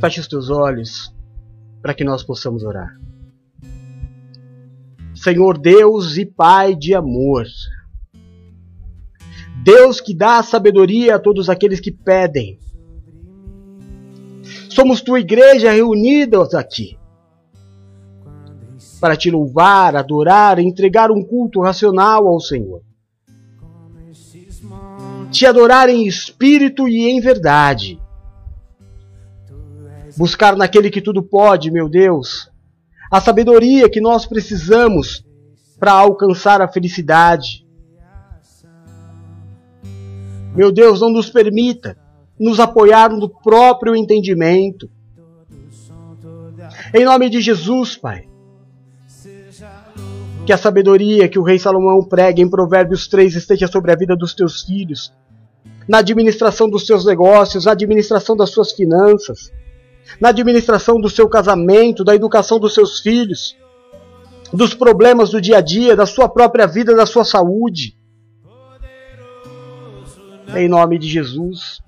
Feche 0.00 0.20
os 0.20 0.28
teus 0.28 0.48
olhos 0.48 1.12
para 1.82 1.92
que 1.92 2.04
nós 2.04 2.22
possamos 2.22 2.62
orar. 2.62 2.96
Senhor 5.14 5.58
Deus 5.58 6.16
e 6.16 6.24
Pai 6.24 6.76
de 6.76 6.94
amor, 6.94 7.44
Deus 9.64 10.00
que 10.00 10.14
dá 10.14 10.40
sabedoria 10.40 11.16
a 11.16 11.18
todos 11.18 11.50
aqueles 11.50 11.80
que 11.80 11.90
pedem. 11.90 12.60
Somos 14.70 15.00
tua 15.00 15.18
igreja 15.18 15.72
reunidas 15.72 16.54
aqui 16.54 16.96
para 19.00 19.16
te 19.16 19.30
louvar, 19.30 19.96
adorar, 19.96 20.60
entregar 20.60 21.10
um 21.10 21.24
culto 21.24 21.60
racional 21.60 22.28
ao 22.28 22.38
Senhor. 22.38 22.82
Te 25.32 25.44
adorar 25.44 25.88
em 25.88 26.06
espírito 26.06 26.88
e 26.88 27.08
em 27.08 27.20
verdade 27.20 28.00
buscar 30.18 30.56
naquele 30.56 30.90
que 30.90 31.00
tudo 31.00 31.22
pode, 31.22 31.70
meu 31.70 31.88
Deus, 31.88 32.50
a 33.08 33.20
sabedoria 33.20 33.88
que 33.88 34.00
nós 34.00 34.26
precisamos 34.26 35.24
para 35.78 35.92
alcançar 35.92 36.60
a 36.60 36.66
felicidade. 36.66 37.64
Meu 40.56 40.72
Deus, 40.72 41.00
não 41.00 41.08
nos 41.08 41.30
permita 41.30 41.96
nos 42.38 42.58
apoiar 42.58 43.10
no 43.10 43.28
próprio 43.28 43.94
entendimento. 43.94 44.90
Em 46.92 47.04
nome 47.04 47.30
de 47.30 47.40
Jesus, 47.40 47.96
Pai. 47.96 48.28
Que 50.44 50.52
a 50.52 50.58
sabedoria 50.58 51.28
que 51.28 51.38
o 51.38 51.44
rei 51.44 51.60
Salomão 51.60 52.02
prega 52.02 52.40
em 52.40 52.50
Provérbios 52.50 53.06
3 53.06 53.36
esteja 53.36 53.68
sobre 53.68 53.92
a 53.92 53.96
vida 53.96 54.16
dos 54.16 54.34
teus 54.34 54.62
filhos, 54.62 55.12
na 55.86 55.98
administração 55.98 56.68
dos 56.68 56.86
seus 56.86 57.06
negócios, 57.06 57.66
na 57.66 57.72
administração 57.72 58.36
das 58.36 58.50
suas 58.50 58.72
finanças, 58.72 59.52
na 60.20 60.30
administração 60.30 61.00
do 61.00 61.08
seu 61.08 61.28
casamento, 61.28 62.04
da 62.04 62.14
educação 62.14 62.58
dos 62.58 62.74
seus 62.74 63.00
filhos, 63.00 63.56
dos 64.52 64.74
problemas 64.74 65.30
do 65.30 65.40
dia 65.40 65.58
a 65.58 65.60
dia, 65.60 65.94
da 65.94 66.06
sua 66.06 66.28
própria 66.28 66.66
vida, 66.66 66.94
da 66.94 67.06
sua 67.06 67.24
saúde. 67.24 67.96
Em 70.56 70.68
nome 70.68 70.98
de 70.98 71.08
Jesus. 71.08 71.80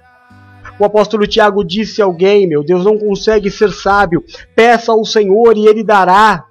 O 0.78 0.84
apóstolo 0.84 1.26
Tiago 1.26 1.62
disse 1.62 2.00
a 2.00 2.06
alguém: 2.06 2.46
Meu 2.46 2.64
Deus, 2.64 2.84
não 2.84 2.98
consegue 2.98 3.50
ser 3.50 3.70
sábio, 3.70 4.24
peça 4.54 4.92
ao 4.92 5.04
Senhor 5.04 5.56
e 5.56 5.66
ele 5.66 5.84
dará. 5.84 6.46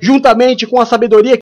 Juntamente 0.00 0.66
com 0.66 0.80
a 0.80 0.86
sabedoria 0.86 1.34